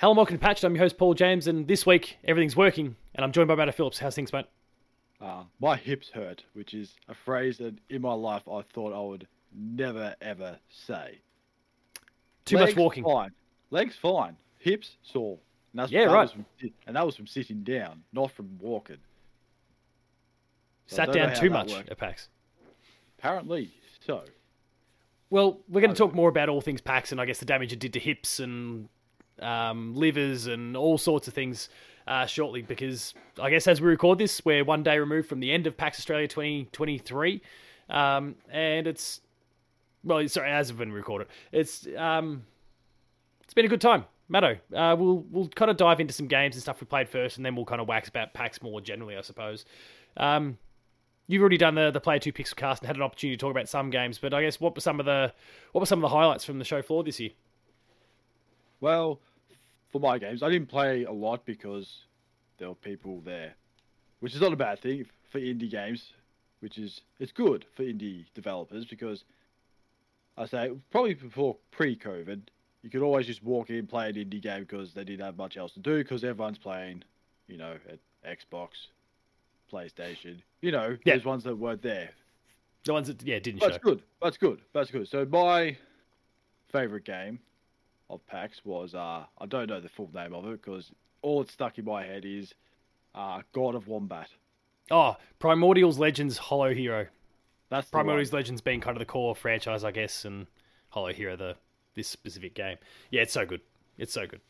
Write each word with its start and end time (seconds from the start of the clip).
Hello, 0.00 0.14
welcome 0.14 0.38
to 0.38 0.40
Patched. 0.40 0.64
I'm 0.64 0.74
your 0.74 0.84
host, 0.84 0.96
Paul 0.96 1.12
James, 1.12 1.46
and 1.46 1.68
this 1.68 1.84
week 1.84 2.16
everything's 2.24 2.56
working, 2.56 2.96
and 3.14 3.22
I'm 3.22 3.32
joined 3.32 3.48
by 3.48 3.54
Matt 3.54 3.74
Phillips. 3.74 3.98
How's 3.98 4.14
things, 4.14 4.32
mate? 4.32 4.46
Uh, 5.20 5.42
my 5.60 5.76
hips 5.76 6.08
hurt, 6.08 6.42
which 6.54 6.72
is 6.72 6.94
a 7.10 7.14
phrase 7.14 7.58
that 7.58 7.74
in 7.90 8.00
my 8.00 8.14
life 8.14 8.48
I 8.48 8.62
thought 8.62 8.94
I 8.94 9.00
would 9.06 9.26
never 9.54 10.14
ever 10.22 10.58
say. 10.70 11.18
Too 12.46 12.56
Legs, 12.56 12.70
much 12.70 12.78
walking. 12.78 13.04
Fine. 13.04 13.32
Legs 13.70 13.94
fine. 14.00 14.38
Hips 14.58 14.96
sore. 15.02 15.38
And 15.74 15.80
that's, 15.80 15.92
Yeah, 15.92 16.06
that 16.06 16.14
right. 16.14 16.22
was 16.22 16.32
from 16.32 16.46
and 16.86 16.96
that 16.96 17.04
was 17.04 17.14
from 17.14 17.26
sitting 17.26 17.62
down, 17.62 18.02
not 18.14 18.30
from 18.30 18.58
walking. 18.58 18.96
So 20.86 20.96
Sat 20.96 21.12
down 21.12 21.36
too 21.36 21.50
much 21.50 21.72
worked. 21.72 21.90
at 21.90 21.98
PAX. 21.98 22.30
Apparently 23.18 23.70
so. 24.06 24.24
Well, 25.28 25.60
we're 25.68 25.82
going 25.82 25.92
to 25.92 25.98
talk 25.98 26.14
more 26.14 26.30
about 26.30 26.48
all 26.48 26.62
things 26.62 26.80
PAX 26.80 27.12
and 27.12 27.20
I 27.20 27.26
guess 27.26 27.36
the 27.38 27.44
damage 27.44 27.74
it 27.74 27.78
did 27.78 27.92
to 27.92 28.00
hips 28.00 28.40
and 28.40 28.88
um, 29.40 29.94
livers 29.94 30.46
and 30.46 30.76
all 30.76 30.98
sorts 30.98 31.28
of 31.28 31.34
things 31.34 31.68
uh, 32.06 32.26
shortly 32.26 32.62
because 32.62 33.14
I 33.40 33.50
guess 33.50 33.66
as 33.66 33.80
we 33.80 33.88
record 33.88 34.18
this, 34.18 34.44
we're 34.44 34.64
one 34.64 34.82
day 34.82 34.98
removed 34.98 35.28
from 35.28 35.40
the 35.40 35.52
end 35.52 35.66
of 35.66 35.76
PAX 35.76 35.98
Australia 35.98 36.28
2023. 36.28 37.42
Um, 37.88 38.36
and 38.50 38.86
it's, 38.86 39.20
well, 40.04 40.26
sorry, 40.28 40.50
as 40.50 40.70
of 40.70 40.78
when 40.78 40.90
we 40.90 40.96
record 40.96 41.22
it, 41.22 41.28
it's, 41.52 41.86
um, 41.96 42.44
it's 43.42 43.54
been 43.54 43.64
a 43.64 43.68
good 43.68 43.80
time. 43.80 44.04
Matto, 44.30 44.58
uh, 44.76 44.94
we'll 44.96 45.24
we'll 45.28 45.48
kind 45.48 45.72
of 45.72 45.76
dive 45.76 45.98
into 45.98 46.14
some 46.14 46.28
games 46.28 46.54
and 46.54 46.62
stuff 46.62 46.80
we 46.80 46.86
played 46.86 47.08
first, 47.08 47.36
and 47.36 47.44
then 47.44 47.56
we'll 47.56 47.64
kind 47.64 47.80
of 47.80 47.88
wax 47.88 48.08
about 48.08 48.32
PAX 48.32 48.62
more 48.62 48.80
generally, 48.80 49.16
I 49.16 49.22
suppose. 49.22 49.64
Um, 50.16 50.56
you've 51.26 51.42
already 51.42 51.56
done 51.56 51.74
the 51.74 51.90
the 51.90 52.00
player 52.00 52.20
two 52.20 52.32
pixel 52.32 52.54
cast 52.54 52.80
and 52.80 52.86
had 52.86 52.94
an 52.94 53.02
opportunity 53.02 53.36
to 53.36 53.40
talk 53.40 53.50
about 53.50 53.68
some 53.68 53.90
games, 53.90 54.18
but 54.18 54.32
I 54.32 54.42
guess 54.42 54.60
what 54.60 54.76
were 54.76 54.80
some 54.80 55.00
of 55.00 55.06
the 55.06 55.32
what 55.72 55.80
were 55.80 55.86
some 55.86 55.98
of 55.98 56.08
the 56.08 56.16
highlights 56.16 56.44
from 56.44 56.60
the 56.60 56.64
show 56.64 56.80
floor 56.80 57.02
this 57.02 57.18
year? 57.18 57.30
Well, 58.80 59.20
for 59.92 60.00
my 60.00 60.18
games, 60.18 60.42
I 60.42 60.48
didn't 60.50 60.68
play 60.68 61.04
a 61.04 61.12
lot 61.12 61.44
because 61.44 62.04
there 62.58 62.68
were 62.68 62.74
people 62.74 63.20
there, 63.24 63.54
which 64.20 64.34
is 64.34 64.40
not 64.40 64.52
a 64.52 64.56
bad 64.56 64.80
thing 64.80 65.06
for 65.30 65.40
indie 65.40 65.70
games. 65.70 66.12
Which 66.60 66.76
is 66.76 67.00
it's 67.18 67.32
good 67.32 67.64
for 67.74 67.84
indie 67.84 68.26
developers 68.34 68.84
because 68.84 69.24
I 70.36 70.44
say 70.44 70.70
probably 70.90 71.14
before 71.14 71.56
pre-COVID, 71.70 72.42
you 72.82 72.90
could 72.90 73.00
always 73.00 73.26
just 73.26 73.42
walk 73.42 73.70
in 73.70 73.86
play 73.86 74.10
an 74.10 74.16
indie 74.16 74.42
game 74.42 74.60
because 74.64 74.92
they 74.92 75.02
didn't 75.04 75.24
have 75.24 75.38
much 75.38 75.56
else 75.56 75.72
to 75.72 75.80
do 75.80 75.96
because 75.98 76.22
everyone's 76.22 76.58
playing, 76.58 77.02
you 77.48 77.56
know, 77.56 77.76
at 77.88 77.98
Xbox, 78.38 78.68
PlayStation. 79.72 80.42
You 80.60 80.72
know, 80.72 80.90
Yeah. 80.90 81.14
there's 81.14 81.24
ones 81.24 81.44
that 81.44 81.56
weren't 81.56 81.80
there. 81.80 82.10
The 82.84 82.92
ones 82.92 83.06
that 83.06 83.22
yeah 83.22 83.38
didn't 83.38 83.60
That's 83.60 83.74
show. 83.76 83.78
good. 83.78 84.02
That's 84.22 84.36
good. 84.36 84.60
That's 84.74 84.90
good. 84.90 85.08
So 85.08 85.24
my 85.24 85.78
favorite 86.72 87.04
game 87.04 87.38
of 88.10 88.26
PAX 88.26 88.60
was 88.64 88.94
uh 88.94 89.24
I 89.38 89.46
don't 89.46 89.68
know 89.68 89.80
the 89.80 89.88
full 89.88 90.10
name 90.12 90.34
of 90.34 90.44
it 90.46 90.62
because 90.62 90.90
all 91.22 91.40
it's 91.42 91.52
stuck 91.52 91.78
in 91.78 91.84
my 91.84 92.04
head 92.04 92.24
is 92.24 92.52
uh 93.14 93.42
God 93.52 93.74
of 93.74 93.86
Wombat. 93.88 94.28
Oh, 94.90 95.16
Primordials 95.38 95.98
Legends 95.98 96.36
Hollow 96.36 96.74
Hero. 96.74 97.06
That's. 97.68 97.88
Primordials 97.90 98.32
Legends 98.32 98.60
being 98.60 98.80
kind 98.80 98.96
of 98.96 98.98
the 98.98 99.04
core 99.06 99.36
franchise, 99.36 99.84
I 99.84 99.92
guess, 99.92 100.24
and 100.24 100.46
Hollow 100.88 101.12
Hero 101.12 101.36
the 101.36 101.56
this 101.94 102.08
specific 102.08 102.54
game. 102.54 102.76
Yeah, 103.10 103.22
it's 103.22 103.32
so 103.32 103.46
good. 103.46 103.60
It's 103.98 104.12
so 104.12 104.26
good. 104.26 104.40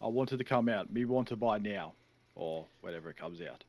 I 0.00 0.08
wanted 0.08 0.38
to 0.38 0.44
come 0.44 0.68
out. 0.68 0.92
Me 0.92 1.04
want 1.04 1.28
to 1.28 1.36
buy 1.36 1.58
now, 1.58 1.94
or 2.34 2.66
whenever 2.82 3.08
it 3.08 3.16
comes 3.16 3.40
out. 3.40 3.64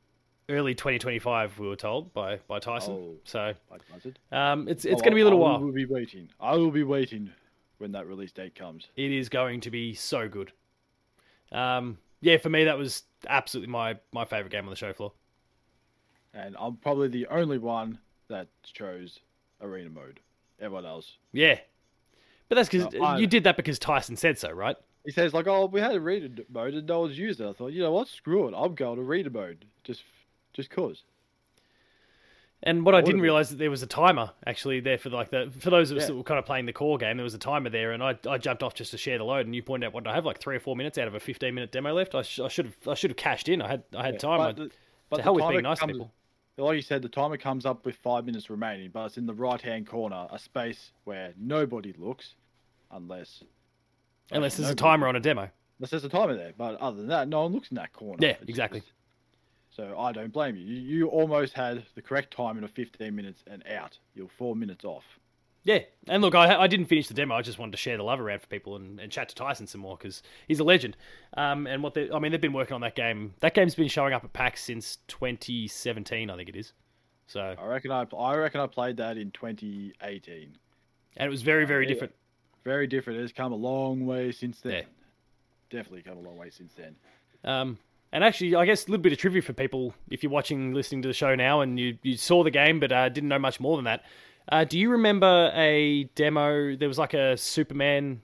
Early 0.50 0.74
2025, 0.74 1.58
we 1.58 1.68
were 1.68 1.76
told 1.76 2.12
by 2.12 2.40
by 2.48 2.58
Tyson. 2.58 2.94
Oh. 2.94 3.14
So 3.24 3.54
wanted. 3.70 4.18
um, 4.32 4.68
it's 4.68 4.84
it's 4.84 5.00
Oh, 5.00 5.04
going 5.04 5.12
to 5.12 5.14
be 5.16 5.20
a 5.22 5.24
little 5.24 5.42
I 5.42 5.48
while. 5.48 5.56
I 5.56 5.60
will 5.60 5.72
be 5.72 5.86
waiting. 5.86 6.28
I 6.38 6.56
will 6.56 6.70
be 6.70 6.82
waiting 6.82 7.30
when 7.78 7.92
that 7.92 8.06
release 8.06 8.32
date 8.32 8.54
comes. 8.54 8.88
It 8.96 9.12
is 9.12 9.28
going 9.28 9.60
to 9.62 9.70
be 9.70 9.94
so 9.94 10.28
good. 10.28 10.52
Um, 11.52 11.98
yeah, 12.20 12.38
for 12.38 12.48
me 12.50 12.64
that 12.64 12.78
was 12.78 13.02
absolutely 13.28 13.70
my 13.70 13.96
my 14.12 14.24
favorite 14.24 14.50
game 14.50 14.64
on 14.64 14.70
the 14.70 14.76
show 14.76 14.92
floor. 14.92 15.12
And 16.32 16.56
I'm 16.58 16.76
probably 16.76 17.08
the 17.08 17.26
only 17.28 17.58
one 17.58 17.98
that 18.28 18.48
chose 18.62 19.20
arena 19.60 19.90
mode. 19.90 20.20
Everyone 20.60 20.86
else. 20.86 21.18
Yeah, 21.32 21.58
but 22.48 22.56
that's 22.56 22.68
because 22.68 22.92
No, 22.94 23.16
you 23.16 23.26
did 23.26 23.44
that 23.44 23.56
because 23.56 23.78
Tyson 23.78 24.16
said 24.16 24.38
so, 24.38 24.50
right? 24.50 24.76
He 25.04 25.12
says 25.12 25.34
like, 25.34 25.46
"Oh, 25.46 25.66
we 25.66 25.80
had 25.80 25.94
arena 25.96 26.28
mode 26.50 26.74
and 26.74 26.86
no 26.86 27.00
one's 27.00 27.18
used 27.18 27.40
it." 27.40 27.48
I 27.48 27.52
thought, 27.52 27.72
you 27.72 27.82
know 27.82 27.92
what? 27.92 28.08
Screw 28.08 28.48
it. 28.48 28.54
I'm 28.56 28.74
going 28.74 28.96
to 28.96 29.02
arena 29.02 29.30
mode. 29.30 29.64
Just, 29.82 30.02
just 30.52 30.70
cause. 30.70 31.02
And 32.66 32.84
what 32.84 32.94
I 32.94 33.02
didn't 33.02 33.20
realize 33.20 33.50
that 33.50 33.56
there 33.58 33.70
was 33.70 33.82
a 33.82 33.86
timer 33.86 34.30
actually 34.46 34.80
there 34.80 34.96
for 34.96 35.10
like 35.10 35.30
the 35.30 35.52
for 35.60 35.68
those 35.68 35.90
of 35.90 35.98
us 35.98 36.04
Yeah. 36.04 36.06
that 36.08 36.16
were 36.16 36.22
kind 36.22 36.38
of 36.38 36.46
playing 36.46 36.64
the 36.64 36.72
core 36.72 36.96
game. 36.96 37.18
There 37.18 37.24
was 37.24 37.34
a 37.34 37.38
timer 37.38 37.68
there, 37.68 37.92
and 37.92 38.02
I, 38.02 38.18
I 38.26 38.38
jumped 38.38 38.62
off 38.62 38.72
just 38.74 38.90
to 38.92 38.98
share 38.98 39.18
the 39.18 39.24
load. 39.24 39.44
And 39.44 39.54
you 39.54 39.62
pointed 39.62 39.86
out 39.86 39.92
what 39.92 40.06
I 40.06 40.14
have 40.14 40.24
like 40.24 40.40
three 40.40 40.56
or 40.56 40.60
four 40.60 40.74
minutes 40.74 40.96
out 40.96 41.06
of 41.06 41.14
a 41.14 41.20
fifteen 41.20 41.54
minute 41.54 41.70
demo 41.72 41.92
left. 41.92 42.14
I, 42.14 42.22
sh- 42.22 42.40
I 42.40 42.48
should 42.48 42.64
have 42.66 42.88
I 42.88 42.94
should 42.94 43.10
have 43.10 43.18
cashed 43.18 43.48
in. 43.50 43.60
I 43.60 43.68
had 43.68 43.82
I 43.94 44.02
had 44.04 44.14
Yeah, 44.14 44.18
time. 44.18 44.40
I, 44.40 44.46
But, 44.52 44.56
the, 44.56 44.70
but 45.10 45.20
hell 45.20 45.34
with 45.34 45.46
being 45.48 45.62
nice 45.62 45.78
comes- 45.78 45.92
people. 45.92 46.10
Like 46.56 46.76
you 46.76 46.82
said, 46.82 47.02
the 47.02 47.08
timer 47.08 47.36
comes 47.36 47.66
up 47.66 47.84
with 47.84 47.96
five 47.96 48.24
minutes 48.24 48.48
remaining, 48.48 48.90
but 48.92 49.06
it's 49.06 49.18
in 49.18 49.26
the 49.26 49.34
right-hand 49.34 49.88
corner, 49.88 50.28
a 50.30 50.38
space 50.38 50.92
where 51.02 51.34
nobody 51.36 51.92
looks, 51.98 52.36
unless 52.92 53.42
Unless 54.30 54.56
there's 54.56 54.70
a 54.70 54.74
timer 54.76 55.08
on 55.08 55.16
a 55.16 55.20
demo. 55.20 55.48
Unless 55.80 55.90
there's 55.90 56.04
a 56.04 56.08
timer 56.08 56.36
there, 56.36 56.52
but 56.56 56.76
other 56.80 56.96
than 56.98 57.08
that, 57.08 57.26
no 57.28 57.42
one 57.42 57.52
looks 57.52 57.70
in 57.70 57.74
that 57.74 57.92
corner. 57.92 58.18
Yeah, 58.20 58.36
It's 58.40 58.48
exactly. 58.48 58.80
just- 58.80 58.92
So 59.74 59.98
I 59.98 60.12
don't 60.12 60.32
blame 60.32 60.56
you. 60.56 60.64
you. 60.64 61.08
Almost 61.08 61.54
had 61.54 61.84
the 61.94 62.02
correct 62.02 62.34
timing 62.36 62.62
of 62.62 62.70
15 62.70 63.14
minutes 63.14 63.42
and 63.50 63.64
out. 63.66 63.98
You're 64.14 64.28
four 64.38 64.54
minutes 64.54 64.84
off. 64.84 65.04
Yeah, 65.66 65.78
and 66.08 66.20
look, 66.22 66.34
I, 66.34 66.54
I 66.60 66.66
didn't 66.66 66.86
finish 66.86 67.08
the 67.08 67.14
demo. 67.14 67.34
I 67.34 67.40
just 67.42 67.58
wanted 67.58 67.72
to 67.72 67.78
share 67.78 67.96
the 67.96 68.02
love 68.02 68.20
around 68.20 68.42
for 68.42 68.46
people 68.48 68.76
and, 68.76 69.00
and 69.00 69.10
chat 69.10 69.30
to 69.30 69.34
Tyson 69.34 69.66
some 69.66 69.80
more 69.80 69.96
because 69.96 70.22
he's 70.46 70.60
a 70.60 70.64
legend. 70.64 70.94
Um, 71.38 71.66
and 71.66 71.82
what 71.82 71.94
they, 71.94 72.10
I 72.10 72.18
mean, 72.18 72.32
they've 72.32 72.40
been 72.40 72.52
working 72.52 72.74
on 72.74 72.82
that 72.82 72.94
game. 72.94 73.32
That 73.40 73.54
game's 73.54 73.74
been 73.74 73.88
showing 73.88 74.12
up 74.12 74.22
at 74.22 74.32
PAX 74.34 74.62
since 74.62 74.98
2017, 75.08 76.28
I 76.30 76.36
think 76.36 76.50
it 76.50 76.56
is. 76.56 76.72
So, 77.26 77.54
I 77.58 77.66
reckon 77.66 77.90
I, 77.90 78.06
I 78.14 78.36
reckon 78.36 78.60
I 78.60 78.66
played 78.66 78.98
that 78.98 79.16
in 79.16 79.30
2018. 79.30 80.56
and 81.16 81.26
it 81.26 81.30
was 81.30 81.40
very, 81.40 81.64
very 81.64 81.84
Yeah. 81.86 81.94
different. 81.94 82.14
Very 82.64 82.86
different. 82.86 83.20
It's 83.20 83.32
come 83.32 83.52
a 83.52 83.56
long 83.56 84.04
way 84.04 84.32
since 84.32 84.60
then. 84.60 84.72
Yeah. 84.72 84.82
Definitely 85.70 86.02
come 86.02 86.18
a 86.18 86.20
long 86.20 86.36
way 86.36 86.50
since 86.50 86.74
then. 86.74 86.94
Um, 87.42 87.78
and 88.14 88.24
actually, 88.24 88.54
I 88.54 88.64
guess 88.64 88.86
a 88.86 88.90
little 88.90 89.02
bit 89.02 89.12
of 89.12 89.18
trivia 89.18 89.42
for 89.42 89.52
people 89.52 89.92
if 90.08 90.22
you're 90.22 90.32
watching, 90.32 90.72
listening 90.72 91.02
to 91.02 91.08
the 91.08 91.12
show 91.14 91.34
now, 91.34 91.60
and 91.60 91.78
you, 91.78 91.98
you 92.02 92.16
saw 92.16 92.42
the 92.42 92.50
game 92.50 92.80
but 92.80 92.90
uh, 92.92 93.10
didn't 93.10 93.28
know 93.28 93.38
much 93.38 93.60
more 93.60 93.76
than 93.76 93.84
that. 93.84 94.04
Uh, 94.48 94.64
do 94.64 94.78
you 94.78 94.90
remember 94.90 95.50
a 95.54 96.04
demo? 96.14 96.76
There 96.76 96.88
was 96.88 96.98
like 96.98 97.12
a 97.14 97.36
Superman 97.36 98.22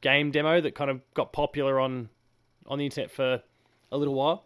game 0.00 0.30
demo 0.30 0.60
that 0.60 0.74
kind 0.74 0.90
of 0.90 1.00
got 1.14 1.32
popular 1.32 1.78
on 1.80 2.08
on 2.66 2.78
the 2.78 2.84
internet 2.84 3.10
for 3.10 3.42
a 3.90 3.96
little 3.98 4.14
while. 4.14 4.44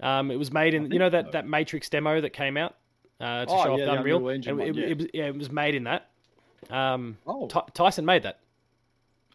Um, 0.00 0.30
it 0.30 0.36
was 0.36 0.52
made 0.52 0.74
in 0.74 0.90
you 0.90 0.98
know 0.98 1.10
that, 1.10 1.26
so. 1.26 1.30
that 1.32 1.46
Matrix 1.46 1.88
demo 1.88 2.20
that 2.20 2.30
came 2.30 2.56
out 2.56 2.76
uh, 3.20 3.44
to 3.46 3.50
Oh, 3.52 3.64
show 3.64 3.72
off 3.74 3.78
yeah, 3.80 3.84
the 3.86 3.92
the 3.92 3.98
Unreal. 3.98 4.16
Unreal 4.18 4.34
Engine 4.34 4.60
It- 4.60 4.64
one, 4.66 4.74
yeah. 4.74 4.86
it 4.86 4.98
was, 4.98 5.06
yeah, 5.14 5.24
it 5.26 5.36
was 5.36 5.50
made 5.50 5.74
in 5.74 5.84
that. 5.84 6.08
Um, 6.70 7.18
Oh, 7.26 7.46
Ty- 7.46 7.68
Tyson 7.74 8.04
made 8.04 8.22
that. 8.24 8.40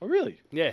oh 0.01 0.07
really? 0.07 0.39
Yeah. 0.51 0.71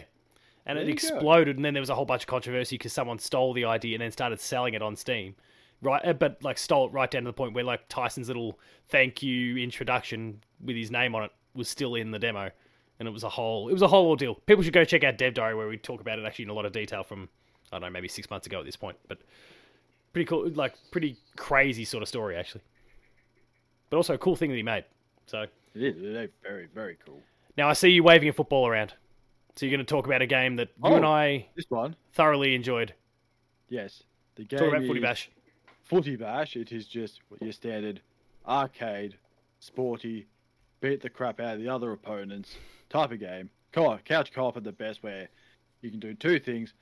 And 0.70 0.78
There 0.78 0.84
it 0.84 0.88
you 0.88 0.94
go. 1.10 1.16
exploded, 1.16 1.56
and 1.56 1.64
then 1.64 1.74
there 1.74 1.80
was 1.82 1.90
a 1.90 1.94
whole 1.94 2.04
bunch 2.04 2.22
of 2.22 2.26
controversy 2.26 2.76
because 2.76 2.92
someone 2.92 3.18
stole 3.18 3.52
the 3.52 3.64
idea 3.64 3.94
and 3.96 4.02
then 4.02 4.10
started 4.10 4.40
selling 4.40 4.74
it 4.74 4.82
on 4.82 4.94
Steam, 4.96 5.34
right? 5.82 6.04
uh, 6.04 6.12
But 6.12 6.42
like 6.42 6.58
stole 6.58 6.86
it 6.86 6.92
right 6.92 7.10
down 7.10 7.22
to 7.24 7.28
the 7.28 7.32
point 7.32 7.54
where 7.54 7.64
like 7.64 7.88
Tyson's 7.88 8.28
little 8.28 8.58
thank 8.88 9.22
you 9.22 9.56
introduction 9.56 10.40
with 10.64 10.76
his 10.76 10.90
name 10.90 11.14
on 11.14 11.24
it 11.24 11.30
was 11.54 11.68
still 11.68 11.94
in 11.94 12.10
the 12.10 12.18
demo, 12.18 12.50
and 12.98 13.08
it 13.08 13.10
was 13.10 13.24
a 13.24 13.28
whole 13.28 13.68
it 13.68 13.72
was 13.72 13.82
a 13.82 13.88
whole 13.88 14.08
ordeal. 14.08 14.34
People 14.46 14.62
should 14.62 14.72
go 14.72 14.84
check 14.84 15.02
out 15.04 15.18
Dev 15.18 15.34
Diary 15.34 15.54
where 15.54 15.68
we 15.68 15.76
talk 15.76 16.00
about 16.00 16.18
it 16.18 16.24
actually 16.24 16.44
in 16.44 16.50
a 16.50 16.54
lot 16.54 16.64
of 16.66 16.72
detail 16.72 17.02
from 17.02 17.28
I 17.72 17.76
don't 17.76 17.82
know 17.82 17.90
maybe 17.90 18.08
six 18.08 18.28
months 18.30 18.46
ago 18.46 18.58
at 18.60 18.64
this 18.66 18.76
point, 18.76 18.96
but 19.08 19.18
pretty 20.12 20.26
cool, 20.26 20.48
like 20.50 20.74
pretty 20.90 21.16
crazy 21.36 21.84
sort 21.84 22.02
of 22.02 22.08
story 22.08 22.36
actually, 22.36 22.62
but 23.90 23.96
also 23.96 24.14
a 24.14 24.18
cool 24.18 24.36
thing 24.36 24.50
that 24.50 24.56
he 24.56 24.62
made. 24.62 24.84
So. 25.26 25.46
It 25.72 25.82
is 25.96 26.28
very, 26.42 26.66
very 26.74 26.96
cool. 27.06 27.20
now 27.56 27.68
I 27.68 27.74
see 27.74 27.90
you 27.90 28.02
waving 28.02 28.28
a 28.28 28.32
football 28.32 28.66
around. 28.66 28.92
So 29.56 29.66
you're 29.66 29.76
going 29.76 29.84
to 29.84 29.90
talk 29.90 30.06
about 30.06 30.22
a 30.22 30.26
game 30.26 30.56
that 30.56 30.68
you 30.68 30.90
Oh. 30.90 30.96
and 30.96 31.04
I 31.04 31.46
This 31.54 31.66
one, 31.68 31.96
thoroughly 32.12 32.54
enjoyed. 32.54 32.94
yes. 33.68 34.02
The 34.36 34.44
game 34.44 34.58
Talk 34.60 34.68
about 34.68 34.86
Footy 34.86 35.00
Bash. 35.00 35.28
Footy 35.82 36.16
Bash. 36.16 36.56
It 36.56 36.72
is 36.72 36.86
just 36.86 37.20
your 37.40 37.52
standard 37.52 38.00
arcade, 38.46 39.16
sporty, 39.58 40.26
beat 40.80 41.00
the 41.02 41.10
crap 41.10 41.40
out 41.40 41.56
of 41.56 41.60
the 41.60 41.68
other 41.68 41.92
opponents 41.92 42.56
type 42.88 43.10
of 43.10 43.18
game. 43.20 43.50
Co-op, 43.72 44.02
couch 44.04 44.32
co-op 44.32 44.56
at 44.56 44.64
the 44.64 44.72
best, 44.72 45.02
where 45.02 45.28
you 45.82 45.90
can 45.90 46.00
do 46.00 46.14
two 46.14 46.38
things: 46.38 46.72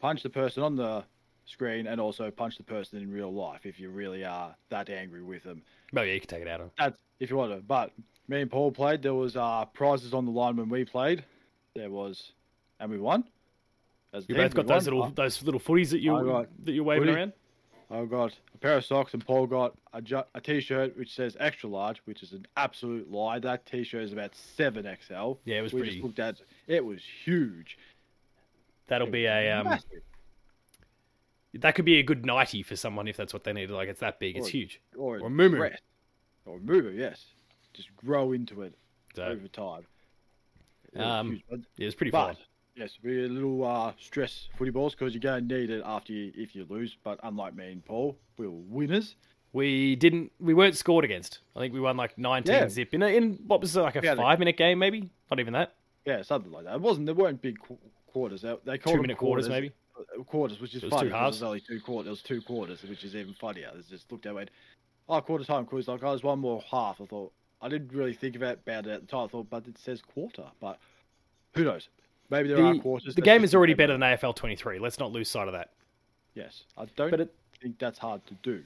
punch 0.00 0.22
the 0.22 0.30
person 0.30 0.62
on 0.62 0.76
the 0.76 1.04
screen 1.44 1.86
and 1.86 2.00
also 2.00 2.30
punch 2.30 2.56
the 2.56 2.62
person 2.62 3.00
in 3.02 3.10
real 3.10 3.32
life 3.32 3.64
if 3.66 3.80
you 3.80 3.88
really 3.90 4.24
are 4.24 4.54
that 4.68 4.88
angry 4.90 5.22
with 5.22 5.42
them. 5.42 5.62
Oh 5.96 6.02
yeah, 6.02 6.12
you 6.12 6.20
can 6.20 6.28
take 6.28 6.42
it 6.42 6.48
out 6.48 6.60
on. 6.60 6.70
That's 6.78 6.96
if 7.20 7.30
you 7.30 7.36
want 7.36 7.52
to. 7.52 7.62
But 7.62 7.90
me 8.28 8.42
and 8.42 8.50
Paul 8.50 8.70
played. 8.70 9.02
There 9.02 9.14
was 9.14 9.34
uh, 9.36 9.64
prizes 9.72 10.14
on 10.14 10.24
the 10.24 10.30
line 10.32 10.56
when 10.56 10.68
we 10.68 10.84
played. 10.84 11.24
There 11.76 11.90
was, 11.90 12.32
and 12.80 12.90
we 12.90 12.98
won. 12.98 13.24
As 14.12 14.24
a 14.24 14.26
You 14.28 14.34
both 14.36 14.54
got 14.54 14.66
those 14.66 14.84
little 14.84 15.08
those 15.10 15.42
little 15.42 15.60
footies 15.60 15.90
that 15.90 16.00
you 16.00 16.46
that 16.64 16.72
you're 16.72 16.84
waving 16.84 17.04
footy. 17.08 17.16
around. 17.18 17.32
I 17.88 18.04
got 18.04 18.32
a 18.54 18.58
pair 18.58 18.76
of 18.76 18.84
socks, 18.84 19.12
and 19.14 19.24
Paul 19.24 19.46
got 19.46 19.76
a, 19.92 20.02
ju- 20.02 20.24
a 20.34 20.40
t-shirt 20.40 20.96
which 20.98 21.14
says 21.14 21.36
extra 21.38 21.68
large, 21.68 21.98
which 22.04 22.20
is 22.24 22.32
an 22.32 22.44
absolute 22.56 23.08
lie. 23.12 23.38
That 23.38 23.64
t-shirt 23.64 24.02
is 24.02 24.12
about 24.12 24.34
seven 24.34 24.82
XL. 25.06 25.34
Yeah, 25.44 25.58
it 25.58 25.62
was 25.62 25.72
we 25.72 25.80
pretty. 25.82 25.92
just 25.96 26.04
looked 26.04 26.18
at 26.18 26.40
it 26.66 26.84
was 26.84 27.00
huge. 27.24 27.78
That'll 28.88 29.06
be 29.10 29.26
a 29.26 29.52
um, 29.52 29.78
that 31.54 31.74
could 31.74 31.84
be 31.84 31.98
a 31.98 32.02
good 32.02 32.26
ninety 32.26 32.62
for 32.62 32.76
someone 32.76 33.06
if 33.08 33.16
that's 33.16 33.32
what 33.32 33.44
they 33.44 33.52
need. 33.52 33.70
Like 33.70 33.88
it's 33.88 34.00
that 34.00 34.18
big, 34.18 34.36
it's 34.36 34.48
Or- 34.48 34.50
huge. 34.50 34.80
or, 34.96 35.18
or 35.20 35.30
Mumu. 35.30 35.56
dress. 35.56 35.78
or 36.44 36.58
Mumu, 36.58 36.96
yes. 36.96 37.24
Just 37.72 37.94
grow 37.96 38.32
into 38.32 38.62
it 38.62 38.74
So 39.14 39.24
over 39.24 39.48
time. 39.48 39.86
It 40.96 41.02
was 41.02 41.06
Um, 41.20 41.30
huge, 41.30 41.42
but- 41.50 41.60
yeah, 41.76 41.86
it's 41.86 41.94
pretty 41.94 42.10
But 42.10 42.34
fun. 42.34 42.44
yes, 42.74 42.96
be 43.02 43.24
a 43.24 43.28
little 43.28 43.64
uh, 43.64 43.92
stress 43.98 44.48
footy 44.56 44.70
balls 44.70 44.94
because 44.94 45.14
you're 45.14 45.20
going 45.20 45.48
to 45.48 45.54
need 45.58 45.70
it 45.70 45.82
after 45.84 46.12
you, 46.12 46.32
if 46.36 46.54
you 46.54 46.66
lose. 46.68 46.96
But 47.04 47.20
unlike 47.22 47.54
me 47.54 47.72
and 47.72 47.84
Paul, 47.84 48.18
we 48.38 48.46
were 48.46 48.52
winners. 48.52 49.16
We 49.52 49.96
didn't. 49.96 50.32
We 50.38 50.52
weren't 50.54 50.76
scored 50.76 51.04
against. 51.04 51.38
I 51.54 51.60
think 51.60 51.72
we 51.72 51.80
won 51.80 51.96
like 51.96 52.18
nineteen 52.18 52.54
Yeah. 52.54 52.68
zip 52.68 52.92
in 52.92 53.02
a, 53.02 53.06
in 53.08 53.34
what 53.46 53.60
was 53.60 53.74
it, 53.76 53.80
like 53.80 53.96
a 53.96 54.00
Yeah, 54.02 54.14
five 54.14 54.38
minute 54.38 54.56
game, 54.58 54.78
maybe 54.78 55.10
not 55.30 55.40
even 55.40 55.52
that. 55.54 55.74
Yeah, 56.04 56.22
something 56.22 56.52
like 56.52 56.64
that. 56.64 56.74
It 56.74 56.80
wasn't. 56.80 57.06
There 57.06 57.14
weren't 57.14 57.40
big 57.40 57.58
qu- 57.58 57.78
quarters. 58.06 58.42
They, 58.42 58.54
they 58.64 58.78
called 58.78 58.96
Two 58.96 59.02
minute 59.02 59.16
quarters, 59.16 59.48
maybe. 59.48 59.72
uh, 59.98 60.22
Quarters, 60.24 60.60
which 60.60 60.74
is 60.74 60.82
It 60.82 60.86
was 60.86 60.92
funny. 60.92 61.08
two 61.08 61.14
halves. 61.14 61.36
It 61.38 61.44
was 61.44 61.48
only 61.48 61.60
two 61.60 61.80
quarters. 61.80 62.06
It 62.06 62.10
was 62.10 62.22
two 62.22 62.42
quarters, 62.42 62.82
which 62.82 63.02
is 63.04 63.16
even 63.16 63.32
funnier. 63.34 63.70
It's 63.78 63.88
just 63.88 64.10
looked 64.12 64.26
at 64.26 64.30
it. 64.32 64.34
went, 64.34 64.50
Oh, 65.08 65.20
quarter 65.22 65.44
time. 65.44 65.64
Quiz 65.64 65.88
like, 65.88 66.02
oh, 66.02 66.10
there's 66.10 66.22
one 66.24 66.40
more 66.40 66.60
half. 66.70 67.00
I 67.00 67.06
thought 67.06 67.32
I 67.62 67.68
didn't 67.68 67.92
really 67.92 68.12
think 68.14 68.36
about, 68.36 68.58
about 68.66 68.86
it 68.86 68.90
at 68.92 69.00
the 69.02 69.06
time. 69.06 69.24
I 69.24 69.28
thought, 69.28 69.48
but 69.50 69.66
it 69.66 69.78
says 69.78 70.02
quarter. 70.02 70.44
But 70.60 70.78
who 71.54 71.64
knows? 71.64 71.88
Maybe 72.30 72.48
there 72.48 72.62
are 72.64 72.74
The, 72.74 72.80
quarters. 72.80 73.14
the 73.14 73.22
game 73.22 73.44
is 73.44 73.54
already 73.54 73.74
better 73.74 73.92
than 73.92 74.00
AFL 74.02 74.34
twenty 74.34 74.56
three. 74.56 74.78
Let's 74.78 74.98
not 74.98 75.12
lose 75.12 75.28
sight 75.30 75.46
of 75.48 75.54
that. 75.54 75.70
Yes, 76.34 76.64
I 76.76 76.84
don't 76.96 77.10
But 77.10 77.20
it, 77.20 77.34
think 77.62 77.78
that's 77.78 77.98
hard 77.98 78.26
to 78.26 78.34
do. 78.42 78.62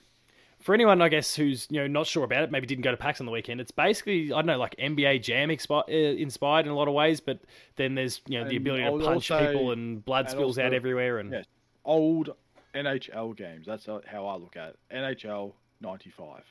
for 0.60 0.74
anyone, 0.74 1.00
I 1.00 1.08
guess, 1.08 1.36
who's 1.36 1.66
you 1.70 1.80
know 1.80 1.86
not 1.86 2.06
sure 2.06 2.24
about 2.24 2.42
it, 2.42 2.50
maybe 2.50 2.66
didn't 2.66 2.82
go 2.82 2.90
to 2.90 2.96
PAX 2.96 3.20
on 3.20 3.26
the 3.26 3.32
weekend. 3.32 3.60
It's 3.60 3.70
basically 3.70 4.32
I 4.32 4.36
don't 4.36 4.46
know, 4.46 4.58
like 4.58 4.74
NBA 4.76 5.22
Jam 5.22 5.50
expi- 5.50 5.88
uh, 5.88 6.16
inspired 6.20 6.66
in 6.66 6.72
a 6.72 6.74
lot 6.74 6.88
of 6.88 6.94
ways, 6.94 7.20
but 7.20 7.38
then 7.76 7.94
there's 7.94 8.22
you 8.26 8.40
know 8.42 8.48
the 8.48 8.56
ability 8.56 8.82
to 8.84 8.90
punch 8.90 9.30
also- 9.30 9.46
people 9.52 9.70
and 9.72 10.04
blood 10.04 10.24
and 10.24 10.30
spills 10.32 10.58
out 10.58 10.72
everywhere. 10.74 11.18
And 11.18 11.30
yes. 11.32 11.44
Old 11.84 12.30
NHL 12.74 13.36
games. 13.36 13.66
That's 13.66 13.88
uh, 13.88 14.00
how 14.06 14.26
I 14.26 14.36
look 14.36 14.56
at 14.56 14.70
it. 14.70 14.78
NHL 14.92 15.52
'95. 15.80 16.42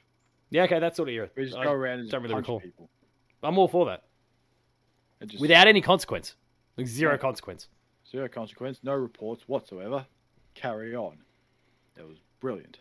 Yeah, 0.50 0.64
okay, 0.64 0.80
that's 0.80 0.98
sort 0.98 1.10
of 1.10 1.14
era. 1.16 1.30
We 1.36 1.46
just 1.46 1.58
I 1.58 1.64
go 1.64 1.72
around 1.72 2.00
and 2.00 2.10
don't 2.10 2.24
really 2.24 2.36
recall. 2.36 2.60
people. 2.60 2.90
I'm 3.44 3.58
all 3.58 3.68
for 3.68 3.86
that 3.88 4.04
just 5.26 5.42
without 5.42 5.68
any 5.68 5.82
consequence, 5.82 6.36
like 6.78 6.88
zero 6.88 7.14
Yeah. 7.14 7.18
consequence. 7.18 7.68
zero 8.10 8.28
consequence, 8.28 8.80
no 8.84 8.94
reports 8.94 9.44
whatsoever. 9.48 10.06
Carry 10.56 10.96
on. 10.96 11.18
That 11.96 12.08
was 12.08 12.18
brilliant. 12.40 12.80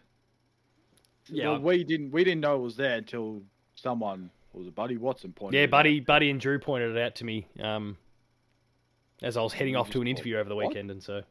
Yeah, 1.31 1.51
Well, 1.51 1.61
we 1.61 1.85
didn't 1.85 2.11
we 2.13 2.25
didn't 2.25 2.41
know 2.41 2.57
it 2.57 2.63
was 2.63 2.77
there 2.77 2.97
until 2.97 3.43
someone 3.75 4.31
was 4.53 4.67
a 4.67 4.71
Buddy 4.71 4.97
Watson 4.97 5.33
pointed. 5.33 5.57
Yeah, 5.57 5.63
it 5.63 5.67
out. 5.67 5.71
Buddy, 5.73 6.01
Buddy, 6.01 6.31
and 6.31 6.41
Drew 6.41 6.59
pointed 6.59 6.97
it 6.97 7.03
out 7.03 7.15
to 7.17 7.25
me 7.25 7.47
um, 7.61 7.97
as 9.23 9.37
I 9.37 9.43
was 9.43 9.53
heading 9.53 9.77
off 9.77 9.91
to 9.91 10.01
an 10.01 10.07
interview 10.09 10.37
over 10.37 10.49
the 10.49 10.57
weekend, 10.57 10.91
and 10.91 11.03
so 11.03 11.23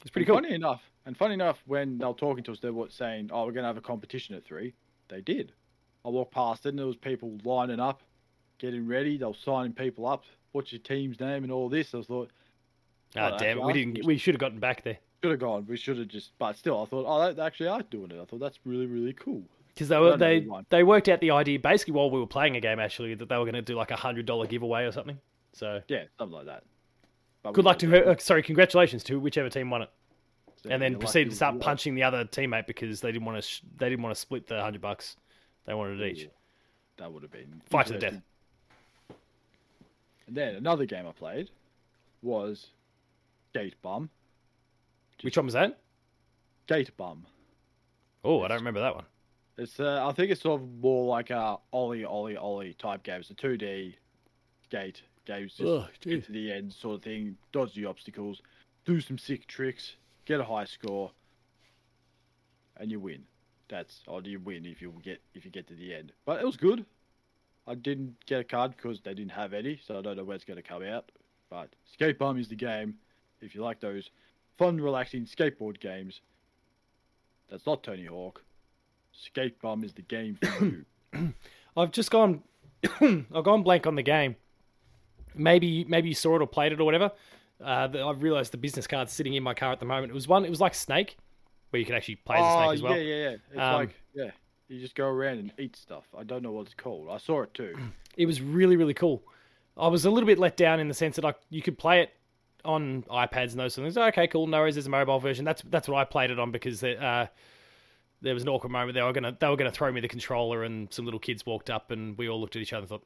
it's 0.00 0.10
pretty 0.10 0.24
And 0.24 0.26
cool. 0.26 0.36
Funny 0.36 0.54
enough, 0.54 0.82
and 1.04 1.16
funny 1.16 1.34
enough, 1.34 1.62
when 1.66 1.98
they 1.98 2.06
were 2.06 2.14
talking 2.14 2.42
to 2.44 2.52
us, 2.52 2.60
they 2.60 2.70
were 2.70 2.88
saying, 2.90 3.30
"Oh, 3.32 3.44
we're 3.44 3.52
going 3.52 3.64
to 3.64 3.68
have 3.68 3.76
a 3.76 3.80
competition 3.82 4.34
at 4.34 4.44
three. 4.44 4.74
They 5.08 5.20
did. 5.20 5.52
I 6.04 6.08
walked 6.08 6.32
past 6.32 6.66
it, 6.66 6.70
and 6.70 6.78
there 6.78 6.86
was 6.86 6.96
people 6.96 7.38
lining 7.44 7.80
up, 7.80 8.02
getting 8.58 8.86
ready. 8.86 9.16
They 9.16 9.24
were 9.24 9.32
signing 9.44 9.72
people 9.72 10.06
up. 10.06 10.24
What's 10.52 10.72
your 10.72 10.80
team's 10.80 11.18
name 11.20 11.42
and 11.44 11.52
all 11.52 11.68
this? 11.68 11.94
I 11.94 12.02
thought, 12.02 12.30
Ah, 13.16 13.32
Oh, 13.34 13.38
damn 13.38 13.58
it, 13.58 13.64
we 13.64 13.72
didn't. 13.72 14.04
We 14.04 14.18
should 14.18 14.34
have 14.34 14.40
gotten 14.40 14.58
back 14.60 14.82
there 14.82 14.98
should 15.24 15.30
have 15.30 15.40
gone. 15.40 15.64
We 15.66 15.76
should 15.78 15.98
have 15.98 16.08
just. 16.08 16.32
But 16.38 16.54
still, 16.56 16.82
I 16.82 16.84
thought, 16.84 17.06
oh, 17.08 17.32
they 17.32 17.40
actually 17.42 17.68
are 17.68 17.80
doing 17.82 18.10
it. 18.10 18.20
I 18.20 18.24
thought 18.26 18.40
that's 18.40 18.58
really, 18.66 18.84
really 18.84 19.14
cool. 19.14 19.42
because 19.68 19.88
they 19.88 19.98
were 19.98 20.18
they 20.18 20.46
they 20.68 20.82
worked 20.84 21.08
out 21.08 21.20
the 21.20 21.30
idea 21.30 21.58
basically 21.58 21.94
while 21.94 22.10
we 22.10 22.20
were 22.20 22.26
playing 22.26 22.56
a 22.56 22.60
game 22.60 22.78
actually 22.78 23.14
that 23.14 23.28
they 23.30 23.36
were 23.38 23.44
going 23.44 23.54
to 23.54 23.62
do 23.62 23.74
like 23.74 23.90
a 23.90 23.96
hundred 23.96 24.26
dollar 24.26 24.46
giveaway 24.46 24.84
or 24.84 24.92
something. 24.92 25.18
So 25.54 25.80
Yeah, 25.88 26.04
something 26.18 26.36
like 26.36 26.46
that. 26.46 26.64
But 27.42 27.54
good 27.54 27.64
luck 27.64 27.78
to 27.78 27.88
her. 27.88 28.10
Uh, 28.10 28.16
sorry, 28.18 28.42
congratulations 28.42 29.02
to 29.04 29.18
whichever 29.18 29.48
team 29.48 29.70
won 29.70 29.82
it, 29.82 29.90
and 30.68 30.82
then 30.82 30.98
proceeded 30.98 31.30
to 31.30 31.36
start 31.36 31.58
punching 31.58 31.94
the 31.94 32.02
other 32.02 32.24
teammate 32.26 32.66
because 32.66 33.00
they 33.00 33.10
didn't 33.10 33.24
want 33.24 33.38
to. 33.38 33.42
Sh- 33.48 33.62
they 33.78 33.88
didn't 33.88 34.02
want 34.02 34.14
to 34.14 34.20
split 34.20 34.46
the 34.46 34.60
hundred 34.60 34.82
bucks. 34.82 35.16
They 35.66 35.74
wanted 35.74 36.00
it 36.00 36.16
each. 36.16 36.28
That 36.98 37.12
would 37.12 37.22
have 37.22 37.32
been 37.32 37.60
Fight 37.70 37.86
to 37.86 37.94
the 37.94 37.98
death. 37.98 38.20
And 40.26 40.36
then 40.36 40.54
another 40.54 40.86
game 40.86 41.06
I 41.06 41.12
played 41.12 41.50
was 42.22 42.68
Gate 43.52 43.74
Bum. 43.82 44.08
Which 45.22 45.36
one 45.36 45.46
was 45.46 45.54
that? 45.54 45.78
Gate 46.66 46.96
Bum. 46.96 47.26
Oh, 48.24 48.42
I 48.42 48.48
don't 48.48 48.58
remember 48.58 48.80
that 48.80 48.94
one. 48.94 49.04
It's 49.58 49.78
uh, 49.78 50.06
I 50.06 50.12
think 50.12 50.30
it's 50.32 50.40
sort 50.40 50.60
of 50.60 50.68
more 50.80 51.06
like 51.06 51.30
a 51.30 51.58
Ollie 51.72 52.04
Ollie 52.04 52.36
Ollie 52.36 52.74
type 52.74 53.02
game. 53.02 53.20
It's 53.20 53.30
a 53.30 53.34
two 53.34 53.56
D 53.56 53.96
gate 54.70 55.02
games, 55.26 55.52
just 55.54 55.62
Oh, 55.68 55.86
get 56.00 56.24
to 56.26 56.32
the 56.32 56.52
end 56.52 56.72
sort 56.72 56.96
of 56.96 57.02
thing, 57.02 57.36
dodge 57.52 57.74
the 57.74 57.84
obstacles, 57.86 58.42
do 58.84 59.00
some 59.00 59.16
sick 59.18 59.46
tricks, 59.46 59.94
get 60.24 60.40
a 60.40 60.44
high 60.44 60.64
score, 60.64 61.12
and 62.78 62.90
you 62.90 62.98
win. 62.98 63.22
That's 63.74 64.02
or 64.06 64.22
you 64.22 64.38
win 64.38 64.64
if 64.66 64.80
you 64.80 64.94
get 65.02 65.20
if 65.34 65.44
you 65.44 65.50
get 65.50 65.66
to 65.66 65.74
the 65.74 65.92
end. 65.92 66.12
But 66.24 66.40
it 66.40 66.46
was 66.46 66.56
good. 66.56 66.86
I 67.66 67.74
didn't 67.74 68.14
get 68.24 68.38
a 68.38 68.44
card 68.44 68.76
because 68.76 69.00
they 69.00 69.14
didn't 69.14 69.32
have 69.32 69.52
any, 69.52 69.80
so 69.84 69.98
I 69.98 70.00
don't 70.00 70.16
know 70.16 70.22
where 70.22 70.36
it's 70.36 70.44
going 70.44 70.58
to 70.58 70.62
come 70.62 70.84
out. 70.84 71.10
But 71.50 71.70
Skate 71.92 72.16
is 72.20 72.46
the 72.46 72.54
game. 72.54 72.94
If 73.40 73.52
you 73.52 73.62
like 73.62 73.80
those 73.80 74.10
fun, 74.58 74.80
relaxing 74.80 75.24
skateboard 75.26 75.80
games, 75.80 76.20
that's 77.50 77.66
not 77.66 77.82
Tony 77.82 78.04
Hawk. 78.04 78.44
Skate 79.12 79.56
is 79.82 79.92
the 79.92 80.02
game 80.02 80.38
for 80.40 80.64
you. 80.64 81.34
I've 81.76 81.90
just 81.90 82.12
gone. 82.12 82.42
I've 83.00 83.42
gone 83.42 83.64
blank 83.64 83.88
on 83.88 83.96
the 83.96 84.04
game. 84.04 84.36
Maybe 85.34 85.82
maybe 85.82 86.10
you 86.10 86.14
saw 86.14 86.36
it 86.36 86.42
or 86.42 86.46
played 86.46 86.70
it 86.70 86.80
or 86.80 86.84
whatever. 86.84 87.10
Uh, 87.60 87.88
I've 88.06 88.22
realised 88.22 88.52
the 88.52 88.56
business 88.56 88.86
card's 88.86 89.12
sitting 89.12 89.34
in 89.34 89.42
my 89.42 89.54
car 89.54 89.72
at 89.72 89.80
the 89.80 89.86
moment. 89.86 90.12
It 90.12 90.14
was 90.14 90.28
one. 90.28 90.44
It 90.44 90.50
was 90.50 90.60
like 90.60 90.76
Snake, 90.76 91.16
where 91.74 91.80
you 91.80 91.86
can 91.86 91.96
actually 91.96 92.14
play 92.14 92.36
as 92.36 92.42
a 92.42 92.46
oh, 92.46 92.62
snake 92.62 92.74
as 92.74 92.82
well. 92.82 92.96
yeah, 92.96 93.02
yeah, 93.02 93.22
yeah. 93.30 93.36
It's 93.50 93.58
Um, 93.58 93.74
like 93.74 93.94
yeah, 94.14 94.30
you 94.68 94.78
just 94.78 94.94
go 94.94 95.08
around 95.08 95.38
and 95.38 95.52
eat 95.58 95.74
stuff. 95.74 96.04
I 96.16 96.22
don't 96.22 96.40
know 96.40 96.52
what 96.52 96.66
it's 96.66 96.74
called. 96.74 97.08
I 97.10 97.18
saw 97.18 97.42
it 97.42 97.52
too. 97.52 97.76
It 98.16 98.26
was 98.26 98.40
really 98.40 98.76
really 98.76 98.94
cool. 98.94 99.24
I 99.76 99.88
was 99.88 100.04
a 100.04 100.10
little 100.10 100.28
bit 100.28 100.38
let 100.38 100.56
down 100.56 100.78
in 100.78 100.86
the 100.86 100.94
sense 100.94 101.16
that 101.16 101.24
like 101.24 101.34
you 101.50 101.62
could 101.62 101.76
play 101.76 102.02
it 102.02 102.10
on 102.64 103.02
iPads 103.10 103.50
and 103.50 103.58
those 103.58 103.74
things. 103.74 103.98
Okay, 103.98 104.28
cool. 104.28 104.46
No 104.46 104.60
worries. 104.60 104.76
There's 104.76 104.86
a 104.86 104.90
mobile 104.90 105.18
version. 105.18 105.44
That's 105.44 105.62
that's 105.62 105.88
what 105.88 105.98
I 105.98 106.04
played 106.04 106.30
it 106.30 106.38
on 106.38 106.52
because 106.52 106.84
uh, 106.84 107.26
there 108.22 108.34
was 108.34 108.44
an 108.44 108.50
awkward 108.50 108.70
moment. 108.70 108.94
They 108.94 109.02
were 109.02 109.12
gonna 109.12 109.36
they 109.36 109.48
were 109.48 109.56
gonna 109.56 109.72
throw 109.72 109.90
me 109.90 110.00
the 110.00 110.06
controller, 110.06 110.62
and 110.62 110.94
some 110.94 111.04
little 111.06 111.18
kids 111.18 111.44
walked 111.44 111.70
up, 111.70 111.90
and 111.90 112.16
we 112.16 112.28
all 112.28 112.40
looked 112.40 112.54
at 112.54 112.62
each 112.62 112.72
other 112.72 112.82
and 112.82 112.88
thought, 112.88 113.04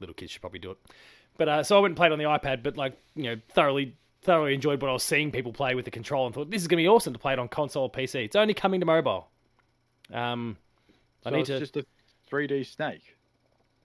little 0.00 0.14
kids 0.14 0.32
should 0.32 0.40
probably 0.40 0.60
do 0.60 0.70
it. 0.70 0.78
But 1.36 1.48
uh, 1.50 1.62
so 1.62 1.76
I 1.76 1.80
went 1.80 1.90
and 1.90 1.96
played 1.98 2.12
on 2.12 2.18
the 2.18 2.24
iPad, 2.24 2.62
but 2.62 2.78
like 2.78 2.96
you 3.14 3.24
know, 3.24 3.36
thoroughly 3.50 3.96
thoroughly 4.22 4.54
enjoyed 4.54 4.80
what 4.80 4.88
I 4.88 4.92
was 4.92 5.02
seeing 5.02 5.30
people 5.30 5.52
play 5.52 5.74
with 5.74 5.84
the 5.84 5.90
controller, 5.90 6.26
and 6.26 6.34
thought 6.34 6.50
this 6.50 6.62
is 6.62 6.68
gonna 6.68 6.82
be 6.82 6.88
awesome 6.88 7.12
to 7.12 7.18
play 7.18 7.32
it 7.32 7.38
on 7.38 7.48
console 7.48 7.84
or 7.84 7.90
PC. 7.90 8.24
It's 8.24 8.36
only 8.36 8.54
coming 8.54 8.80
to 8.80 8.86
mobile. 8.86 9.28
Um, 10.12 10.56
I 11.24 11.30
need 11.30 11.40
it's 11.40 11.48
to 11.48 11.58
just 11.58 11.76
a 11.76 11.84
3D 12.30 12.66
snake. 12.66 13.16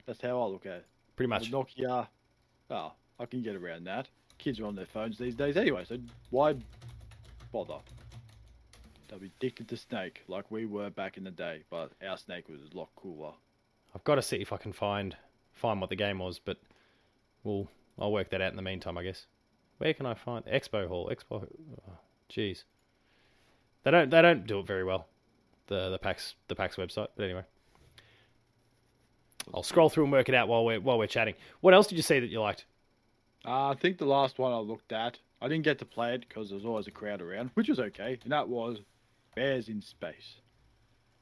That's 0.05 0.21
how 0.21 0.41
I 0.41 0.45
look 0.45 0.65
at 0.65 0.73
it. 0.73 0.85
pretty 1.15 1.27
The 1.27 1.51
much. 1.51 1.51
Nokia. 1.51 2.07
Oh, 2.69 2.93
I 3.19 3.25
can 3.25 3.41
get 3.41 3.55
around 3.55 3.85
that. 3.85 4.07
Kids 4.37 4.59
are 4.59 4.65
on 4.65 4.75
their 4.75 4.85
phones 4.85 5.17
these 5.17 5.35
days 5.35 5.57
anyway, 5.57 5.83
so 5.87 5.97
why 6.29 6.55
bother? 7.51 7.79
They'll 9.07 9.19
be 9.19 9.31
addicted 9.39 9.67
to 9.69 9.77
snake 9.77 10.21
like 10.27 10.49
we 10.51 10.65
were 10.65 10.89
back 10.89 11.17
in 11.17 11.23
the 11.23 11.31
day, 11.31 11.63
but 11.69 11.91
our 12.05 12.17
snake 12.17 12.49
was 12.49 12.59
a 12.71 12.77
lot 12.77 12.89
cooler. 12.95 13.31
I've 13.95 14.03
got 14.03 14.15
to 14.15 14.21
see 14.21 14.37
if 14.37 14.51
I 14.51 14.57
can 14.57 14.73
find 14.73 15.15
find 15.53 15.81
what 15.81 15.89
the 15.89 15.95
game 15.95 16.19
was, 16.19 16.39
but 16.39 16.57
we'll 17.43 17.67
I'll 17.97 18.11
work 18.11 18.29
that 18.29 18.41
out 18.41 18.51
in 18.51 18.57
the 18.57 18.61
meantime, 18.61 18.97
I 18.97 19.03
guess. 19.03 19.25
Where 19.77 19.93
can 19.93 20.05
I 20.05 20.13
find 20.13 20.45
Expo 20.45 20.87
Hall? 20.87 21.11
Expo, 21.13 21.45
oh, 21.45 21.93
jeez, 22.31 22.63
they 23.83 23.91
don't 23.91 24.09
they 24.09 24.21
don't 24.21 24.45
do 24.47 24.59
it 24.59 24.67
very 24.67 24.83
well. 24.83 25.07
The 25.67 25.89
the 25.89 25.99
PAX 25.99 26.35
the 26.47 26.55
PAX 26.55 26.75
website, 26.75 27.07
but 27.15 27.23
anyway, 27.23 27.43
I'll 29.53 29.63
scroll 29.63 29.89
through 29.89 30.05
and 30.05 30.11
work 30.11 30.29
it 30.29 30.35
out 30.35 30.47
while 30.47 30.65
we're 30.65 30.79
while 30.79 30.97
we're 30.97 31.07
chatting. 31.07 31.35
What 31.61 31.73
else 31.73 31.87
did 31.87 31.95
you 31.95 32.01
see 32.01 32.19
that 32.19 32.29
you 32.29 32.41
liked? 32.41 32.65
Uh, 33.45 33.69
I 33.69 33.75
think 33.75 33.97
the 33.97 34.05
last 34.05 34.39
one 34.39 34.51
I 34.51 34.57
looked 34.57 34.91
at, 34.91 35.19
I 35.41 35.47
didn't 35.47 35.63
get 35.63 35.79
to 35.79 35.85
play 35.85 36.15
it 36.15 36.27
because 36.27 36.49
there 36.49 36.57
was 36.57 36.65
always 36.65 36.87
a 36.87 36.91
crowd 36.91 37.21
around, 37.21 37.51
which 37.53 37.69
was 37.69 37.79
okay, 37.79 38.17
and 38.23 38.31
that 38.31 38.49
was 38.49 38.79
Bears 39.35 39.69
in 39.69 39.81
Space. 39.81 40.41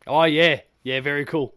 Oh 0.07 0.23
yeah, 0.23 0.61
yeah, 0.83 1.01
very 1.01 1.25
cool. 1.25 1.53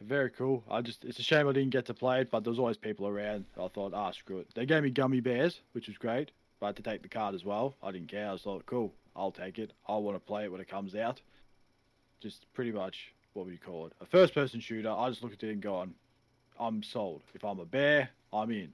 Very 0.00 0.30
cool. 0.30 0.62
I 0.70 0.80
just 0.80 1.04
it's 1.04 1.18
a 1.18 1.22
shame 1.22 1.48
I 1.48 1.52
didn't 1.52 1.70
get 1.70 1.86
to 1.86 1.94
play 1.94 2.20
it, 2.20 2.30
but 2.30 2.44
there 2.44 2.50
was 2.50 2.58
always 2.58 2.76
people 2.76 3.08
around. 3.08 3.46
I 3.60 3.68
thought, 3.68 3.92
ah, 3.94 4.12
screw 4.12 4.38
it. 4.38 4.48
They 4.54 4.64
gave 4.64 4.82
me 4.82 4.90
gummy 4.90 5.20
bears, 5.20 5.60
which 5.72 5.88
was 5.88 5.98
great. 5.98 6.30
But 6.60 6.66
I 6.66 6.68
had 6.68 6.76
to 6.76 6.82
take 6.82 7.02
the 7.02 7.08
card 7.08 7.34
as 7.34 7.44
well. 7.44 7.74
I 7.82 7.90
didn't 7.90 8.08
care. 8.08 8.28
I 8.28 8.32
was 8.32 8.46
like, 8.46 8.66
cool, 8.66 8.92
I'll 9.16 9.32
take 9.32 9.58
it. 9.58 9.72
I 9.88 9.96
want 9.96 10.16
to 10.16 10.20
play 10.20 10.44
it 10.44 10.52
when 10.52 10.60
it 10.60 10.68
comes 10.68 10.94
out. 10.94 11.20
Just 12.20 12.46
pretty 12.54 12.72
much 12.72 13.12
what 13.32 13.44
would 13.44 13.52
you 13.52 13.58
call 13.58 13.86
it? 13.86 13.92
A 14.00 14.06
first 14.06 14.34
person 14.34 14.60
shooter. 14.60 14.90
I 14.90 15.08
just 15.10 15.22
look 15.22 15.32
at 15.32 15.42
it 15.42 15.50
and 15.50 15.60
go 15.60 15.76
on, 15.76 15.94
I'm 16.58 16.82
sold. 16.82 17.22
If 17.34 17.44
I'm 17.44 17.60
a 17.60 17.64
bear, 17.64 18.10
I'm 18.32 18.50
in. 18.50 18.72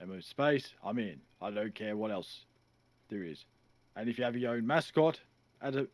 I'm 0.00 0.12
in 0.12 0.20
space, 0.20 0.74
I'm 0.84 0.98
in. 0.98 1.18
I 1.40 1.50
don't 1.50 1.74
care 1.74 1.96
what 1.96 2.10
else 2.10 2.44
there 3.08 3.22
is. 3.22 3.44
And 3.96 4.08
if 4.08 4.18
you 4.18 4.24
have 4.24 4.36
your 4.36 4.52
own 4.52 4.66
mascot 4.66 5.18
at 5.62 5.74
a 5.74 5.88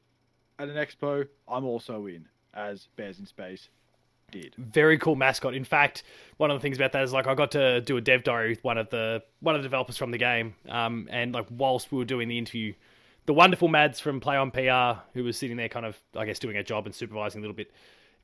at 0.58 0.68
an 0.68 0.76
expo, 0.76 1.26
I'm 1.48 1.64
also 1.64 2.06
in 2.06 2.26
as 2.54 2.88
Bears 2.96 3.18
in 3.18 3.26
Space 3.26 3.68
did. 4.32 4.54
Very 4.58 4.98
cool 4.98 5.14
mascot. 5.14 5.54
In 5.54 5.64
fact, 5.64 6.02
one 6.38 6.50
of 6.50 6.58
the 6.58 6.60
things 6.60 6.76
about 6.76 6.90
that 6.92 7.04
is 7.04 7.12
like 7.12 7.28
I 7.28 7.34
got 7.34 7.52
to 7.52 7.80
do 7.80 7.96
a 7.96 8.00
dev 8.00 8.24
diary 8.24 8.50
with 8.50 8.64
one 8.64 8.78
of 8.78 8.90
the 8.90 9.22
one 9.40 9.54
of 9.54 9.62
the 9.62 9.66
developers 9.66 9.96
from 9.96 10.10
the 10.10 10.18
game, 10.18 10.54
um, 10.68 11.08
and 11.10 11.32
like 11.32 11.46
whilst 11.50 11.92
we 11.92 11.98
were 11.98 12.04
doing 12.04 12.26
the 12.26 12.38
interview, 12.38 12.74
the 13.26 13.34
wonderful 13.34 13.68
Mads 13.68 14.00
from 14.00 14.18
Play 14.18 14.36
on 14.36 14.50
PR, 14.50 15.00
who 15.14 15.22
was 15.22 15.36
sitting 15.36 15.56
there, 15.56 15.68
kind 15.68 15.86
of 15.86 15.96
I 16.16 16.24
guess 16.24 16.40
doing 16.40 16.56
a 16.56 16.64
job 16.64 16.86
and 16.86 16.94
supervising 16.94 17.40
a 17.40 17.42
little 17.42 17.54
bit, 17.54 17.70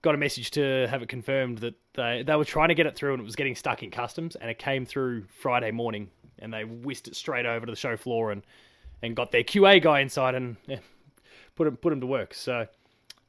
got 0.03 0.15
a 0.15 0.19
message 0.19 0.51
to 0.53 0.87
have 0.89 1.03
it 1.03 1.09
confirmed 1.09 1.59
that 1.59 1.75
they 1.95 2.25
they 2.27 2.35
were 2.35 2.45
trying 2.45 2.69
to 2.69 2.75
get 2.75 2.87
it 2.87 2.97
through 2.97 3.13
and 3.13 3.21
it 3.21 3.25
was 3.25 3.37
getting 3.37 3.55
stuck 3.55 3.83
in 3.83 3.91
customs, 3.91 4.35
and 4.35 4.51
it 4.51 4.59
came 4.59 4.85
through 4.85 5.25
Friday 5.41 5.71
morning, 5.71 6.11
and 6.41 6.53
they 6.53 6.65
whisked 6.65 7.07
it 7.07 7.15
straight 7.15 7.47
over 7.47 7.67
to 7.67 7.73
the 7.73 7.77
show 7.77 7.97
floor 7.97 8.33
and 8.33 8.43
and 9.03 9.15
got 9.15 9.31
their 9.31 9.45
QA 9.45 9.81
guy 9.81 10.01
inside 10.01 10.35
and 10.35 10.57
yeah, 10.67 10.79
put 11.55 11.69
him 11.69 11.77
put 11.77 11.93
him 11.93 12.01
to 12.01 12.07
work. 12.07 12.35
So. 12.35 12.67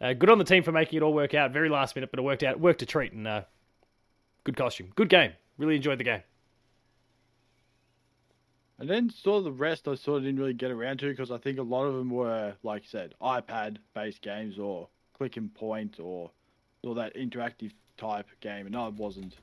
Uh, 0.01 0.13
good 0.13 0.29
on 0.29 0.37
the 0.37 0.45
team 0.45 0.63
for 0.63 0.71
making 0.71 0.97
it 0.97 1.03
all 1.03 1.13
work 1.13 1.33
out. 1.33 1.51
Very 1.51 1.69
last 1.69 1.95
minute, 1.95 2.09
but 2.11 2.19
it 2.19 2.23
worked 2.23 2.43
out. 2.43 2.59
Worked 2.59 2.81
a 2.81 2.85
treat, 2.85 3.11
and 3.11 3.27
uh, 3.27 3.41
good 4.43 4.55
costume, 4.55 4.91
good 4.95 5.09
game. 5.09 5.33
Really 5.57 5.75
enjoyed 5.75 5.99
the 5.99 6.05
game. 6.05 6.21
And 8.79 8.89
then 8.89 9.11
of 9.25 9.43
the 9.43 9.51
rest 9.51 9.89
I 9.89 9.95
sort 9.95 10.19
of 10.19 10.23
didn't 10.23 10.39
really 10.39 10.53
get 10.53 10.71
around 10.71 10.99
to 10.99 11.09
because 11.09 11.31
I 11.31 11.37
think 11.37 11.59
a 11.59 11.63
lot 11.63 11.83
of 11.83 11.95
them 11.95 12.09
were, 12.09 12.53
like 12.63 12.83
you 12.83 12.87
said, 12.89 13.13
iPad-based 13.21 14.21
games 14.21 14.57
or 14.57 14.87
click 15.13 15.35
and 15.35 15.53
point 15.53 15.99
or 15.99 16.31
or 16.81 16.95
that 16.95 17.13
interactive 17.15 17.73
type 17.97 18.27
game, 18.39 18.65
and 18.65 18.75
I 18.77 18.87
wasn't 18.87 19.35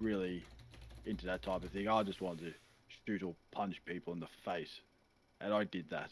really 0.00 0.42
into 1.04 1.26
that 1.26 1.42
type 1.42 1.62
of 1.62 1.68
thing. 1.68 1.86
I 1.86 2.02
just 2.02 2.22
wanted 2.22 2.46
to 2.46 2.54
shoot 3.06 3.22
or 3.22 3.34
punch 3.50 3.82
people 3.84 4.14
in 4.14 4.20
the 4.20 4.28
face, 4.42 4.80
and 5.42 5.52
I 5.52 5.64
did 5.64 5.90
that. 5.90 6.10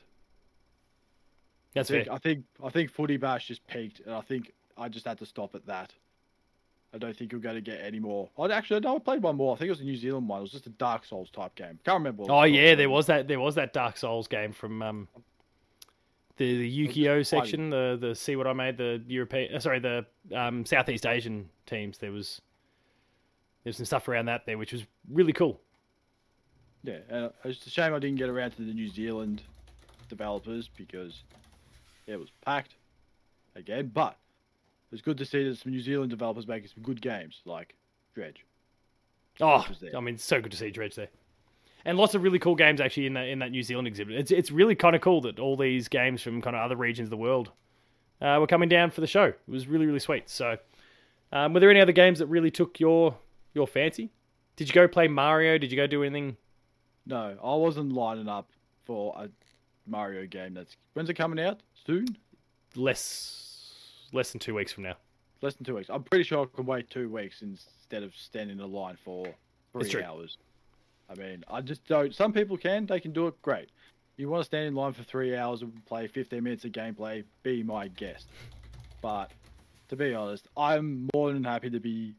That's 1.78 1.90
I 1.90 1.94
think, 1.94 2.06
fair. 2.06 2.14
I 2.14 2.18
think 2.18 2.44
I 2.64 2.68
think 2.70 2.90
Footy 2.90 3.16
Bash 3.16 3.48
just 3.48 3.66
peaked, 3.66 4.00
and 4.00 4.14
I 4.14 4.20
think 4.20 4.52
I 4.76 4.88
just 4.88 5.06
had 5.06 5.18
to 5.18 5.26
stop 5.26 5.54
at 5.54 5.66
that. 5.66 5.92
I 6.94 6.98
don't 6.98 7.14
think 7.14 7.32
you're 7.32 7.40
going 7.40 7.56
to 7.56 7.60
get 7.60 7.80
any 7.82 7.98
more. 7.98 8.30
Oh, 8.38 8.50
actually, 8.50 8.80
no, 8.80 8.96
I 8.96 8.98
played 8.98 9.22
one 9.22 9.36
more. 9.36 9.54
I 9.54 9.58
think 9.58 9.66
it 9.66 9.72
was 9.72 9.80
a 9.80 9.84
New 9.84 9.96
Zealand 9.96 10.26
one. 10.26 10.38
It 10.38 10.42
was 10.42 10.52
just 10.52 10.66
a 10.66 10.70
Dark 10.70 11.04
Souls 11.04 11.28
type 11.30 11.54
game. 11.54 11.78
Can't 11.84 11.98
remember. 11.98 12.24
Oh 12.28 12.44
yeah, 12.44 12.74
there 12.74 12.88
was 12.88 13.06
that. 13.06 13.28
There 13.28 13.40
was 13.40 13.56
that 13.56 13.72
Dark 13.72 13.96
Souls 13.98 14.26
game 14.26 14.52
from 14.52 14.82
um, 14.82 15.08
the 16.38 16.58
the 16.58 16.88
Yukio 16.88 17.26
section. 17.26 17.70
The 17.70 17.98
the 18.00 18.14
see 18.14 18.36
what 18.36 18.46
I 18.46 18.54
made. 18.54 18.78
The 18.78 19.02
European, 19.06 19.54
uh, 19.54 19.60
sorry, 19.60 19.80
the 19.80 20.06
um, 20.34 20.64
Southeast 20.64 21.04
Asian 21.04 21.50
teams. 21.66 21.98
There 21.98 22.12
was 22.12 22.40
there's 23.64 23.76
some 23.76 23.86
stuff 23.86 24.08
around 24.08 24.26
that 24.26 24.46
there, 24.46 24.56
which 24.56 24.72
was 24.72 24.84
really 25.10 25.34
cool. 25.34 25.60
Yeah, 26.84 26.98
and 27.10 27.30
it's 27.44 27.66
a 27.66 27.70
shame 27.70 27.92
I 27.92 27.98
didn't 27.98 28.16
get 28.16 28.30
around 28.30 28.52
to 28.52 28.62
the 28.62 28.72
New 28.72 28.88
Zealand 28.88 29.42
developers 30.08 30.70
because 30.74 31.22
it 32.08 32.18
was 32.18 32.30
packed 32.44 32.74
again. 33.54 33.90
But 33.94 34.16
it's 34.90 35.02
good 35.02 35.18
to 35.18 35.24
see 35.24 35.48
that 35.48 35.58
some 35.58 35.72
New 35.72 35.80
Zealand 35.80 36.10
developers 36.10 36.48
making 36.48 36.68
some 36.74 36.82
good 36.82 37.00
games 37.00 37.42
like 37.44 37.76
Dredge. 38.14 38.44
Oh. 39.40 39.64
I 39.96 40.00
mean, 40.00 40.18
so 40.18 40.40
good 40.40 40.50
to 40.50 40.58
see 40.58 40.70
Dredge 40.70 40.96
there, 40.96 41.08
and 41.84 41.96
lots 41.96 42.14
of 42.14 42.22
really 42.22 42.40
cool 42.40 42.56
games 42.56 42.80
actually 42.80 43.06
in 43.06 43.14
that 43.14 43.28
in 43.28 43.38
that 43.38 43.52
New 43.52 43.62
Zealand 43.62 43.86
exhibit. 43.86 44.16
It's 44.16 44.30
it's 44.32 44.50
really 44.50 44.74
kind 44.74 44.96
of 44.96 45.02
cool 45.02 45.20
that 45.22 45.38
all 45.38 45.56
these 45.56 45.86
games 45.88 46.22
from 46.22 46.42
kind 46.42 46.56
of 46.56 46.62
other 46.62 46.76
regions 46.76 47.06
of 47.06 47.10
the 47.10 47.16
world 47.16 47.52
uh, 48.20 48.38
were 48.40 48.48
coming 48.48 48.68
down 48.68 48.90
for 48.90 49.00
the 49.00 49.06
show. 49.06 49.26
It 49.26 49.38
was 49.46 49.68
really 49.68 49.86
really 49.86 50.00
sweet. 50.00 50.28
So, 50.28 50.56
um, 51.30 51.54
were 51.54 51.60
there 51.60 51.70
any 51.70 51.80
other 51.80 51.92
games 51.92 52.18
that 52.18 52.26
really 52.26 52.50
took 52.50 52.80
your 52.80 53.16
your 53.54 53.68
fancy? 53.68 54.10
Did 54.56 54.68
you 54.68 54.74
go 54.74 54.88
play 54.88 55.06
Mario? 55.06 55.56
Did 55.56 55.70
you 55.70 55.76
go 55.76 55.86
do 55.86 56.02
anything? 56.02 56.36
No, 57.06 57.36
I 57.42 57.54
wasn't 57.54 57.92
lining 57.92 58.28
up 58.28 58.50
for 58.84 59.14
a 59.16 59.28
Mario 59.88 60.26
game. 60.26 60.54
That's 60.54 60.76
when's 60.94 61.08
it 61.10 61.14
coming 61.14 61.44
out? 61.44 61.60
Soon? 61.86 62.16
Less 62.74 64.08
less 64.12 64.30
than 64.32 64.40
two 64.40 64.54
weeks 64.54 64.72
from 64.72 64.84
now. 64.84 64.96
Less 65.40 65.54
than 65.54 65.64
two 65.64 65.76
weeks. 65.76 65.88
I'm 65.90 66.02
pretty 66.02 66.24
sure 66.24 66.42
I 66.42 66.56
can 66.56 66.66
wait 66.66 66.90
two 66.90 67.08
weeks 67.08 67.42
instead 67.42 68.02
of 68.02 68.14
standing 68.16 68.58
in 68.58 68.72
line 68.72 68.98
for 69.04 69.26
three 69.72 70.02
hours. 70.02 70.36
I 71.10 71.14
mean, 71.14 71.44
I 71.48 71.60
just 71.60 71.86
don't. 71.86 72.14
Some 72.14 72.32
people 72.32 72.56
can. 72.56 72.86
They 72.86 73.00
can 73.00 73.12
do 73.12 73.28
it. 73.28 73.40
Great. 73.42 73.70
You 74.16 74.28
want 74.28 74.40
to 74.40 74.46
stand 74.46 74.66
in 74.66 74.74
line 74.74 74.92
for 74.92 75.04
three 75.04 75.36
hours 75.36 75.62
and 75.62 75.84
play 75.86 76.08
15 76.08 76.42
minutes 76.42 76.64
of 76.64 76.72
gameplay? 76.72 77.22
Be 77.44 77.62
my 77.62 77.86
guest. 77.88 78.26
But 79.00 79.30
to 79.88 79.96
be 79.96 80.12
honest, 80.12 80.48
I'm 80.56 81.08
more 81.14 81.32
than 81.32 81.44
happy 81.44 81.70
to 81.70 81.78
be 81.78 82.14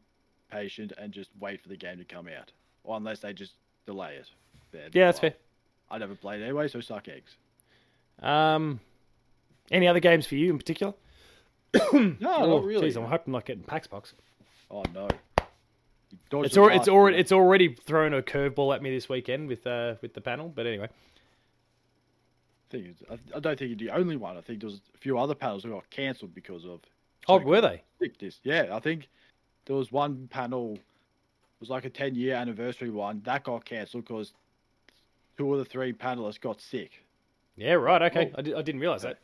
patient 0.50 0.92
and 0.98 1.12
just 1.12 1.30
wait 1.38 1.60
for 1.60 1.68
the 1.68 1.76
game 1.76 1.98
to 1.98 2.04
come 2.04 2.26
out, 2.26 2.52
or 2.84 2.96
unless 2.96 3.20
they 3.20 3.32
just 3.32 3.52
delay 3.86 4.14
it. 4.14 4.26
Then, 4.72 4.90
Yeah, 4.92 5.06
that's 5.06 5.20
well, 5.20 5.30
fair. 5.30 5.38
I 5.90 5.98
never 5.98 6.14
played 6.14 6.42
anyway, 6.42 6.68
so 6.68 6.80
suck 6.80 7.08
eggs. 7.08 7.36
Um, 8.20 8.80
any 9.70 9.88
other 9.88 10.00
games 10.00 10.26
for 10.26 10.34
you 10.34 10.50
in 10.50 10.58
particular? 10.58 10.94
No, 11.92 12.16
oh, 12.24 12.56
not 12.56 12.64
really. 12.64 12.90
Jeez, 12.90 12.96
I'm 12.96 13.04
hoping 13.04 13.26
I'm 13.26 13.32
not 13.32 13.44
getting 13.44 13.62
PAX 13.62 13.86
Pox. 13.86 14.14
Oh 14.70 14.82
no. 14.92 15.08
It's 16.32 16.56
already, 16.56 16.76
it's 16.76 16.88
already 16.88 17.16
it's 17.16 17.32
already 17.32 17.76
thrown 17.86 18.14
a 18.14 18.22
curveball 18.22 18.74
at 18.74 18.82
me 18.82 18.90
this 18.90 19.08
weekend 19.08 19.46
with 19.46 19.64
uh 19.66 19.94
with 20.02 20.14
the 20.14 20.20
panel. 20.20 20.48
But 20.48 20.66
anyway, 20.66 20.88
thing 22.70 22.86
is, 22.86 22.96
I, 23.10 23.36
I 23.36 23.40
don't 23.40 23.58
think 23.58 23.68
you're 23.68 23.90
the 23.90 23.96
only 23.96 24.16
one. 24.16 24.36
I 24.36 24.40
think 24.40 24.60
there 24.60 24.68
was 24.68 24.80
a 24.94 24.98
few 24.98 25.18
other 25.18 25.34
panels 25.34 25.62
that 25.62 25.68
got 25.70 25.88
cancelled 25.90 26.34
because 26.34 26.64
of. 26.64 26.80
oh, 27.28 27.38
so-called 27.38 27.44
were 27.44 27.60
they? 27.60 27.82
sickness. 28.00 28.40
Yeah, 28.42 28.68
I 28.72 28.80
think 28.80 29.08
there 29.66 29.76
was 29.76 29.92
one 29.92 30.28
panel. 30.30 30.74
It 30.74 31.60
was 31.60 31.70
like 31.70 31.84
a 31.84 31.90
10 31.90 32.14
year 32.14 32.34
anniversary 32.34 32.90
one 32.90 33.20
that 33.24 33.44
got 33.44 33.64
cancelled 33.64 34.04
because 34.04 34.32
two 35.36 35.52
of 35.52 35.58
the 35.58 35.64
three 35.64 35.92
panelists 35.92 36.40
got 36.40 36.60
sick. 36.60 37.04
Yeah, 37.56 37.72
right. 37.74 38.02
Okay. 38.02 38.32
I, 38.36 38.42
di- 38.42 38.54
I 38.54 38.62
didn't 38.62 38.80
realize 38.80 39.02
that. 39.02 39.18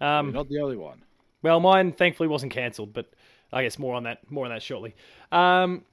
Um, 0.00 0.32
not 0.32 0.48
the 0.48 0.60
only 0.60 0.76
one. 0.76 1.02
well, 1.42 1.60
mine 1.60 1.92
thankfully 1.92 2.28
wasn't 2.28 2.52
cancelled, 2.52 2.92
but 2.92 3.10
I 3.52 3.62
guess 3.62 3.78
more 3.78 3.94
on 3.94 4.04
that 4.04 4.30
more 4.30 4.44
on 4.44 4.50
that 4.50 4.62
shortly. 4.62 4.94
Um, 5.32 5.84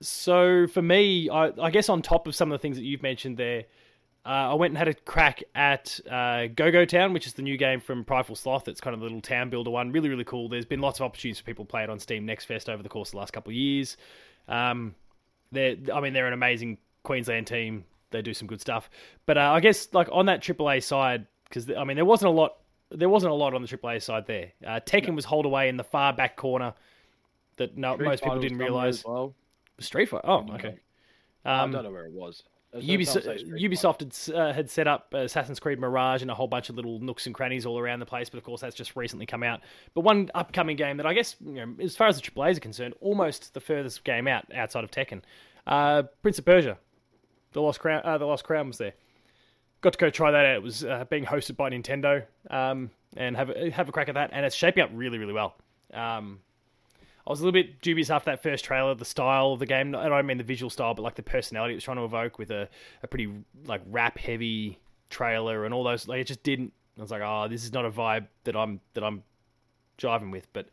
so 0.00 0.66
for 0.66 0.82
me, 0.82 1.28
I, 1.30 1.52
I 1.60 1.70
guess 1.70 1.88
on 1.88 2.02
top 2.02 2.26
of 2.26 2.34
some 2.34 2.52
of 2.52 2.58
the 2.58 2.62
things 2.62 2.76
that 2.76 2.84
you've 2.84 3.02
mentioned 3.02 3.36
there, 3.36 3.64
uh, 4.24 4.52
I 4.52 4.54
went 4.54 4.72
and 4.72 4.78
had 4.78 4.88
a 4.88 4.94
crack 4.94 5.42
at 5.54 5.98
uh, 6.10 6.46
Go 6.54 6.70
Go 6.70 6.84
Town, 6.84 7.12
which 7.12 7.26
is 7.26 7.32
the 7.32 7.42
new 7.42 7.56
game 7.56 7.80
from 7.80 8.04
Prideful 8.04 8.36
Sloth. 8.36 8.68
It's 8.68 8.80
kind 8.80 8.94
of 8.94 9.00
a 9.00 9.04
little 9.04 9.20
town 9.20 9.50
builder 9.50 9.70
one, 9.70 9.90
really 9.92 10.08
really 10.08 10.24
cool. 10.24 10.48
There's 10.48 10.66
been 10.66 10.80
lots 10.80 11.00
of 11.00 11.04
opportunities 11.04 11.38
for 11.40 11.44
people 11.46 11.64
to 11.64 11.70
play 11.70 11.82
it 11.82 11.90
on 11.90 11.98
Steam 11.98 12.26
Next 12.26 12.44
Fest 12.44 12.68
over 12.68 12.82
the 12.82 12.88
course 12.88 13.08
of 13.08 13.12
the 13.12 13.18
last 13.18 13.32
couple 13.32 13.50
of 13.50 13.56
years. 13.56 13.96
Um, 14.48 14.94
they're, 15.50 15.76
I 15.92 16.00
mean, 16.00 16.12
they're 16.12 16.26
an 16.26 16.32
amazing 16.34 16.78
Queensland 17.02 17.46
team. 17.46 17.84
They 18.10 18.22
do 18.22 18.32
some 18.34 18.48
good 18.48 18.60
stuff, 18.60 18.88
but 19.26 19.36
uh, 19.36 19.52
I 19.52 19.60
guess 19.60 19.88
like 19.92 20.08
on 20.10 20.26
that 20.26 20.40
AAA 20.42 20.82
side, 20.82 21.26
because 21.44 21.70
I 21.70 21.84
mean, 21.84 21.96
there 21.96 22.04
wasn't 22.04 22.28
a 22.30 22.32
lot. 22.32 22.56
There 22.90 23.08
wasn't 23.08 23.32
a 23.32 23.34
lot 23.34 23.52
on 23.54 23.60
the 23.60 23.68
AAA 23.68 24.02
side 24.02 24.26
there. 24.26 24.52
Uh, 24.66 24.80
Tekken 24.80 25.14
was 25.14 25.26
hold 25.26 25.44
away 25.44 25.68
in 25.68 25.76
the 25.76 25.84
far 25.84 26.12
back 26.14 26.36
corner 26.36 26.72
that 27.58 27.76
no, 27.76 27.94
Street 27.94 28.06
most 28.06 28.22
people 28.22 28.40
didn't 28.40 28.58
realize. 28.58 29.04
Well. 29.04 29.34
Street 29.78 30.08
Fighter. 30.08 30.26
Oh, 30.26 30.40
No, 30.40 30.54
okay. 30.54 30.76
I 31.44 31.60
Um, 31.60 31.70
don't 31.70 31.84
know 31.84 31.90
where 31.90 32.06
it 32.06 32.12
was. 32.12 32.42
Ubisoft, 32.74 32.80
time 32.80 32.96
to 32.96 33.04
say 33.22 33.38
Street 33.38 33.50
Fighter. 33.50 33.68
Ubisoft 33.68 34.26
had, 34.32 34.34
uh, 34.36 34.52
had 34.52 34.70
set 34.70 34.86
up 34.88 35.14
Assassin's 35.14 35.60
Creed 35.60 35.78
Mirage 35.78 36.22
and 36.22 36.30
a 36.30 36.34
whole 36.34 36.48
bunch 36.48 36.68
of 36.68 36.76
little 36.76 36.98
nooks 36.98 37.26
and 37.26 37.34
crannies 37.34 37.64
all 37.64 37.78
around 37.78 38.00
the 38.00 38.06
place, 38.06 38.28
but 38.28 38.38
of 38.38 38.44
course 38.44 38.60
that's 38.60 38.74
just 38.76 38.96
recently 38.96 39.24
come 39.26 39.42
out. 39.42 39.60
But 39.94 40.00
one 40.02 40.30
upcoming 40.34 40.76
game 40.76 40.96
that 40.96 41.06
I 41.06 41.14
guess, 41.14 41.36
you 41.44 41.52
know, 41.64 41.74
as 41.80 41.94
far 41.96 42.08
as 42.08 42.16
the 42.16 42.22
AAA's 42.22 42.56
are 42.58 42.60
concerned, 42.60 42.94
almost 43.00 43.54
the 43.54 43.60
furthest 43.60 44.02
game 44.04 44.26
out 44.28 44.44
outside 44.54 44.84
of 44.84 44.90
Tekken, 44.90 45.22
uh, 45.66 46.02
Prince 46.22 46.38
of 46.38 46.44
Persia, 46.44 46.76
the 47.52 47.62
Lost 47.62 47.80
Crown, 47.80 48.02
uh, 48.04 48.18
the 48.18 48.26
Lost 48.26 48.44
Crown 48.44 48.68
was 48.68 48.78
there. 48.78 48.94
Got 49.80 49.92
to 49.92 49.98
go 49.98 50.10
try 50.10 50.30
that 50.30 50.44
out. 50.44 50.56
It 50.56 50.62
was 50.62 50.84
uh, 50.84 51.04
being 51.08 51.24
hosted 51.24 51.56
by 51.56 51.70
Nintendo, 51.70 52.24
um, 52.50 52.90
and 53.16 53.36
have 53.36 53.50
a, 53.50 53.70
have 53.70 53.88
a 53.88 53.92
crack 53.92 54.08
at 54.08 54.14
that, 54.14 54.30
and 54.32 54.44
it's 54.44 54.56
shaping 54.56 54.82
up 54.82 54.90
really, 54.92 55.18
really 55.18 55.32
well. 55.32 55.54
Um, 55.94 56.40
I 57.26 57.30
was 57.30 57.40
a 57.40 57.44
little 57.44 57.52
bit 57.52 57.82
dubious 57.82 58.08
after 58.08 58.30
that 58.30 58.42
first 58.42 58.64
trailer, 58.64 58.94
the 58.94 59.04
style 59.04 59.52
of 59.52 59.58
the 59.58 59.66
game. 59.66 59.94
I 59.94 60.08
don't 60.08 60.26
mean 60.26 60.38
the 60.38 60.44
visual 60.44 60.70
style, 60.70 60.94
but 60.94 61.02
like 61.02 61.14
the 61.14 61.22
personality 61.22 61.74
it 61.74 61.76
was 61.76 61.84
trying 61.84 61.98
to 61.98 62.04
evoke 62.04 62.38
with 62.38 62.50
a, 62.50 62.70
a 63.02 63.06
pretty 63.06 63.30
like 63.66 63.82
rap 63.86 64.16
heavy 64.16 64.78
trailer 65.10 65.66
and 65.66 65.74
all 65.74 65.84
those. 65.84 66.08
Like 66.08 66.20
it 66.22 66.26
just 66.26 66.42
didn't. 66.42 66.72
I 66.96 67.02
was 67.02 67.10
like, 67.10 67.20
oh, 67.22 67.46
this 67.48 67.64
is 67.64 67.72
not 67.72 67.84
a 67.84 67.90
vibe 67.90 68.28
that 68.44 68.56
I'm 68.56 68.80
that 68.94 69.04
I'm 69.04 69.22
jiving 69.98 70.32
with. 70.32 70.50
But 70.54 70.68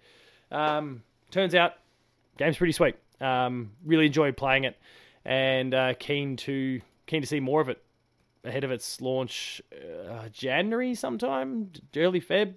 um, 0.49 1.03
turns 1.29 1.53
out, 1.55 1.73
game's 2.37 2.55
pretty 2.55 2.71
sweet. 2.71 2.95
Um, 3.19 3.71
really 3.83 4.05
enjoyed 4.05 4.37
playing 4.37 4.63
it, 4.63 4.77
and 5.25 5.73
uh, 5.73 5.93
keen 5.95 6.37
to 6.37 6.81
keen 7.07 7.21
to 7.21 7.27
see 7.27 7.39
more 7.39 7.61
of 7.61 7.69
it 7.69 7.81
ahead 8.43 8.63
of 8.63 8.71
its 8.71 9.01
launch, 9.01 9.61
uh, 9.73 10.29
January 10.29 10.93
sometime, 10.93 11.71
early 11.95 12.21
Feb. 12.21 12.53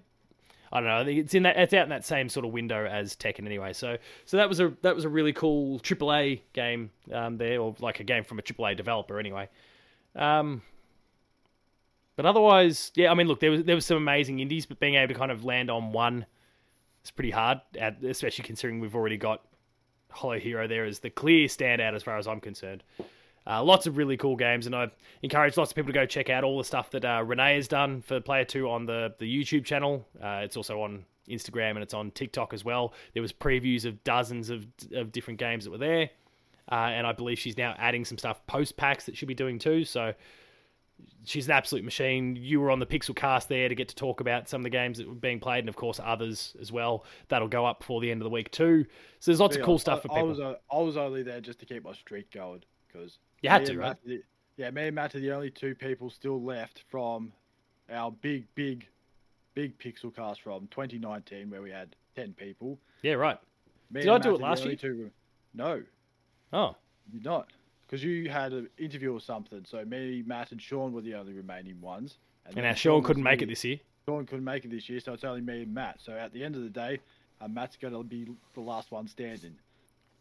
I 0.71 0.81
don't 0.81 0.87
know. 0.87 1.11
It's 1.11 1.33
in 1.33 1.43
that 1.43 1.57
it's 1.57 1.73
out 1.73 1.83
in 1.83 1.89
that 1.89 2.05
same 2.05 2.29
sort 2.29 2.45
of 2.45 2.51
window 2.51 2.85
as 2.85 3.15
Tekken 3.15 3.45
anyway. 3.45 3.73
So 3.73 3.97
so 4.25 4.37
that 4.37 4.47
was 4.47 4.59
a 4.59 4.71
that 4.83 4.95
was 4.95 5.03
a 5.03 5.09
really 5.09 5.33
cool 5.33 5.79
AAA 5.79 6.41
game 6.53 6.91
um, 7.11 7.37
there, 7.37 7.59
or 7.59 7.75
like 7.79 7.99
a 7.99 8.03
game 8.03 8.23
from 8.23 8.37
a 8.37 8.43
AAA 8.43 8.77
developer 8.77 9.19
anyway. 9.19 9.49
Um, 10.15 10.61
but 12.15 12.27
otherwise, 12.27 12.91
yeah, 12.95 13.11
I 13.11 13.15
mean, 13.15 13.27
look, 13.27 13.39
there 13.39 13.49
was 13.49 13.63
there 13.63 13.75
was 13.75 13.85
some 13.85 13.97
amazing 13.97 14.39
indies, 14.39 14.67
but 14.67 14.79
being 14.79 14.93
able 14.93 15.11
to 15.11 15.19
kind 15.19 15.31
of 15.31 15.43
land 15.43 15.71
on 15.71 15.91
one 15.91 16.27
is 17.03 17.09
pretty 17.09 17.31
hard, 17.31 17.61
especially 18.03 18.43
considering 18.43 18.79
we've 18.79 18.95
already 18.95 19.17
got 19.17 19.41
Hollow 20.11 20.39
Hero 20.39 20.67
there 20.67 20.85
is 20.85 20.99
the 20.99 21.09
clear 21.09 21.47
standout 21.47 21.93
as 21.93 22.03
far 22.03 22.17
as 22.17 22.27
I'm 22.27 22.41
concerned. 22.41 22.83
Uh, 23.47 23.63
lots 23.63 23.87
of 23.87 23.97
really 23.97 24.17
cool 24.17 24.35
games, 24.35 24.65
and 24.67 24.75
I 24.75 24.91
encourage 25.23 25.57
lots 25.57 25.71
of 25.71 25.75
people 25.75 25.91
to 25.91 25.99
go 25.99 26.05
check 26.05 26.29
out 26.29 26.43
all 26.43 26.57
the 26.57 26.63
stuff 26.63 26.91
that 26.91 27.03
uh, 27.03 27.23
Renee 27.25 27.55
has 27.55 27.67
done 27.67 28.01
for 28.01 28.19
Player 28.19 28.45
Two 28.45 28.69
on 28.69 28.85
the 28.85 29.13
the 29.17 29.25
YouTube 29.25 29.65
channel. 29.65 30.05
Uh, 30.21 30.41
it's 30.43 30.57
also 30.57 30.81
on 30.81 31.05
Instagram 31.27 31.71
and 31.71 31.79
it's 31.79 31.93
on 31.93 32.11
TikTok 32.11 32.53
as 32.53 32.65
well. 32.65 32.93
There 33.13 33.21
was 33.21 33.33
previews 33.33 33.85
of 33.85 34.03
dozens 34.03 34.49
of 34.49 34.67
of 34.93 35.11
different 35.11 35.39
games 35.39 35.63
that 35.63 35.71
were 35.71 35.77
there, 35.77 36.09
uh, 36.71 36.75
and 36.75 37.07
I 37.07 37.11
believe 37.11 37.39
she's 37.39 37.57
now 37.57 37.75
adding 37.79 38.05
some 38.05 38.17
stuff 38.17 38.45
post 38.45 38.77
PAX 38.77 39.05
that 39.05 39.17
she'll 39.17 39.27
be 39.27 39.33
doing 39.33 39.57
too. 39.57 39.83
So 39.83 40.13
she's 41.25 41.45
an 41.47 41.51
absolute 41.53 41.83
machine. 41.83 42.35
You 42.35 42.59
were 42.61 42.71
on 42.71 42.79
the 42.79 42.85
Pixel 42.85 43.15
Cast 43.15 43.49
there 43.49 43.69
to 43.69 43.75
get 43.75 43.87
to 43.89 43.95
talk 43.95 44.19
about 44.21 44.47
some 44.49 44.61
of 44.61 44.63
the 44.63 44.69
games 44.69 44.97
that 44.97 45.07
were 45.07 45.13
being 45.15 45.39
played, 45.39 45.59
and 45.59 45.69
of 45.69 45.75
course 45.75 45.99
others 46.03 46.55
as 46.61 46.71
well. 46.71 47.05
That'll 47.27 47.47
go 47.47 47.65
up 47.65 47.79
before 47.79 48.01
the 48.01 48.09
end 48.11 48.21
of 48.21 48.23
the 48.25 48.29
week 48.29 48.51
too. 48.51 48.85
So 49.19 49.31
there's 49.31 49.39
lots 49.39 49.55
Yeah, 49.55 49.61
of 49.61 49.65
cool 49.65 49.75
I- 49.75 49.79
stuff 49.79 50.01
for 50.03 50.11
I, 50.11 50.15
people. 50.15 50.27
was 50.29 50.39
uh, 50.39 50.55
I 50.71 50.77
was 50.79 50.97
only 50.97 51.23
there 51.23 51.41
just 51.41 51.59
to 51.59 51.65
keep 51.65 51.83
my 51.83 51.93
streak 51.93 52.31
going 52.31 52.63
because 52.87 53.19
You 53.41 53.49
had 53.49 53.65
to, 53.67 53.77
right? 53.77 53.97
Yeah, 54.57 54.71
me 54.71 54.87
and 54.87 54.95
Matt 54.95 55.15
are 55.15 55.19
the 55.21 55.31
only 55.31 55.51
two 55.51 55.73
people 55.75 56.09
still 56.09 56.41
left 56.41 56.83
from 56.89 57.31
our 57.89 58.11
big, 58.11 58.45
big, 58.55 58.87
big 59.53 59.77
pixel 59.79 60.13
cast 60.13 60.41
from 60.41 60.67
2019 60.67 61.49
where 61.49 61.61
we 61.61 61.71
had 61.71 61.95
10 62.15 62.33
people. 62.33 62.77
yeah, 63.01 63.13
right. 63.13 63.37
Me 63.91 64.01
Did 64.01 64.09
I 64.09 64.17
do 64.17 64.35
it 64.35 64.41
last 64.41 64.65
year? 64.65 64.75
Two... 64.75 65.09
No, 65.53 65.81
Oh, 66.51 66.75
you 67.07 67.19
did 67.19 67.25
not. 67.25 67.49
Because 67.89 68.03
you 68.03 68.29
had 68.29 68.53
an 68.53 68.69
interview 68.77 69.11
or 69.11 69.19
something. 69.19 69.65
So 69.65 69.83
me, 69.83 70.23
Matt, 70.25 70.51
and 70.51 70.61
Sean 70.61 70.93
were 70.93 71.01
the 71.01 71.15
only 71.15 71.33
remaining 71.33 71.81
ones. 71.81 72.19
and 72.45 72.53
then 72.53 72.63
now 72.63 72.75
Sean 72.75 72.97
was 72.97 73.07
couldn't 73.07 73.23
make 73.23 73.41
it 73.41 73.47
this 73.47 73.63
year. 73.63 73.79
Sean 74.07 74.27
couldn't 74.27 74.45
make 74.45 74.63
it 74.63 74.71
this 74.71 74.87
year, 74.89 74.99
so 74.99 75.13
it's 75.13 75.23
only 75.23 75.41
me 75.41 75.63
and 75.63 75.73
Matt. 75.73 75.99
So 75.99 76.13
at 76.13 76.31
the 76.31 76.43
end 76.43 76.55
of 76.55 76.61
the 76.61 76.69
day, 76.69 76.99
uh, 77.41 77.47
Matt's 77.47 77.77
going 77.77 77.93
to 77.93 78.03
be 78.03 78.27
the 78.53 78.59
last 78.61 78.91
one 78.91 79.07
standing. 79.07 79.55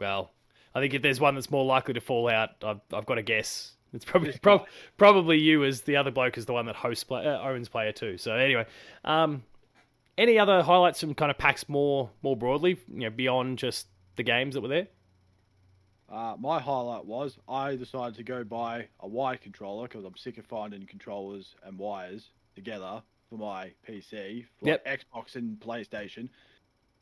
Well, 0.00 0.30
I 0.75 0.80
think 0.80 0.94
if 0.94 1.02
there's 1.02 1.20
one 1.20 1.34
that's 1.34 1.50
more 1.50 1.64
likely 1.64 1.94
to 1.94 2.00
fall 2.00 2.30
out, 2.30 2.50
I've, 2.62 2.80
I've 2.92 3.06
got 3.06 3.16
to 3.16 3.22
guess. 3.22 3.72
It's 3.94 4.04
probably 4.04 4.32
prob- 4.42 4.66
probably 4.98 5.38
you 5.38 5.64
as 5.64 5.82
the 5.82 5.96
other 5.96 6.10
bloke 6.10 6.37
is 6.37 6.44
the 6.44 6.52
one 6.52 6.66
that 6.66 6.76
hosts 6.76 7.04
play, 7.04 7.26
uh, 7.26 7.40
owns 7.40 7.68
Player 7.70 7.92
Two. 7.92 8.18
So 8.18 8.34
anyway, 8.34 8.66
um, 9.04 9.42
any 10.18 10.38
other 10.38 10.62
highlights 10.62 11.00
from 11.00 11.14
kind 11.14 11.30
of 11.30 11.38
PAX 11.38 11.68
more 11.68 12.10
more 12.22 12.37
broadly, 12.37 12.78
you 12.92 13.00
know, 13.00 13.10
beyond 13.10 13.58
just 13.58 13.87
the 14.16 14.22
games 14.22 14.54
that 14.54 14.60
were 14.60 14.68
there? 14.68 14.88
Uh, 16.10 16.34
my 16.38 16.58
highlight 16.58 17.04
was 17.04 17.38
I 17.48 17.76
decided 17.76 18.14
to 18.16 18.22
go 18.22 18.42
buy 18.44 18.86
a 19.00 19.08
wired 19.08 19.42
controller 19.42 19.86
because 19.88 20.04
I'm 20.04 20.16
sick 20.16 20.38
of 20.38 20.46
finding 20.46 20.86
controllers 20.86 21.54
and 21.64 21.78
wires 21.78 22.30
together 22.54 23.02
for 23.28 23.36
my 23.38 23.72
PC, 23.86 24.46
for 24.58 24.68
Yep. 24.68 24.86
Xbox 24.86 25.36
and 25.36 25.60
PlayStation. 25.60 26.30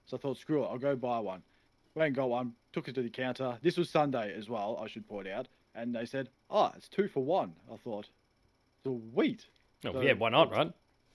So 0.07 0.17
I 0.17 0.21
thought, 0.21 0.39
screw 0.39 0.65
it, 0.65 0.67
I'll 0.67 0.79
go 0.79 0.97
buy 0.97 1.21
one. 1.21 1.43
Went 1.95 2.09
and 2.09 2.17
got 2.17 2.29
one, 2.31 2.55
took 2.73 2.89
it 2.89 2.95
to 2.97 3.03
the 3.03 3.09
counter. 3.11 3.59
This 3.63 3.77
was 3.77 3.89
Sunday 3.89 4.35
as 4.37 4.49
well, 4.49 4.79
I 4.83 4.89
should 4.89 5.09
point 5.09 5.29
out. 5.29 5.47
And 5.75 5.95
they 5.95 6.05
said, 6.05 6.29
oh, 6.51 6.73
it's 6.77 6.89
two 6.89 7.07
for 7.07 7.23
one. 7.25 7.53
I 7.73 7.77
thought, 7.77 8.09
sweet. 8.83 9.47
Oh, 9.85 9.93
So 9.93 10.01
yeah, 10.01 10.15
why 10.15 10.31
not, 10.31 10.51
right? 10.51 10.73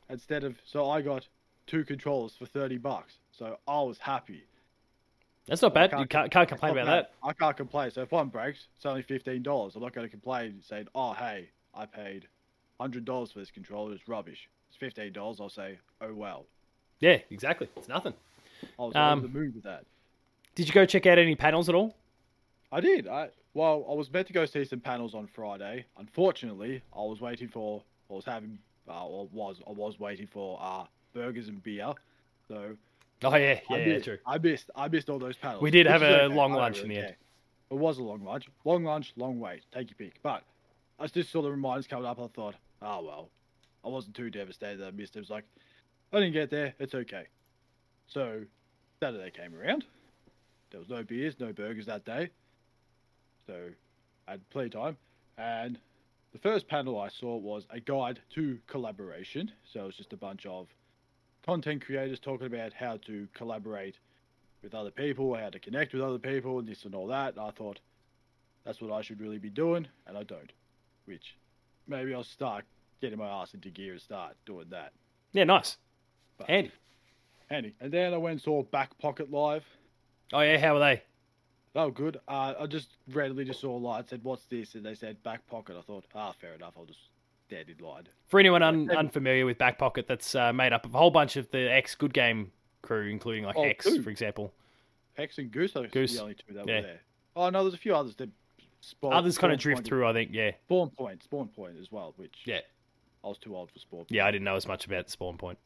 Instead 0.10 0.44
of, 0.44 0.56
so 0.66 0.90
I 0.90 1.02
got 1.02 1.28
two 1.68 1.84
controllers 1.84 2.36
for 2.36 2.46
30 2.46 2.78
bucks. 2.78 3.16
So 3.32 3.58
I 3.68 3.82
was 3.82 3.98
happy. 3.98 4.44
That's 5.48 5.62
not 5.62 5.76
I 5.78 5.88
bad. 5.88 6.00
You 6.00 6.06
can't, 6.06 6.32
can't 6.32 6.48
complain 6.48 6.74
about 6.74 6.86
bad. 6.86 6.94
that. 7.06 7.14
I 7.24 7.34
can't 7.34 7.58
complain. 7.58 7.92
So 7.92 8.02
if 8.04 8.12
one 8.12 8.30
breaks, 8.30 8.68
it's 8.78 8.86
only 8.86 9.02
fifteen 9.02 9.44
dollars. 9.44 9.76
I'm 9.76 9.82
not 9.82 9.94
going 9.94 10.06
to 10.06 10.12
complain 10.12 10.62
saying, 10.62 10.88
"Oh, 10.96 11.14
hey, 11.14 11.50
I 11.74 11.86
paid 11.86 12.28
hundred 12.80 13.06
dollars 13.06 13.32
for 13.32 13.40
this 13.40 13.52
controller. 13.52 13.94
It's 13.94 14.08
rubbish. 14.08 14.48
It's 14.70 14.78
fifteen 14.78 15.14
dollars." 15.14 15.40
I'll 15.42 15.50
say, 15.50 15.80
"Oh 16.00 16.14
well." 16.14 16.46
Yeah, 17.00 17.18
exactly. 17.32 17.68
It's 17.76 17.88
nothing. 17.88 18.14
I 18.78 18.84
was 18.84 18.96
Um, 18.96 19.20
over 19.20 19.28
the 19.28 19.34
moon 19.34 19.52
with 19.56 19.64
that. 19.64 19.86
Did 20.54 20.68
you 20.68 20.74
go 20.74 20.86
check 20.86 21.06
out 21.08 21.18
any 21.18 21.36
panels 21.36 21.68
at 21.70 21.74
all? 21.76 21.96
I 22.72 22.80
did. 22.80 23.08
I 23.08 23.30
well, 23.54 23.86
I 23.90 23.94
was 23.94 24.12
meant 24.12 24.28
to 24.28 24.34
go 24.34 24.46
see 24.46 24.64
some 24.64 24.80
panels 24.80 25.16
on 25.16 25.28
Friday. 25.28 25.86
Unfortunately, 25.98 26.82
I 26.96 27.00
was 27.02 27.20
waiting 27.20 27.48
for. 27.48 27.82
I 28.10 28.14
was 28.14 28.26
having. 28.26 28.60
Uh, 28.90 29.06
or 29.08 29.28
was 29.32 29.62
I 29.68 29.72
was 29.72 30.00
waiting 30.00 30.28
for 30.28 30.60
uh, 30.62 30.86
burgers 31.14 31.48
and 31.48 31.62
beer. 31.64 31.94
So 32.48 32.76
Oh 33.24 33.36
yeah, 33.36 33.60
yeah, 33.70 33.76
I 33.76 33.80
yeah, 33.80 33.86
missed, 33.86 34.06
true. 34.06 34.18
I 34.26 34.38
missed. 34.38 34.72
I 34.76 34.88
missed 34.88 35.10
all 35.10 35.20
those 35.20 35.38
panels. 35.38 35.62
We 35.62 35.72
did 35.72 35.86
have 35.86 36.02
a 36.02 36.24
okay. 36.24 36.36
long 36.36 36.54
lunch 36.54 36.80
in 36.80 36.90
the 36.90 36.98
end. 36.98 37.06
care. 37.08 37.18
It 37.70 37.76
was 37.78 37.98
a 38.00 38.04
long 38.04 38.24
lunch. 38.24 38.50
Long 38.66 38.84
lunch, 38.84 39.14
long 39.16 39.40
wait. 39.40 39.64
Take 39.72 39.90
your 39.90 39.98
pick. 39.98 40.22
But 40.24 40.44
I 41.00 41.08
just 41.08 41.32
saw 41.32 41.42
the 41.42 41.52
reminders 41.52 41.88
coming 41.88 42.06
up. 42.06 42.20
I 42.20 42.28
thought, 42.28 42.56
oh 42.82 43.04
well. 43.04 43.30
I 43.84 43.90
wasn't 43.90 44.16
too 44.16 44.30
devastated 44.30 44.80
that 44.80 44.88
I 44.88 44.92
missed 44.92 45.16
it. 45.16 45.20
It 45.20 45.22
was 45.22 45.30
like, 45.30 45.46
I 46.14 46.20
didn't 46.20 46.34
get 46.34 46.50
there. 46.50 46.76
It's 46.80 46.94
okay. 46.94 47.26
So 48.08 48.44
Saturday 49.00 49.32
came 49.32 49.56
around. 49.56 49.86
There 50.70 50.80
was 50.80 50.90
no 50.90 51.04
beers, 51.04 51.40
no 51.40 51.52
burgers 51.52 51.88
that 51.88 52.06
day. 52.06 52.30
So 53.48 53.70
I 54.28 54.32
had 54.32 54.50
playtime. 54.50 54.98
And 55.38 55.80
the 56.32 56.40
first 56.40 56.68
panel 56.68 57.00
I 57.00 57.10
saw 57.10 57.38
was 57.38 57.66
a 57.72 57.80
guide 57.80 58.20
to 58.36 58.60
collaboration. 58.68 59.52
So 59.64 59.82
it 59.82 59.86
was 59.88 59.96
just 59.96 60.14
a 60.14 60.18
bunch 60.18 60.46
of 60.46 60.68
content 61.46 61.86
creators 61.86 62.20
talking 62.20 62.48
about 62.48 62.74
how 62.74 62.98
to 63.06 63.28
collaborate 63.34 63.96
with 64.64 64.76
other 64.76 64.92
people, 64.92 65.36
how 65.36 65.50
to 65.50 65.60
connect 65.60 65.94
with 65.94 66.02
other 66.02 66.20
people, 66.20 66.60
and 66.60 66.68
this 66.68 66.86
and 66.86 66.94
all 66.94 67.08
that. 67.08 67.36
And 67.36 67.44
I 67.44 67.52
thought 67.52 67.80
that's 68.64 68.82
what 68.82 68.92
I 68.92 69.02
should 69.02 69.20
really 69.20 69.40
be 69.40 69.50
doing, 69.50 69.88
and 70.08 70.18
I 70.18 70.24
don't. 70.24 70.52
Which 71.06 71.36
maybe 71.88 72.14
I'll 72.14 72.24
start 72.24 72.66
getting 73.02 73.18
my 73.18 73.28
ass 73.28 73.54
into 73.54 73.70
gear 73.70 73.94
and 73.94 74.02
start 74.02 74.36
doing 74.46 74.68
that. 74.70 74.94
Yeah, 75.34 75.46
nice. 75.46 75.78
But 76.38 76.50
Handy. 76.50 76.72
handy. 77.50 77.76
And 77.80 77.92
then 77.92 78.14
I 78.14 78.18
went 78.18 78.34
and 78.34 78.42
saw 78.42 78.64
Back 78.64 78.98
Pocket 79.00 79.32
Live. 79.32 79.66
Oh 80.34 80.42
yeah, 80.42 80.58
how 80.58 80.74
were 80.74 80.80
they? 80.80 81.02
Oh, 81.74 81.90
good. 81.90 82.18
Uh, 82.28 82.54
I 82.60 82.66
just 82.68 82.90
randomly 83.12 83.46
just 83.46 83.62
saw 83.62 83.76
a 83.76 83.80
light, 83.80 84.10
said, 84.10 84.24
"What's 84.24 84.46
this?" 84.46 84.76
And 84.76 84.86
they 84.86 84.94
said 84.94 85.24
Back 85.24 85.48
Pocket. 85.48 85.78
I 85.78 85.82
thought, 85.82 86.06
ah, 86.14 86.34
fair 86.34 86.54
enough. 86.54 86.74
I'll 86.78 86.86
just 86.86 87.00
stand 87.52 87.70
in 87.70 87.86
line. 87.86 88.04
For 88.28 88.40
anyone 88.40 88.64
un- 88.64 88.90
unfamiliar 88.90 89.46
with 89.46 89.58
Back 89.58 89.78
Pocket, 89.78 90.08
that's 90.08 90.36
uh, 90.36 90.54
made 90.54 90.74
up 90.74 90.86
of 90.86 90.96
a 90.96 90.98
whole 90.98 91.12
bunch 91.12 91.36
of 91.36 91.50
the 91.52 91.72
ex 91.72 91.96
Good 91.96 92.14
Game 92.14 92.52
crew, 92.82 93.08
including 93.10 93.44
like 93.44 93.56
Oh, 93.58 93.64
Hex, 93.64 93.86
cool. 93.86 94.02
for 94.02 94.10
example. 94.10 94.54
Hex 95.16 95.38
and 95.38 95.52
Goose 95.52 95.76
are 95.76 95.88
Goose. 95.88 96.16
the 96.16 96.22
only 96.22 96.36
two 96.36 96.54
that 96.54 96.68
Yeah. 96.68 96.76
were 96.78 96.82
there. 96.84 97.02
Oh 97.36 97.50
no, 97.50 97.64
there's 97.64 97.74
a 97.74 97.78
few 97.78 97.96
others 97.96 98.16
that. 98.16 98.30
Spawn, 98.84 99.14
Others 99.14 99.38
kind 99.38 99.54
of 99.54 99.60
drift 99.60 99.78
Point- 99.82 99.88
through, 99.88 100.08
I 100.08 100.14
think. 100.14 100.32
Yeah, 100.34 100.52
Spawn 100.66 100.90
Point, 100.90 101.22
Spawn 101.22 101.50
Point 101.50 101.76
as 101.80 101.92
well, 101.92 102.14
which 102.18 102.34
yeah, 102.46 102.62
I 103.24 103.28
was 103.28 103.38
too 103.38 103.56
old 103.56 103.70
for 103.70 103.78
Spawn. 103.78 104.00
Point. 104.00 104.12
yeah. 104.12 104.26
I 104.26 104.32
didn't 104.32 104.44
know 104.46 104.56
as 104.56 104.68
much 104.68 104.86
about 104.88 105.08
Spawn 105.08 105.38
Point. 105.38 105.60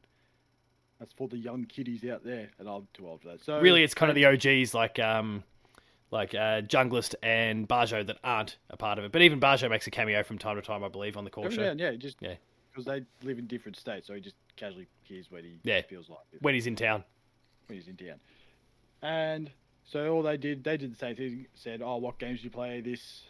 That's 1.00 1.13
for 1.13 1.30
the 1.30 1.38
young 1.38 1.63
kiddies 1.63 2.04
out 2.04 2.26
there, 2.26 2.50
and 2.60 2.67
I'm 2.67 2.88
too 2.93 3.08
old 3.08 3.21
for 3.21 3.30
that. 3.30 3.41
So 3.41 3.62
Really, 3.62 3.84
it's 3.84 3.93
kind 3.93 4.10
of 4.10 4.15
the 4.15 4.26
OGs 4.26 4.74
like 4.74 5.00
um, 5.00 5.43
like 6.15 6.34
uh, 6.34 6.62
Junglist 6.62 7.13
and 7.21 7.67
Bajo 7.67 8.06
that 8.08 8.17
aren't 8.23 8.58
a 8.69 8.78
part 8.78 8.97
of 8.97 9.06
it. 9.06 9.12
But 9.12 9.21
even 9.21 9.39
Bajo 9.39 9.69
makes 9.69 9.86
a 9.86 9.91
cameo 9.91 10.23
from 10.23 10.38
time 10.39 10.56
to 10.56 10.62
time, 10.62 10.84
I 10.84 10.88
believe, 10.88 11.17
on 11.17 11.23
the 11.25 11.30
call 11.30 11.49
show 11.49 11.73
yeah, 11.78 11.91
just 11.91 12.17
Yeah. 12.21 12.36
because 12.71 12.86
they 12.86 13.04
live 13.21 13.38
in 13.38 13.45
different 13.47 13.78
states, 13.78 14.08
so 14.08 14.13
he 14.15 14.21
just 14.21 14.36
casually 14.56 14.88
hears 15.04 15.30
when 15.30 15.43
he 15.43 15.60
Yeah. 15.63 15.82
feels 15.84 16.10
like 16.10 16.19
when 16.39 16.54
he's 16.56 16.65
in 16.67 16.75
town. 16.75 17.04
when 17.67 17.78
he's 17.78 17.88
in 17.88 17.97
town. 17.97 18.19
And 19.01 19.51
so 19.84 20.13
all 20.13 20.23
they 20.23 20.38
did, 20.38 20.63
they 20.63 20.78
did 20.78 20.91
the 20.93 20.97
same 20.97 21.15
thing. 21.15 21.47
Said, 21.54 21.82
"Oh, 21.84 21.97
what 21.97 22.17
games 22.17 22.39
do 22.39 22.45
you 22.45 22.49
play 22.51 22.82
this 22.82 23.23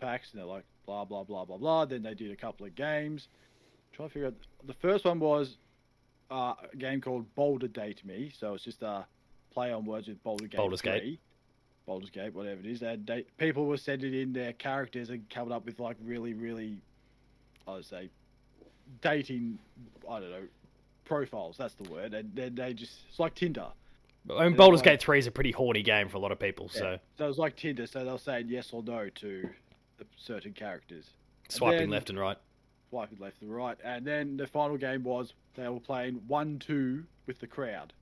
PAX?" 0.00 0.32
And 0.32 0.40
they're 0.40 0.46
like, 0.46 0.64
"Blah 0.86 1.04
blah 1.04 1.24
blah 1.24 1.44
blah 1.44 1.56
blah." 1.58 1.84
Then 1.84 2.02
they 2.02 2.14
did 2.14 2.30
a 2.30 2.36
couple 2.36 2.66
of 2.66 2.74
games. 2.74 3.28
Trying 3.92 4.08
to 4.08 4.12
figure 4.12 4.26
out. 4.28 4.34
The 4.64 4.74
first 4.74 5.04
one 5.04 5.18
was 5.20 5.56
uh, 6.30 6.54
a 6.72 6.76
game 6.76 7.00
called 7.00 7.32
Boulder 7.34 7.68
Date 7.68 8.04
Me. 8.04 8.30
So 8.36 8.54
it's 8.54 8.64
just 8.64 8.82
a 8.82 9.06
play 9.52 9.72
on 9.72 9.84
words 9.84 10.08
with 10.08 10.22
Boulder 10.22 10.46
Gate. 10.46 10.56
Baldur's 10.58 10.82
Gate. 10.82 11.20
3. 11.90 11.94
Baldur's 11.94 12.10
Gate, 12.10 12.34
whatever 12.34 12.60
it 12.60 12.66
is. 12.66 12.82
And 12.82 13.06
they, 13.06 13.24
people 13.38 13.66
were 13.66 13.76
sending 13.76 14.14
in 14.14 14.32
their 14.32 14.52
characters 14.52 15.10
and 15.10 15.28
coming 15.30 15.52
up 15.52 15.66
with 15.66 15.80
like 15.80 15.96
really, 16.04 16.34
really, 16.34 16.78
I 17.66 17.74
would 17.74 17.84
say, 17.86 18.08
dating. 19.02 19.58
I 20.08 20.20
don't 20.20 20.30
know, 20.30 20.42
profiles. 21.04 21.56
That's 21.56 21.74
the 21.74 21.90
word. 21.90 22.14
And 22.14 22.30
then 22.34 22.54
they 22.54 22.72
just 22.74 22.92
it's 23.08 23.18
like 23.18 23.34
Tinder. 23.34 23.66
I 24.36 24.44
mean, 24.48 24.56
Baldur's 24.56 24.80
like- 24.80 24.84
Gate 24.84 25.00
Three 25.00 25.18
is 25.18 25.26
a 25.26 25.30
pretty 25.30 25.50
horny 25.52 25.82
game 25.82 26.08
for 26.08 26.16
a 26.16 26.20
lot 26.20 26.32
of 26.32 26.38
people. 26.38 26.70
Yeah. 26.74 26.80
So 26.80 26.98
So 27.18 27.24
it 27.24 27.28
was 27.28 27.38
like 27.38 27.56
Tinder. 27.56 27.86
So 27.86 28.04
they 28.04 28.10
were 28.12 28.18
saying 28.18 28.46
yes 28.48 28.70
or 28.72 28.82
no 28.82 29.08
to 29.08 29.48
certain 30.16 30.52
characters. 30.52 31.06
And 31.44 31.52
swiping 31.52 31.78
then- 31.80 31.90
left 31.90 32.10
and 32.10 32.18
right. 32.18 32.36
Swiping 32.90 33.18
left 33.20 33.40
and 33.40 33.54
right. 33.54 33.78
And 33.84 34.04
then 34.04 34.36
the 34.36 34.46
final 34.48 34.76
game 34.76 35.04
was 35.04 35.32
they 35.54 35.68
were 35.68 35.78
playing 35.80 36.20
one 36.26 36.58
two 36.58 37.04
with 37.26 37.38
the 37.38 37.46
crowd. 37.46 37.92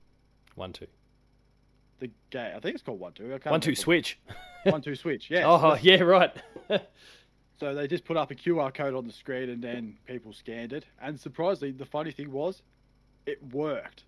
One 0.55 0.73
two. 0.73 0.87
The 1.99 2.09
game. 2.29 2.53
I 2.55 2.59
think 2.59 2.75
it's 2.75 2.83
called 2.83 2.99
one 2.99 3.13
two. 3.13 3.37
One 3.45 3.61
two 3.61 3.75
switch. 3.75 4.19
One 4.63 4.81
two 4.81 4.95
switch. 4.95 5.29
Yeah. 5.29 5.43
oh 5.47 5.77
yeah, 5.81 6.01
right. 6.01 6.31
So 7.59 7.75
they 7.75 7.87
just 7.87 8.05
put 8.05 8.15
up 8.15 8.31
a 8.31 8.35
QR 8.35 8.73
code 8.73 8.95
on 8.95 9.05
the 9.05 9.11
screen 9.11 9.49
and 9.49 9.61
then 9.61 9.97
people 10.05 10.31
scanned 10.31 10.71
it. 10.71 10.85
And 11.01 11.19
surprisingly, 11.19 11.71
the 11.73 11.85
funny 11.85 12.11
thing 12.11 12.31
was, 12.31 12.61
it 13.25 13.37
worked. 13.53 14.03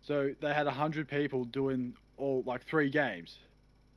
So 0.00 0.32
they 0.40 0.54
had 0.54 0.68
hundred 0.68 1.08
people 1.08 1.44
doing 1.44 1.94
all 2.18 2.44
like 2.46 2.64
three 2.64 2.88
games, 2.88 3.38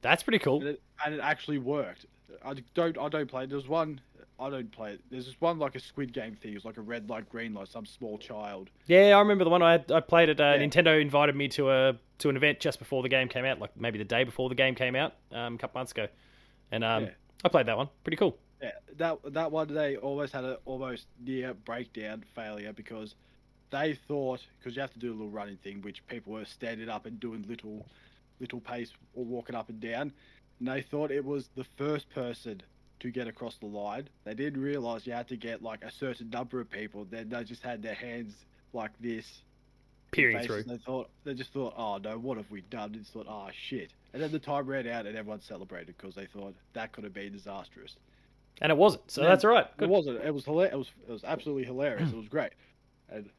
That's 0.01 0.23
pretty 0.23 0.39
cool. 0.39 0.61
and 0.61 0.69
it, 0.69 0.81
and 1.05 1.13
it 1.13 1.19
actually 1.21 1.59
worked. 1.59 2.05
I 2.43 2.55
don't 2.73 2.97
I 2.97 3.07
don't 3.09 3.27
play. 3.29 3.45
There's 3.45 3.67
one 3.67 4.01
I 4.39 4.49
don't 4.49 4.71
play. 4.71 4.93
it. 4.93 5.01
There's 5.11 5.27
this 5.27 5.35
one 5.39 5.59
like 5.59 5.75
a 5.75 5.79
Squid 5.79 6.11
Game 6.13 6.33
thing. 6.35 6.55
It's 6.55 6.65
like 6.65 6.77
a 6.77 6.81
red 6.81 7.07
light, 7.09 7.29
green 7.29 7.53
light. 7.53 7.67
Some 7.67 7.85
small 7.85 8.17
child. 8.17 8.69
Yeah, 8.87 9.15
I 9.15 9.19
remember 9.19 9.43
the 9.43 9.49
one 9.51 9.61
I 9.61 9.73
had, 9.73 9.91
I 9.91 9.99
played 9.99 10.29
at. 10.29 10.39
Uh, 10.41 10.55
Yeah. 10.57 10.65
Nintendo 10.65 10.99
invited 10.99 11.35
me 11.35 11.47
to 11.49 11.69
a 11.69 11.93
to 12.19 12.29
an 12.29 12.37
event 12.37 12.59
just 12.59 12.79
before 12.79 13.01
the 13.01 13.09
game 13.09 13.27
came 13.27 13.45
out, 13.45 13.59
like 13.59 13.75
maybe 13.75 13.97
the 13.97 14.05
day 14.05 14.23
before 14.23 14.49
the 14.49 14.55
game 14.55 14.75
came 14.75 14.95
out, 14.95 15.15
um, 15.31 15.55
a 15.55 15.57
couple 15.57 15.79
months 15.79 15.91
ago, 15.91 16.07
and 16.71 16.83
um, 16.83 17.05
Yeah. 17.05 17.09
I 17.43 17.49
played 17.49 17.65
that 17.67 17.77
one. 17.77 17.89
Pretty 18.03 18.17
cool. 18.17 18.37
Yeah, 18.61 18.71
that 18.97 19.19
that 19.33 19.51
one 19.51 19.73
they 19.73 19.95
almost 19.95 20.33
had 20.33 20.43
an 20.43 20.57
almost 20.65 21.07
near 21.23 21.53
breakdown 21.53 22.25
failure 22.35 22.73
because 22.73 23.15
they 23.71 23.93
thought 24.07 24.45
because 24.59 24.75
you 24.75 24.81
have 24.81 24.91
to 24.93 24.99
do 24.99 25.11
a 25.11 25.15
little 25.15 25.29
running 25.29 25.57
thing, 25.57 25.81
which 25.81 26.05
people 26.07 26.33
were 26.33 26.45
standing 26.45 26.89
up 26.89 27.05
and 27.05 27.19
doing 27.19 27.45
little, 27.47 27.85
little 28.41 28.59
pace 28.59 28.91
or 29.13 29.23
walking 29.23 29.55
up 29.55 29.69
and 29.69 29.79
down, 29.79 30.11
and 30.59 30.67
they 30.67 30.81
thought 30.81 31.11
it 31.11 31.23
was 31.23 31.49
the 31.55 31.63
first 31.77 32.09
person 32.09 32.61
to 32.99 33.11
get 33.11 33.27
across 33.29 33.57
the 33.59 33.65
line. 33.65 34.09
They 34.25 34.33
didn't 34.33 34.61
realize 34.61 35.07
you 35.07 35.13
had 35.13 35.29
to 35.29 35.37
get 35.37 35.61
like 35.63 35.85
a 35.85 35.91
certain 35.91 36.29
number 36.29 36.59
of 36.59 36.69
people. 36.69 37.05
Then 37.09 37.29
they 37.29 37.45
just 37.45 37.63
had 37.63 37.81
their 37.81 37.93
hands 37.93 38.33
like 38.73 38.91
this, 38.99 39.43
Peering 40.11 40.39
through. 40.39 40.63
They 40.63 40.77
thought 40.77 41.09
they 41.23 41.33
just 41.33 41.53
thought, 41.53 41.73
oh 41.77 41.97
no, 41.97 42.17
what 42.17 42.37
have 42.37 42.49
we 42.49 42.61
done? 42.61 42.93
And 42.93 43.01
just 43.01 43.13
thought, 43.13 43.27
oh 43.29 43.49
shit. 43.53 43.91
And 44.13 44.21
then 44.21 44.31
the 44.31 44.39
time 44.39 44.65
ran 44.65 44.87
out, 44.87 45.05
and 45.05 45.15
everyone 45.15 45.41
celebrated 45.41 45.95
because 45.97 46.15
they 46.15 46.25
thought 46.25 46.55
that 46.73 46.91
could 46.91 47.03
have 47.03 47.13
been 47.13 47.31
disastrous. 47.31 47.95
And 48.61 48.71
it 48.71 48.77
wasn't, 48.77 49.09
so 49.09 49.21
Yeah, 49.21 49.29
that's 49.29 49.45
right. 49.45 49.67
It 49.79 49.87
wasn't. 49.87 50.23
It 50.23 50.33
was 50.33 50.45
hilarious. 50.45 50.73
It 50.73 50.77
was 50.77 50.91
it 51.07 51.11
was 51.11 51.23
absolutely 51.23 51.63
hilarious. 51.63 52.11
it 52.11 52.17
was 52.17 52.27
great, 52.27 52.51
and 53.09 53.29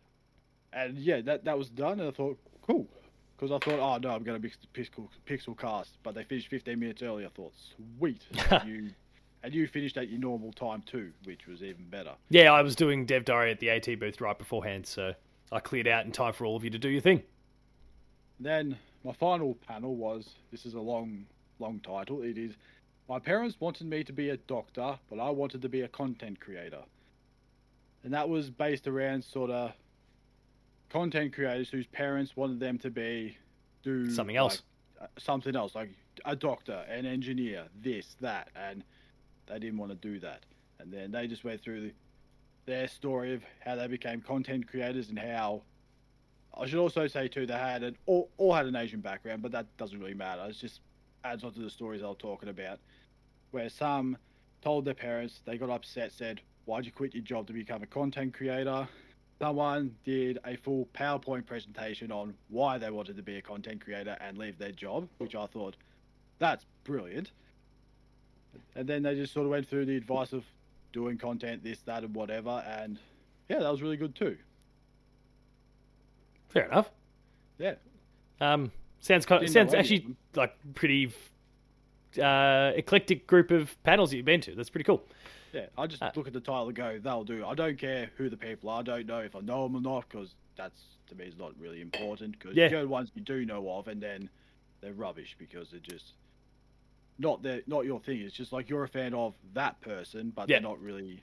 and 0.72 0.96
yeah, 0.96 1.20
that 1.22 1.44
that 1.44 1.58
was 1.58 1.68
done. 1.68 2.00
And 2.00 2.08
I 2.08 2.12
thought, 2.12 2.38
cool, 2.66 2.86
because 3.36 3.50
I 3.50 3.58
thought, 3.58 3.80
oh 3.80 3.98
no, 3.98 4.14
I'm 4.14 4.22
going 4.22 4.40
to 4.40 4.42
mix 4.42 4.56
the 4.56 4.66
pixel 4.80 5.08
pixel 5.26 5.58
cast, 5.58 5.98
but 6.02 6.14
they 6.14 6.24
finished 6.24 6.48
15 6.48 6.78
minutes 6.78 7.02
early. 7.02 7.24
I 7.26 7.30
thought, 7.30 7.52
sweet, 7.98 8.22
and 8.50 8.68
you 8.68 8.90
and 9.42 9.54
you 9.54 9.66
finished 9.66 9.96
at 9.96 10.08
your 10.08 10.20
normal 10.20 10.52
time 10.52 10.82
too, 10.86 11.12
which 11.24 11.46
was 11.46 11.62
even 11.62 11.84
better. 11.88 12.12
Yeah, 12.28 12.52
I 12.52 12.62
was 12.62 12.76
doing 12.76 13.06
Dev 13.06 13.24
Diary 13.24 13.50
at 13.50 13.60
the 13.60 13.70
AT 13.70 13.98
booth 13.98 14.20
right 14.20 14.38
beforehand, 14.38 14.86
so 14.86 15.14
I 15.52 15.60
cleared 15.60 15.88
out 15.88 16.04
in 16.04 16.12
time 16.12 16.32
for 16.32 16.44
all 16.44 16.56
of 16.56 16.64
you 16.64 16.70
to 16.70 16.78
do 16.78 16.88
your 16.88 17.00
thing. 17.00 17.22
Then 18.38 18.78
my 19.04 19.12
final 19.12 19.54
panel 19.54 19.96
was 19.96 20.28
this 20.50 20.64
is 20.64 20.74
a 20.74 20.80
long 20.80 21.26
long 21.58 21.80
title. 21.80 22.22
It 22.22 22.38
is 22.38 22.54
my 23.08 23.18
parents 23.18 23.56
wanted 23.60 23.88
me 23.88 24.04
to 24.04 24.12
be 24.12 24.30
a 24.30 24.36
doctor, 24.36 24.98
but 25.08 25.18
I 25.18 25.30
wanted 25.30 25.62
to 25.62 25.68
be 25.68 25.80
a 25.82 25.88
content 25.88 26.40
creator. 26.40 26.82
And 28.04 28.14
that 28.14 28.28
was 28.28 28.50
based 28.50 28.86
around 28.86 29.24
sort 29.24 29.50
of 29.50 29.72
content 30.90 31.34
creators 31.34 31.68
whose 31.68 31.86
parents 31.88 32.36
wanted 32.36 32.60
them 32.60 32.78
to 32.78 32.90
be 32.90 33.36
do 33.82 34.10
Something 34.10 34.36
else. 34.36 34.62
like, 35.00 35.08
uh, 35.10 35.20
something 35.20 35.56
else 35.56 35.74
like 35.74 35.90
a 36.24 36.36
doctor, 36.36 36.84
an 36.88 37.06
engineer, 37.06 37.64
this, 37.82 38.16
that, 38.20 38.48
and 38.54 38.84
they 39.46 39.58
didn't 39.58 39.78
want 39.78 39.90
to 39.90 39.96
do 39.96 40.18
that. 40.20 40.44
And 40.78 40.92
then 40.92 41.10
they 41.10 41.26
just 41.26 41.44
went 41.44 41.60
through 41.62 41.80
the, 41.80 41.92
their 42.66 42.88
story 42.88 43.34
of 43.34 43.42
how 43.64 43.74
they 43.76 43.86
became 43.86 44.20
content 44.20 44.68
creators 44.68 45.08
and 45.08 45.18
how 45.18 45.62
I 46.56 46.66
should 46.66 46.78
also 46.78 47.06
say 47.06 47.28
too 47.28 47.46
they 47.46 47.54
had 47.54 47.82
an 47.82 47.96
all, 48.06 48.30
all 48.36 48.54
had 48.54 48.66
an 48.66 48.76
Asian 48.76 49.00
background, 49.00 49.42
but 49.42 49.52
that 49.52 49.66
doesn't 49.76 49.98
really 49.98 50.14
matter. 50.14 50.44
It's 50.48 50.60
just 50.60 50.80
adds 51.24 51.44
on 51.44 51.52
to 51.52 51.60
the 51.60 51.70
stories 51.70 52.02
I 52.02 52.08
was 52.08 52.16
talking 52.18 52.48
about, 52.48 52.78
where 53.50 53.68
some 53.68 54.16
told 54.62 54.84
their 54.84 54.94
parents 54.94 55.40
they 55.44 55.56
got 55.56 55.70
upset, 55.70 56.12
said, 56.12 56.40
"Why'd 56.64 56.86
you 56.86 56.92
quit 56.92 57.14
your 57.14 57.22
job 57.22 57.46
to 57.46 57.52
become 57.52 57.82
a 57.82 57.86
content 57.86 58.34
creator?" 58.34 58.88
Someone 59.38 59.96
did 60.04 60.38
a 60.44 60.56
full 60.56 60.86
PowerPoint 60.92 61.46
presentation 61.46 62.12
on 62.12 62.34
why 62.48 62.76
they 62.76 62.90
wanted 62.90 63.16
to 63.16 63.22
be 63.22 63.36
a 63.36 63.42
content 63.42 63.82
creator 63.82 64.18
and 64.20 64.36
leave 64.36 64.58
their 64.58 64.72
job, 64.72 65.08
which 65.16 65.34
I 65.34 65.46
thought 65.46 65.76
that's 66.38 66.66
brilliant. 66.84 67.30
And 68.74 68.86
then 68.86 69.02
they 69.02 69.14
just 69.14 69.32
sort 69.32 69.46
of 69.46 69.50
went 69.50 69.66
through 69.66 69.86
the 69.86 69.96
advice 69.96 70.34
of 70.34 70.44
doing 70.92 71.18
content, 71.18 71.62
this, 71.62 71.80
that, 71.82 72.02
and 72.04 72.14
whatever, 72.14 72.64
and 72.66 72.98
yeah, 73.48 73.58
that 73.60 73.70
was 73.70 73.82
really 73.82 73.96
good 73.96 74.14
too. 74.14 74.36
Fair 76.48 76.64
enough. 76.66 76.90
Yeah. 77.58 77.74
Um, 78.40 78.72
sounds 79.00 79.26
kind 79.26 79.40
Didn't 79.40 79.52
sounds 79.52 79.72
of 79.74 79.80
actually 79.80 79.98
them. 80.00 80.16
like 80.34 80.54
pretty 80.74 81.12
uh, 82.20 82.72
eclectic 82.74 83.26
group 83.26 83.50
of 83.50 83.80
panels 83.84 84.10
that 84.10 84.16
you've 84.16 84.26
been 84.26 84.40
to. 84.42 84.54
That's 84.54 84.70
pretty 84.70 84.84
cool. 84.84 85.02
Yeah, 85.52 85.66
I 85.76 85.86
just 85.86 86.02
Uh, 86.02 86.10
look 86.14 86.26
at 86.26 86.32
the 86.32 86.40
title 86.40 86.68
and 86.68 86.76
go, 86.76 86.98
they'll 86.98 87.24
do. 87.24 87.44
I 87.44 87.54
don't 87.54 87.76
care 87.78 88.10
who 88.16 88.28
the 88.28 88.36
people 88.36 88.70
are. 88.70 88.80
I 88.80 88.82
don't 88.82 89.06
know 89.06 89.18
if 89.18 89.34
I 89.34 89.40
know 89.40 89.64
them 89.64 89.76
or 89.76 89.80
not 89.80 90.08
because 90.08 90.34
that's 90.56 90.80
to 91.08 91.14
me 91.16 91.24
is 91.24 91.36
not 91.38 91.52
really 91.58 91.80
important. 91.80 92.38
Because 92.38 92.56
Yeah. 92.56 92.64
you 92.64 92.70
go 92.70 92.82
to 92.82 92.88
ones 92.88 93.10
you 93.14 93.22
do 93.22 93.44
know 93.44 93.68
of, 93.70 93.88
and 93.88 94.00
then 94.00 94.28
they're 94.80 94.92
rubbish 94.92 95.34
because 95.38 95.70
they're 95.70 95.80
just 95.80 96.12
not 97.20 97.42
their 97.42 97.60
not 97.66 97.84
your 97.84 98.00
thing. 98.00 98.20
It's 98.22 98.34
just 98.34 98.52
like 98.52 98.68
you're 98.68 98.82
a 98.84 98.88
fan 98.88 99.14
of 99.14 99.34
that 99.54 99.80
person, 99.80 100.32
but 100.34 100.48
Yeah. 100.48 100.56
they're 100.56 100.68
not 100.68 100.80
really. 100.82 101.22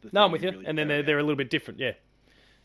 The 0.00 0.08
No, 0.12 0.24
I'm 0.24 0.32
with 0.32 0.42
you. 0.42 0.50
really 0.50 0.64
and 0.66 0.76
then 0.78 0.88
they're, 0.88 1.02
they're 1.02 1.18
a 1.18 1.22
little 1.22 1.36
bit 1.36 1.50
different, 1.50 1.78
yeah. 1.78 1.92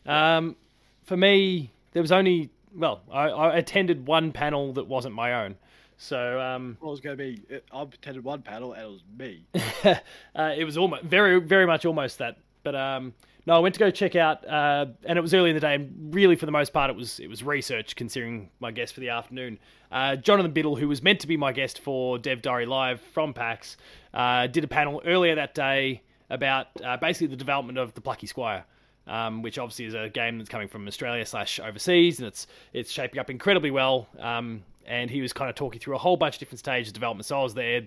Um, 0.06 0.56
for 1.04 1.16
me, 1.16 1.70
there 1.92 2.02
was 2.02 2.12
only, 2.12 2.50
well, 2.74 3.02
I, 3.12 3.28
I 3.28 3.56
attended 3.58 4.06
one 4.06 4.32
panel 4.32 4.72
that 4.74 4.86
wasn't 4.86 5.14
my 5.14 5.44
own. 5.44 5.56
So 5.98 6.40
um, 6.40 6.76
Well, 6.80 6.90
it 6.90 6.92
was 6.92 7.00
going 7.00 7.16
to 7.16 7.22
be. 7.22 7.40
I 7.72 7.82
attended 7.82 8.24
one 8.24 8.42
panel 8.42 8.72
and 8.72 8.82
it 8.82 8.90
was 8.90 9.02
me. 9.18 9.44
uh, 10.34 10.54
it 10.56 10.64
was 10.64 10.76
almost 10.76 11.04
very, 11.04 11.40
very 11.40 11.66
much 11.66 11.84
almost 11.86 12.18
that. 12.18 12.38
But 12.62 12.74
um, 12.74 13.14
no, 13.46 13.54
I 13.54 13.58
went 13.60 13.74
to 13.76 13.78
go 13.78 13.90
check 13.92 14.16
out, 14.16 14.46
uh, 14.46 14.86
and 15.04 15.16
it 15.16 15.22
was 15.22 15.32
early 15.32 15.50
in 15.50 15.54
the 15.54 15.60
day. 15.60 15.76
And 15.76 16.12
really, 16.12 16.34
for 16.34 16.46
the 16.46 16.52
most 16.52 16.72
part, 16.72 16.90
it 16.90 16.96
was 16.96 17.20
it 17.20 17.28
was 17.28 17.44
research. 17.44 17.94
Considering 17.94 18.50
my 18.58 18.72
guest 18.72 18.92
for 18.92 19.00
the 19.00 19.10
afternoon, 19.10 19.60
uh, 19.92 20.16
Jonathan 20.16 20.52
Biddle, 20.52 20.74
who 20.74 20.88
was 20.88 21.00
meant 21.02 21.20
to 21.20 21.28
be 21.28 21.36
my 21.36 21.52
guest 21.52 21.78
for 21.78 22.18
Dev 22.18 22.42
Diary 22.42 22.66
Live 22.66 23.00
from 23.00 23.32
PAX, 23.32 23.76
uh, 24.12 24.48
did 24.48 24.64
a 24.64 24.68
panel 24.68 25.00
earlier 25.06 25.36
that 25.36 25.54
day 25.54 26.02
about 26.28 26.66
uh, 26.84 26.96
basically 26.96 27.28
the 27.28 27.36
development 27.36 27.78
of 27.78 27.94
the 27.94 28.00
Plucky 28.00 28.26
Squire. 28.26 28.64
Um, 29.08 29.42
which 29.42 29.56
obviously 29.56 29.84
is 29.84 29.94
a 29.94 30.08
game 30.08 30.36
that's 30.36 30.50
coming 30.50 30.66
from 30.66 30.88
Australia 30.88 31.24
slash 31.24 31.60
overseas, 31.60 32.18
and 32.18 32.26
it's 32.26 32.48
it's 32.72 32.90
shaping 32.90 33.20
up 33.20 33.30
incredibly 33.30 33.70
well. 33.70 34.08
Um, 34.18 34.64
and 34.86 35.10
he 35.10 35.20
was 35.20 35.32
kind 35.32 35.50
of 35.50 35.56
talking 35.56 35.80
through 35.80 35.94
a 35.94 35.98
whole 35.98 36.16
bunch 36.16 36.36
of 36.36 36.38
different 36.40 36.60
stages 36.60 36.88
of 36.88 36.94
development. 36.94 37.26
So 37.26 37.38
I 37.38 37.42
was 37.42 37.54
there, 37.54 37.82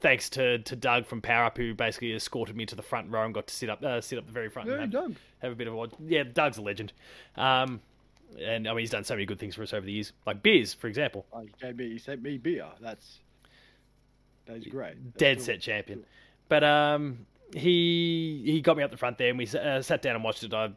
thanks 0.00 0.30
to, 0.30 0.58
to 0.58 0.76
Doug 0.76 1.06
from 1.06 1.20
Power 1.20 1.44
Up, 1.44 1.56
who 1.56 1.74
basically 1.74 2.12
escorted 2.14 2.56
me 2.56 2.66
to 2.66 2.74
the 2.76 2.82
front 2.82 3.10
row 3.10 3.24
and 3.24 3.34
got 3.34 3.46
to 3.48 3.54
sit 3.54 3.70
up 3.70 3.82
uh, 3.82 4.00
sit 4.00 4.18
up 4.18 4.26
the 4.26 4.32
very 4.32 4.48
front. 4.48 4.68
Yeah, 4.68 4.80
have, 4.80 4.90
Doug. 4.90 5.16
have 5.40 5.52
a 5.52 5.54
bit 5.54 5.66
of 5.66 5.74
a 5.74 5.76
watch. 5.76 5.92
Yeah, 6.06 6.24
Doug's 6.24 6.58
a 6.58 6.62
legend. 6.62 6.92
Um, 7.36 7.80
and 8.40 8.66
I 8.66 8.72
mean, 8.72 8.80
he's 8.80 8.90
done 8.90 9.04
so 9.04 9.14
many 9.14 9.26
good 9.26 9.38
things 9.38 9.54
for 9.54 9.62
us 9.62 9.72
over 9.72 9.86
the 9.86 9.92
years, 9.92 10.12
like 10.26 10.42
beers, 10.42 10.74
for 10.74 10.88
example. 10.88 11.26
Oh, 11.32 11.44
me. 11.74 11.90
He 11.90 11.98
sent 11.98 12.22
me 12.22 12.38
beer. 12.38 12.66
That's. 12.80 13.20
That's 14.46 14.66
great. 14.66 15.02
That's 15.02 15.16
Dead 15.16 15.36
cool. 15.38 15.46
set 15.46 15.60
champion. 15.60 16.04
But 16.48 16.64
um, 16.64 17.26
he 17.54 18.42
he 18.44 18.60
got 18.60 18.76
me 18.76 18.82
up 18.82 18.90
the 18.90 18.96
front 18.96 19.18
there, 19.18 19.30
and 19.30 19.38
we 19.38 19.46
uh, 19.46 19.80
sat 19.82 20.02
down 20.02 20.16
and 20.16 20.24
watched 20.24 20.42
it. 20.42 20.52
I 20.52 20.72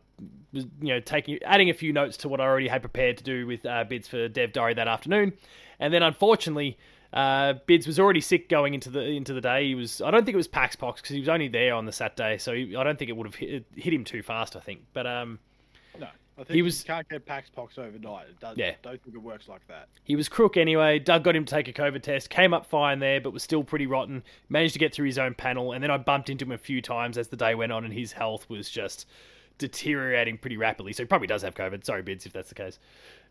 was 0.54 0.66
you 0.82 0.94
know 0.94 1.00
taking 1.00 1.40
adding 1.44 1.70
a 1.70 1.74
few 1.74 1.92
notes 1.92 2.18
to 2.18 2.30
what 2.30 2.40
I 2.40 2.46
already 2.46 2.68
had 2.68 2.82
prepared 2.82 3.18
to 3.18 3.24
do 3.24 3.48
with 3.48 3.66
uh, 3.66 3.84
bids 3.84 4.08
for 4.08 4.28
Dev 4.28 4.54
Diary 4.54 4.74
that 4.76 4.88
afternoon, 4.88 5.34
and 5.80 5.94
then 5.94 6.04
unfortunately. 6.04 6.78
Uh, 7.14 7.54
Bids 7.68 7.88
was 7.88 8.02
already 8.02 8.20
sick 8.20 8.50
going 8.50 8.74
into 8.74 8.90
the 8.90 9.00
into 9.00 9.34
the 9.34 9.40
day. 9.40 9.66
He 9.66 9.76
was. 9.76 10.02
I 10.02 10.12
don't 10.12 10.26
think 10.26 10.34
it 10.34 10.38
was 10.38 10.48
Pax 10.50 10.76
Pox 10.76 11.00
because 11.02 11.14
he 11.14 11.22
was 11.22 11.30
only 11.30 11.48
there 11.48 11.74
on 11.74 11.86
the 11.86 11.94
Saturday, 11.94 12.38
so 12.38 12.54
he, 12.54 12.76
I 12.76 12.84
don't 12.84 13.00
think 13.00 13.08
it 13.10 13.16
would 13.16 13.26
have 13.26 13.34
hit, 13.36 13.66
hit 13.78 13.94
him 13.94 14.04
too 14.04 14.22
fast. 14.22 14.58
I 14.58 14.60
think, 14.60 14.82
but 14.92 15.08
um, 15.08 15.40
No, 15.98 16.08
I 16.38 16.44
think 16.44 16.50
He 16.50 16.62
was- 16.62 16.84
can't 16.84 17.08
get 17.08 17.26
Pax 17.26 17.50
Pox 17.50 17.78
overnight. 17.78 18.28
It 18.28 18.40
does, 18.42 18.58
Yeah. 18.58 18.74
Don't 18.84 19.02
think 19.02 19.16
it 19.16 19.22
works 19.22 19.48
like 19.48 19.66
that. 19.70 19.88
He 20.04 20.18
was 20.18 20.28
crook 20.28 20.58
anyway. 20.58 21.00
Doug 21.00 21.24
got 21.24 21.34
him 21.34 21.46
to 21.46 21.50
take 21.56 21.70
a 21.70 21.74
COVID 21.74 22.02
test, 22.02 22.30
came 22.30 22.54
up 22.54 22.66
fine 22.66 23.00
there, 23.00 23.22
but 23.22 23.32
was 23.32 23.42
still 23.42 23.64
pretty 23.64 23.88
rotten. 23.88 24.22
Managed 24.50 24.74
to 24.74 24.80
get 24.80 24.94
through 24.94 25.06
his 25.06 25.18
own 25.18 25.34
panel, 25.34 25.72
and 25.72 25.82
then 25.82 25.90
I 25.90 25.96
bumped 25.98 26.30
into 26.30 26.44
him 26.44 26.52
a 26.52 26.58
few 26.58 26.82
times 26.82 27.18
as 27.18 27.30
the 27.30 27.38
day 27.38 27.56
went 27.56 27.72
on, 27.72 27.86
and 27.86 27.94
his 27.94 28.12
health 28.12 28.50
was 28.50 28.70
just 28.70 29.08
deteriorating 29.60 30.38
pretty 30.38 30.58
rapidly. 30.58 30.92
So 30.92 31.04
he 31.04 31.08
probably 31.08 31.28
does 31.28 31.42
have 31.42 31.56
COVID. 31.56 31.86
Sorry, 31.86 32.02
Bids, 32.02 32.26
if 32.26 32.34
that's 32.34 32.50
the 32.50 32.56
case. 32.56 32.80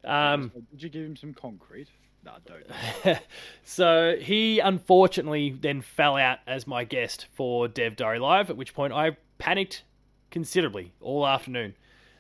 Um, 0.04 0.50
Did 0.72 0.82
you 0.82 0.88
give 0.88 1.04
him 1.04 1.16
some 1.16 1.34
concrete? 1.34 1.88
No, 2.26 2.32
don't. 2.44 3.18
so 3.64 4.16
he 4.20 4.58
unfortunately 4.58 5.50
then 5.50 5.80
fell 5.80 6.16
out 6.16 6.40
as 6.44 6.66
my 6.66 6.82
guest 6.82 7.26
for 7.32 7.68
Dev 7.68 7.94
Diary 7.94 8.18
Live, 8.18 8.50
at 8.50 8.56
which 8.56 8.74
point 8.74 8.92
I 8.92 9.16
panicked 9.38 9.84
considerably 10.32 10.92
all 11.00 11.24
afternoon. 11.24 11.76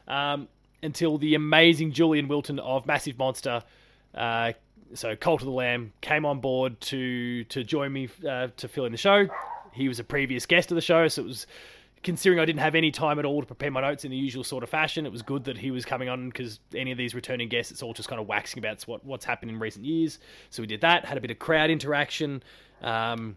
Um, 0.06 0.46
until 0.80 1.18
the 1.18 1.34
amazing 1.34 1.90
Julian 1.90 2.28
Wilton 2.28 2.60
of 2.60 2.86
Massive 2.86 3.18
Monster, 3.18 3.64
uh, 4.14 4.52
so 4.94 5.16
Cult 5.16 5.40
of 5.40 5.46
the 5.46 5.52
Lamb, 5.52 5.92
came 6.00 6.24
on 6.24 6.38
board 6.38 6.80
to 6.82 7.42
to 7.44 7.64
join 7.64 7.92
me 7.92 8.08
uh, 8.28 8.48
to 8.56 8.68
fill 8.68 8.84
in 8.84 8.92
the 8.92 8.98
show. 8.98 9.26
He 9.72 9.88
was 9.88 9.98
a 9.98 10.04
previous 10.04 10.46
guest 10.46 10.70
of 10.70 10.76
the 10.76 10.80
show, 10.80 11.08
so 11.08 11.22
it 11.22 11.26
was 11.26 11.48
considering 12.06 12.38
I 12.38 12.44
didn't 12.44 12.60
have 12.60 12.76
any 12.76 12.92
time 12.92 13.18
at 13.18 13.24
all 13.24 13.40
to 13.40 13.46
prepare 13.46 13.68
my 13.72 13.80
notes 13.80 14.04
in 14.04 14.12
the 14.12 14.16
usual 14.16 14.44
sort 14.44 14.62
of 14.62 14.70
fashion, 14.70 15.06
it 15.06 15.10
was 15.10 15.22
good 15.22 15.42
that 15.44 15.58
he 15.58 15.72
was 15.72 15.84
coming 15.84 16.08
on 16.08 16.28
because 16.28 16.60
any 16.72 16.92
of 16.92 16.98
these 16.98 17.16
returning 17.16 17.48
guests, 17.48 17.72
it's 17.72 17.82
all 17.82 17.92
just 17.92 18.08
kind 18.08 18.20
of 18.20 18.28
waxing 18.28 18.60
about 18.60 18.80
what, 18.82 19.04
what's 19.04 19.24
happened 19.24 19.50
in 19.50 19.58
recent 19.58 19.84
years. 19.84 20.20
So 20.50 20.62
we 20.62 20.68
did 20.68 20.82
that, 20.82 21.04
had 21.04 21.18
a 21.18 21.20
bit 21.20 21.32
of 21.32 21.40
crowd 21.40 21.68
interaction. 21.68 22.44
Um, 22.80 23.36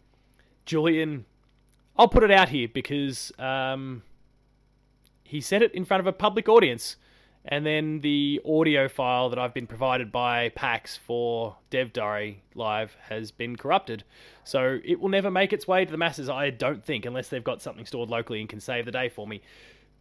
Julian, 0.68 1.26
I'll 1.98 2.08
put 2.08 2.22
it 2.22 2.30
out 2.30 2.50
here 2.50 2.68
because 2.72 3.32
um, 3.40 4.04
he 5.24 5.42
said 5.42 5.64
it 5.64 5.74
in 5.74 5.84
front 5.84 6.02
of 6.02 6.06
a 6.06 6.14
public 6.14 6.48
audience. 6.48 6.96
And 7.46 7.66
then 7.66 8.02
the 8.02 8.42
audio 8.46 8.90
file 8.90 9.30
that 9.30 9.40
I've 9.40 9.54
been 9.54 9.68
provided 9.68 10.12
by 10.12 10.50
PAX 10.50 10.98
for 10.98 11.56
Dev 11.70 11.94
Diary 11.94 12.44
Live 12.54 12.96
has 13.08 13.32
been 13.32 13.56
corrupted. 13.56 14.04
So 14.44 14.80
it 14.84 15.00
will 15.00 15.10
never 15.10 15.32
make 15.32 15.54
its 15.54 15.68
way 15.68 15.86
to 15.86 15.92
the 15.92 15.98
masses, 15.98 16.30
I 16.30 16.50
don't 16.50 16.84
think, 16.84 17.06
unless 17.06 17.30
they've 17.30 17.44
got 17.44 17.62
something 17.62 17.86
stored 17.86 18.10
locally 18.10 18.42
and 18.42 18.50
can 18.50 18.60
save 18.60 18.86
the 18.86 18.92
day 18.92 19.10
for 19.10 19.26
me. 19.26 19.42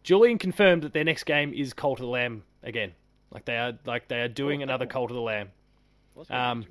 Julian 0.03 0.37
confirmed 0.37 0.83
that 0.83 0.93
their 0.93 1.03
next 1.03 1.23
game 1.23 1.53
is 1.53 1.73
Cult 1.73 1.99
of 1.99 2.05
the 2.05 2.11
Lamb 2.11 2.43
again. 2.63 2.93
Like 3.31 3.45
they 3.45 3.57
are 3.57 3.73
like 3.85 4.07
they 4.07 4.21
are 4.21 4.27
doing 4.27 4.63
another 4.63 4.85
Cult 4.85 5.11
of 5.11 5.15
the 5.15 5.21
Lamb. 5.21 5.49
What's 6.13 6.31
Um. 6.31 6.65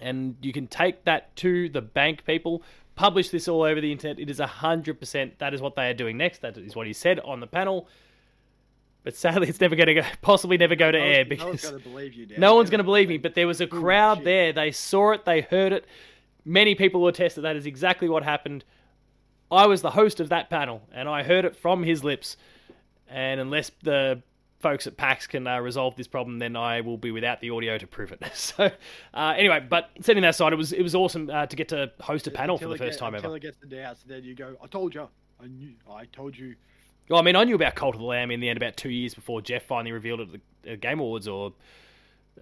And 0.00 0.36
you 0.40 0.52
can 0.52 0.68
take 0.68 1.04
that 1.04 1.34
to 1.36 1.68
the 1.68 1.82
bank, 1.82 2.24
people. 2.24 2.62
Publish 2.94 3.30
this 3.30 3.48
all 3.48 3.62
over 3.62 3.80
the 3.80 3.90
internet. 3.90 4.20
It 4.20 4.30
is 4.30 4.38
100% 4.38 5.38
that 5.38 5.54
is 5.54 5.60
what 5.60 5.74
they 5.74 5.90
are 5.90 5.94
doing 5.94 6.16
next. 6.16 6.40
That 6.42 6.56
is 6.56 6.76
what 6.76 6.86
he 6.86 6.92
said 6.92 7.18
on 7.20 7.40
the 7.40 7.48
panel. 7.48 7.88
But 9.08 9.16
sadly, 9.16 9.48
it's 9.48 9.58
never 9.58 9.74
going 9.74 9.86
to 9.86 9.94
go, 9.94 10.02
possibly 10.20 10.58
never 10.58 10.74
go 10.76 10.92
to 10.92 10.98
No 10.98 11.02
air 11.02 11.24
one's- 11.24 11.38
no 11.40 11.46
one's 11.46 11.62
because 11.62 11.70
going 11.70 11.82
to 11.82 11.88
believe 11.88 12.12
you. 12.14 12.26
No 12.36 12.54
one's 12.56 12.68
going 12.68 12.78
to 12.80 12.84
believe 12.84 13.08
me. 13.08 13.16
But 13.16 13.34
there 13.34 13.46
was 13.46 13.62
a 13.62 13.66
crowd 13.66 14.22
there. 14.22 14.52
They 14.52 14.70
saw 14.70 15.12
it. 15.12 15.24
They 15.24 15.40
heard 15.40 15.72
it. 15.72 15.86
Many 16.44 16.74
people 16.74 17.00
will 17.00 17.08
attest 17.08 17.36
that 17.36 17.40
that 17.40 17.56
is 17.56 17.64
exactly 17.64 18.10
what 18.10 18.22
happened. 18.22 18.64
I 19.50 19.66
was 19.66 19.80
the 19.80 19.92
host 19.92 20.20
of 20.20 20.28
that 20.28 20.50
panel, 20.50 20.82
and 20.92 21.08
I 21.08 21.22
heard 21.22 21.46
it 21.46 21.56
from 21.56 21.82
his 21.84 22.04
lips. 22.04 22.36
And 23.08 23.40
unless 23.40 23.70
the 23.82 24.22
folks 24.60 24.86
at 24.86 24.98
PAX 24.98 25.26
can 25.26 25.46
uh, 25.46 25.58
resolve 25.60 25.96
this 25.96 26.06
problem, 26.06 26.38
then 26.38 26.54
I 26.54 26.82
will 26.82 26.98
be 26.98 27.10
without 27.10 27.40
the 27.40 27.48
audio 27.48 27.78
to 27.78 27.86
prove 27.86 28.12
it. 28.12 28.22
So, 28.34 28.70
uh, 29.14 29.34
anyway, 29.38 29.64
but 29.66 29.88
setting 30.02 30.20
that 30.20 30.28
aside, 30.34 30.52
it 30.52 30.56
was 30.56 30.74
it 30.74 30.82
was 30.82 30.94
awesome 30.94 31.30
uh, 31.30 31.46
to 31.46 31.56
get 31.56 31.68
to 31.68 31.90
host 32.00 32.26
a 32.26 32.30
panel 32.30 32.56
Until 32.56 32.72
for 32.72 32.74
the 32.76 32.84
first 32.84 32.98
get- 32.98 33.04
time 33.06 33.14
until 33.14 33.30
ever. 33.30 33.36
it 33.38 33.40
gets 33.40 33.56
announced, 33.62 34.02
and 34.02 34.10
then 34.12 34.22
you 34.24 34.34
go, 34.34 34.54
"I 34.62 34.66
told 34.66 34.94
you, 34.94 35.08
I 35.42 35.46
knew, 35.46 35.72
I 35.90 36.04
told 36.04 36.36
you." 36.36 36.56
Well, 37.08 37.18
I 37.18 37.22
mean, 37.22 37.36
I 37.36 37.44
knew 37.44 37.54
about 37.54 37.74
Cult 37.74 37.94
of 37.94 38.00
the 38.00 38.06
Lamb 38.06 38.30
in 38.30 38.40
the 38.40 38.48
end 38.48 38.56
about 38.56 38.76
two 38.76 38.90
years 38.90 39.14
before 39.14 39.40
Geoff 39.40 39.62
finally 39.62 39.92
revealed 39.92 40.20
it 40.20 40.28
at 40.34 40.40
the 40.62 40.76
Game 40.76 41.00
Awards, 41.00 41.26
or 41.26 41.54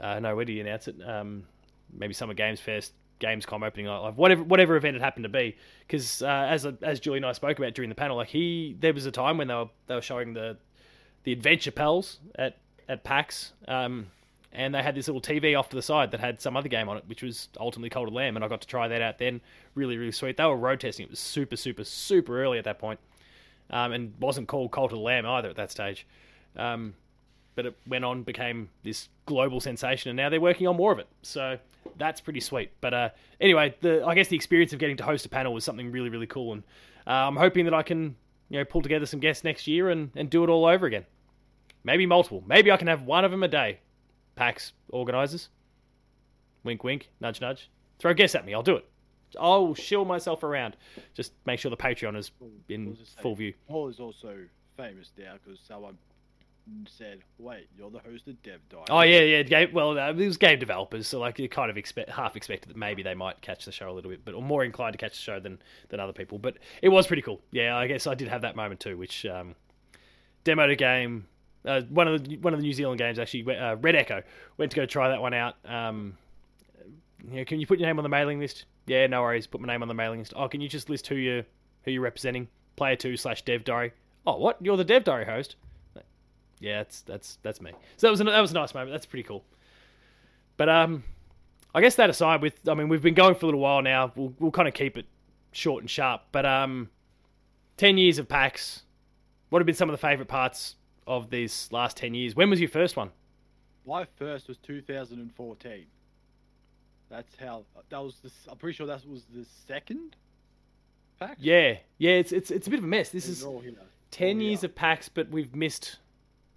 uh, 0.01 0.19
no, 0.19 0.35
where 0.35 0.45
did 0.45 0.53
he 0.55 0.61
announce 0.61 0.89
it? 0.89 0.97
Um, 1.07 1.45
maybe 1.93 2.13
Summer 2.15 2.35
Games 2.35 2.61
Fest, 2.61 2.93
Gamescom 3.21 3.65
opening 3.65 3.87
whatever 4.17 4.43
whatever 4.43 4.77
event 4.77 4.97
it 4.97 5.03
happened 5.03 5.25
to 5.25 5.29
be. 5.29 5.57
Because 5.87 6.21
uh, 6.21 6.27
as 6.49 6.67
as 6.83 6.99
Julie 6.99 7.19
and 7.19 7.27
I 7.27 7.33
spoke 7.33 7.59
about 7.59 7.75
during 7.75 7.89
the 7.89 7.95
panel, 7.95 8.17
like 8.17 8.29
he, 8.29 8.77
there 8.81 8.93
was 8.93 9.07
a 9.07 9.13
time 9.13 9.39
when 9.39 9.49
they 9.49 9.55
were 9.55 9.69
they 9.87 9.95
were 9.95 10.03
showing 10.03 10.35
the 10.35 10.57
the 11.23 11.33
adventure 11.33 11.71
pals 11.71 12.19
at 12.35 12.59
at 12.89 13.05
PAX, 13.05 13.53
um, 13.69 14.09
and 14.53 14.75
they 14.75 14.83
had 14.83 14.97
this 14.97 15.07
little 15.07 15.23
TV 15.23 15.57
off 15.57 15.69
to 15.69 15.77
the 15.77 15.83
side 15.83 16.11
that 16.11 16.21
had 16.21 16.41
some 16.41 16.57
other 16.57 16.69
game 16.69 16.89
on 16.89 16.97
it, 16.97 17.05
which 17.07 17.23
was 17.23 17.49
ultimately 17.61 17.89
Cult 17.89 18.09
of 18.09 18.13
the 18.13 18.17
Lamb, 18.17 18.35
and 18.35 18.45
I 18.45 18.49
got 18.49 18.63
to 18.63 18.69
try 18.69 18.89
that 18.89 19.01
out 19.01 19.19
then. 19.19 19.41
Really, 19.77 19.97
really 19.97 20.13
sweet. 20.13 20.37
They 20.37 20.45
were 20.45 20.57
road 20.57 20.81
testing. 20.81 21.05
It 21.05 21.11
was 21.11 21.21
super, 21.21 21.57
super, 21.57 21.85
super 21.85 22.43
early 22.43 22.59
at 22.59 22.65
that 22.65 22.81
point 22.81 22.99
um, 23.71 23.93
and 23.93 24.15
wasn't 24.21 24.49
called 24.49 24.73
Cult 24.73 24.93
of 24.93 24.99
the 24.99 25.03
Lamb 25.03 25.27
either 25.27 25.49
at 25.49 25.57
that 25.57 25.71
stage. 25.71 26.07
Um, 26.57 26.95
but 27.55 27.67
it 27.67 27.77
went 27.87 28.05
on, 28.05 28.23
became 28.23 28.69
this 28.83 29.09
global 29.25 29.61
sensation, 29.61 30.11
and 30.11 30.17
now 30.17 30.29
they're 30.29 30.41
working 30.41 30.67
on 30.67 30.77
more 30.77 30.93
of 30.93 30.99
it. 30.99 31.09
So 31.23 31.59
that's 31.97 32.21
pretty 32.21 32.41
sweet. 32.41 32.71
But 32.81 32.95
uh, 32.95 33.09
anyway, 33.41 33.75
the 33.81 34.07
I 34.07 34.15
guess 34.15 34.29
the 34.29 34.37
experience 34.37 34.73
of 34.73 34.79
getting 34.79 34.97
to 34.99 35.05
host 35.05 35.25
a 35.27 35.29
panel 35.29 35.53
was 35.53 35.65
something 35.65 35.91
really, 35.91 36.11
really 36.11 36.27
cool, 36.27 36.53
and 36.53 36.63
uh, 37.07 37.11
I'm 37.11 37.37
hoping 37.37 37.65
that 37.65 37.75
I 37.75 37.83
can 37.83 38.17
you 38.51 38.59
know 38.59 38.65
pull 38.65 38.83
together 38.83 39.07
some 39.07 39.21
guests 39.21 39.43
next 39.43 39.67
year 39.67 39.91
and, 39.91 40.11
and 40.15 40.31
do 40.31 40.45
it 40.45 40.51
all 40.51 40.67
over 40.67 40.87
again. 40.87 41.07
Maybe 41.83 42.05
multiple. 42.05 42.45
Maybe 42.47 42.71
I 42.71 42.77
can 42.77 42.89
have 42.89 43.03
one 43.03 43.25
of 43.25 43.31
them 43.31 43.43
a 43.43 43.49
day. 43.49 43.79
PAX 44.35 44.73
organisers. 44.91 45.49
Wink, 46.65 46.85
wink. 46.85 47.11
Nudge, 47.21 47.41
nudge. 47.41 47.71
Throw 47.99 48.13
guests 48.13 48.35
at 48.35 48.45
me. 48.45 48.53
I'll 48.53 48.63
do 48.63 48.77
it. 48.77 48.89
I'll 49.39 49.75
shill 49.75 50.05
myself 50.05 50.43
around. 50.43 50.77
Just 51.15 51.33
make 51.47 51.59
sure 51.59 51.71
the 51.71 51.77
Patreon 51.77 52.17
is 52.17 52.31
in 52.69 52.91
was 52.91 53.01
it 53.01 53.07
say? 53.07 53.23
full 53.23 53.35
view. 53.35 53.55
Paul 53.69 53.89
is 53.89 54.01
also 54.01 54.37
famous 54.77 55.11
now 55.19 55.35
because 55.43 55.59
someone 55.67 55.97
said, 56.89 57.21
"Wait, 57.39 57.69
you're 57.77 57.91
the 57.91 57.99
host 58.01 58.27
of 58.29 58.43
Dev 58.43 58.61
Dive." 58.69 58.87
Oh 58.91 59.03
yeah, 59.03 59.21
yeah. 59.21 59.43
Game, 59.43 59.73
well, 59.73 59.99
uh, 59.99 60.11
it 60.11 60.17
was 60.17 60.37
game 60.37 60.59
developers, 60.59 61.07
so 61.07 61.19
like 61.19 61.39
you 61.39 61.49
kind 61.49 61.71
of 61.71 61.77
expect 61.77 62.11
half 62.11 62.37
expected 62.37 62.71
that 62.71 62.77
maybe 62.77 63.03
they 63.03 63.15
might 63.15 63.41
catch 63.41 63.65
the 63.65 63.73
show 63.73 63.91
a 63.91 63.93
little 63.93 64.11
bit, 64.11 64.25
but 64.25 64.35
or 64.35 64.43
more 64.43 64.65
inclined 64.65 64.93
to 64.95 64.99
catch 64.99 65.13
the 65.13 65.23
show 65.23 65.41
than 65.41 65.59
than 65.89 66.01
other 66.01 66.13
people. 66.13 66.39
But 66.39 66.57
it 66.83 66.89
was 66.89 67.07
pretty 67.07 67.23
cool. 67.23 67.41
Yeah, 67.51 67.77
I 67.77 67.87
guess 67.87 68.07
I 68.07 68.15
did 68.15 68.29
have 68.29 68.43
that 68.43 68.57
moment 68.57 68.81
too, 68.81 68.97
which 68.97 69.25
um, 69.27 69.55
demoed 70.45 70.73
a 70.73 70.77
game. 70.77 71.27
Uh, 71.65 71.83
one 71.89 72.07
of 72.09 72.25
the 72.25 72.37
one 72.39 72.55
of 72.55 72.61
the 72.61 72.67
New 72.67 72.73
Zealand 72.73 72.99
games 72.99 73.19
actually, 73.19 73.57
uh, 73.57 73.77
Red 73.77 73.97
Echo, 73.97 74.23
went 74.57 74.71
to 74.73 74.77
go 74.77 74.87
try 74.87 75.09
that 75.09 75.21
one 75.21 75.35
out. 75.35 75.57
Um, 75.65 76.17
know, 77.25 77.45
can 77.45 77.61
you 77.61 77.67
put 77.67 77.79
your 77.79 77.89
name 77.89 77.99
on 77.99 78.03
the 78.03 78.09
mailing 78.09 78.39
list? 78.39 78.65
Yeah, 78.87 79.07
no 79.07 79.23
worries. 79.23 79.47
Put 79.47 79.61
my 79.61 79.67
name 79.67 79.83
on 79.83 79.89
the 79.89 79.95
mailing 79.95 80.21
list. 80.21 80.33
Oh, 80.37 80.49
can 80.49 80.61
you 80.61 80.69
just 80.69 80.89
list 80.89 81.07
who 81.07 81.17
you 81.17 81.45
who 81.85 81.91
you're 81.91 82.03
representing? 82.03 82.49
Player 82.77 82.97
two 82.97 83.17
slash 83.17 83.43
Dev 83.43 83.65
Diary. 83.65 83.93
Oh, 84.27 84.37
what? 84.37 84.59
You're 84.61 84.77
the 84.77 84.85
Dev 84.85 85.05
Diary 85.05 85.25
host. 85.25 85.57
Yeah, 86.61 86.79
that's 86.79 87.03
that's 87.03 87.39
that's 87.43 87.61
me. 87.61 87.73
So 87.97 88.07
that 88.07 88.11
was 88.11 88.21
a, 88.21 88.25
that 88.25 88.41
was 88.41 88.51
a 88.51 88.55
nice 88.55 88.75
moment. 88.75 88.93
That's 88.93 89.07
pretty 89.07 89.25
cool. 89.25 89.45
But 90.57 90.69
um, 90.69 91.05
I 91.75 91.81
guess 91.81 91.97
that 91.97 92.09
aside, 92.09 92.41
with 92.41 92.67
I 92.69 92.75
mean 92.75 92.89
we've 92.89 93.03
been 93.03 93.15
going 93.15 93.35
for 93.35 93.45
a 93.45 93.47
little 93.47 93.61
while 93.61 93.83
now. 93.83 94.13
We'll 94.17 94.33
we'll 94.39 94.51
kind 94.51 94.69
of 94.69 94.75
keep 94.75 94.97
it 94.97 95.07
short 95.53 95.83
and 95.83 95.91
sharp. 95.91 96.23
But 96.33 96.47
um, 96.47 96.91
ten 97.77 97.99
years 97.99 98.19
of 98.19 98.29
PAX. 98.29 98.83
What 99.51 99.61
have 99.61 99.67
been 99.67 99.77
some 99.77 99.89
of 99.89 99.93
the 99.93 99.99
favourite 99.99 100.29
parts 100.29 100.75
of 101.07 101.31
these 101.31 101.69
last 101.71 101.97
ten 101.97 102.15
years? 102.15 102.35
When 102.35 102.51
was 102.51 102.61
your 102.61 102.69
first 102.69 102.97
one? 102.97 103.11
My 103.87 104.07
first 104.17 104.49
was 104.49 104.57
2014. 104.59 105.87
That's 107.09 107.35
how. 107.37 107.65
That 107.91 107.99
was 107.99 108.17
the. 108.23 108.31
I'm 108.51 108.57
pretty 108.57 108.77
sure 108.77 108.87
that 108.87 109.07
was 109.09 109.25
the 109.35 109.47
second. 109.67 110.17
Pack. 111.19 111.37
Yeah, 111.41 111.77
yeah. 111.99 112.13
It's 112.13 112.33
it's 112.33 112.51
it's 112.51 112.67
a 112.67 112.71
bit 112.71 112.79
of 112.79 112.85
a 112.85 112.89
mess. 112.89 113.11
This 113.11 113.27
These 113.27 113.39
is 113.39 113.45
are 113.45 113.49
all 113.49 113.61
here. 113.61 113.75
ten 114.11 114.41
years 114.41 114.63
yeah. 114.63 114.67
of 114.69 114.75
PAX, 114.75 115.09
but 115.09 115.31
we've 115.31 115.55
missed 115.55 115.99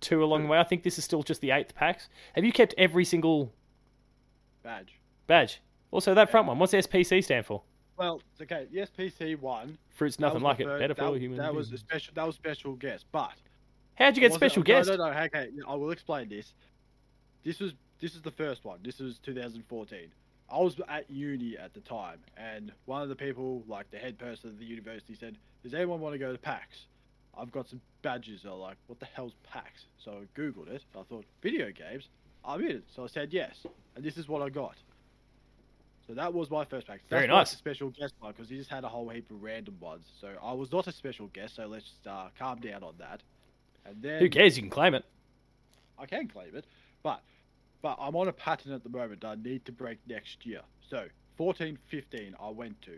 two 0.02 0.24
along 0.24 0.44
the 0.44 0.50
way. 0.50 0.60
I 0.60 0.64
think 0.64 0.84
this 0.84 0.98
is 0.98 1.04
still 1.04 1.24
just 1.24 1.42
the 1.42 1.52
eighth 1.52 1.76
PAX. 1.76 2.10
Have 2.34 2.44
you 2.44 2.52
kept 2.52 2.74
every 2.78 3.06
single 3.06 3.54
badge. 4.64 5.00
badge? 5.28 5.62
Also, 5.92 6.14
that 6.14 6.30
front 6.30 6.48
one. 6.48 6.60
What's 6.60 6.74
SPC 6.74 7.24
stand 7.24 7.46
for? 7.46 7.62
Well, 7.98 8.22
it's 8.32 8.42
okay. 8.42 8.68
The 8.72 8.80
SPC 8.82 9.40
one. 9.40 9.78
Fruits 9.92 10.20
nothing 10.20 10.42
like 10.42 10.60
it. 10.60 10.66
first- 10.66 10.80
Better 10.80 10.94
for 10.94 11.02
that, 11.02 11.08
all 11.08 11.14
human. 11.14 11.38
That 11.38 11.54
was 11.54 11.72
a 11.72 11.78
special. 11.78 12.14
That 12.16 12.26
was 12.26 12.36
special 12.36 12.74
guest, 12.76 13.06
but 13.12 13.34
How'd 14.00 14.16
you 14.16 14.22
get 14.22 14.34
special 14.34 14.62
no, 14.62 14.66
guest? 14.66 14.90
No, 14.90 14.96
no, 14.96 15.06
okay. 15.08 15.50
I 15.68 15.76
will 15.76 15.92
explain 15.92 16.30
this. 16.30 16.54
This 17.44 17.60
was 17.60 17.74
this 18.00 18.16
is 18.16 18.22
the 18.22 18.32
first 18.32 18.64
one. 18.64 18.80
This 18.82 19.00
was 19.00 19.20
2014. 19.20 20.08
I 20.52 20.58
was 20.58 20.80
at 20.88 21.10
uni 21.10 21.58
at 21.58 21.74
the 21.74 21.80
time, 21.82 22.20
and 22.38 22.72
one 22.86 23.02
of 23.02 23.10
the 23.10 23.16
people, 23.16 23.64
like 23.68 23.90
the 23.92 23.98
head 23.98 24.18
person 24.18 24.50
of 24.50 24.60
the 24.60 24.66
university, 24.66 25.16
said, 25.16 25.38
"Does 25.64 25.74
anyone 25.74 26.00
want 26.00 26.14
to 26.14 26.20
go 26.20 26.32
to 26.32 26.38
PAX?" 26.38 26.86
I've 27.38 27.52
got 27.52 27.70
some 27.70 27.82
badges. 28.02 28.44
They're 28.44 28.52
like, 28.52 28.78
"What 28.88 29.00
the 29.00 29.06
hell's 29.06 29.34
PAX?" 29.44 29.86
So 30.04 30.12
I 30.24 30.40
googled 30.40 30.70
it. 30.70 30.84
I 30.98 31.04
thought, 31.04 31.26
"Video 31.42 31.72
games." 31.72 32.10
I'm 32.44 32.62
in 32.62 32.78
it. 32.78 32.84
So 32.96 33.04
I 33.04 33.08
said 33.08 33.34
yes, 33.34 33.66
and 33.96 34.04
this 34.04 34.18
is 34.18 34.28
what 34.28 34.42
I 34.42 34.50
got. 34.50 34.76
So 36.08 36.16
that 36.16 36.34
was 36.34 36.50
my 36.50 36.66
first 36.66 36.88
PAX. 36.88 37.04
Very 37.10 37.28
That's 37.28 37.52
nice. 37.52 37.54
a 37.54 37.58
special 37.58 37.90
guest 37.92 38.16
one 38.20 38.32
because 38.32 38.50
he 38.50 38.58
just 38.58 38.70
had 38.72 38.84
a 38.84 38.90
whole 38.90 39.08
heap 39.10 39.30
of 39.30 39.44
random 39.44 39.78
ones. 39.80 40.06
So 40.20 40.30
I 40.42 40.54
was 40.54 40.72
not 40.72 40.88
a 40.88 40.92
special 40.92 41.28
guest. 41.28 41.58
So 41.58 41.68
let's 41.68 41.92
uh, 42.08 42.30
calm 42.40 42.60
down 42.60 42.84
on 42.84 42.96
that. 42.98 43.22
And 43.86 44.02
then 44.02 44.20
Who 44.20 44.30
cares? 44.30 44.58
You 44.58 44.64
can 44.64 44.72
claim 44.72 44.96
it. 44.96 45.06
I 46.00 46.06
can 46.08 46.28
claim 46.28 46.56
it, 46.56 46.66
but 47.04 47.22
but 47.82 47.98
I'm 48.00 48.16
on 48.16 48.28
a 48.28 48.34
pattern 48.34 48.74
at 48.74 48.84
the 48.84 48.90
moment 48.90 49.22
that 49.22 49.28
I 49.28 49.36
need 49.36 49.66
to 49.66 49.72
break 49.72 49.98
next 50.08 50.46
year. 50.46 50.62
So 50.90 51.06
14, 51.38 51.78
15 51.88 52.36
I 52.42 52.50
went 52.50 52.82
to, 52.84 52.98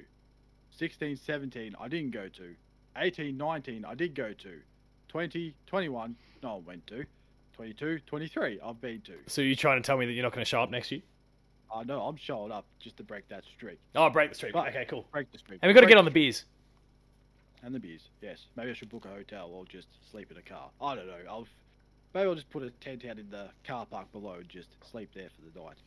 16, 0.78 1.18
17 1.18 1.76
I 1.80 1.88
didn't 1.88 2.12
go 2.12 2.28
to, 2.30 2.56
18, 2.98 3.38
19 3.38 3.86
I 3.86 3.96
did 3.96 4.16
go 4.16 4.34
to, 4.34 4.60
20, 5.10 5.54
21 5.68 6.16
no 6.44 6.56
I 6.56 6.60
went 6.68 6.88
to, 6.88 7.06
22, 7.54 8.00
23 8.08 8.60
I've 8.66 8.82
been 8.82 9.02
to. 9.02 9.14
So 9.28 9.42
you're 9.42 9.56
trying 9.56 9.82
to 9.82 9.86
tell 9.86 9.98
me 9.98 10.06
that 10.06 10.14
you're 10.14 10.24
not 10.24 10.34
going 10.34 10.44
to 10.44 10.50
show 10.50 10.62
up 10.64 10.72
next 10.72 10.92
year? 10.92 11.02
I 11.74 11.84
know 11.84 12.02
I'm 12.02 12.18
showing 12.18 12.52
up 12.52 12.66
just 12.80 12.98
to 12.98 13.04
break 13.04 13.28
that 13.30 13.44
streak, 13.46 13.80
Oh, 13.96 14.10
break 14.10 14.30
the 14.30 14.36
streak. 14.36 14.54
But- 14.54 14.70
Okay, 14.70 14.86
cool. 14.90 15.06
break 15.12 15.32
the 15.32 15.38
streak. 15.38 15.60
And 15.62 15.70
we've 15.70 15.76
got 15.76 15.82
to 15.82 15.88
get 15.88 15.98
on 15.98 16.06
the 16.06 16.12
beers. 16.12 16.46
and 17.64 17.74
the 17.76 17.80
beers. 17.80 18.10
Yes, 18.22 18.46
maybe 18.56 18.72
I 18.72 18.74
should 18.74 18.90
book 18.90 19.06
a 19.06 19.10
hotel 19.10 19.50
or 19.54 19.66
just 19.66 19.88
sleep 20.10 20.32
in 20.32 20.38
a 20.38 20.42
car. 20.42 20.70
I 20.82 20.96
don't 20.96 21.06
know. 21.08 21.14
I'll 21.30 21.48
maybe 22.14 22.28
I'll 22.28 22.36
just 22.36 22.50
put 22.50 22.64
a 22.64 22.70
tent 22.70 23.06
out 23.06 23.20
in 23.20 23.30
the 23.30 23.50
car 23.66 23.86
park 23.86 24.12
below 24.12 24.34
and 24.36 24.50
just 24.50 24.70
sleep 24.90 25.12
there 25.14 25.30
for 25.30 25.42
the 25.42 25.64
night, 25.64 25.78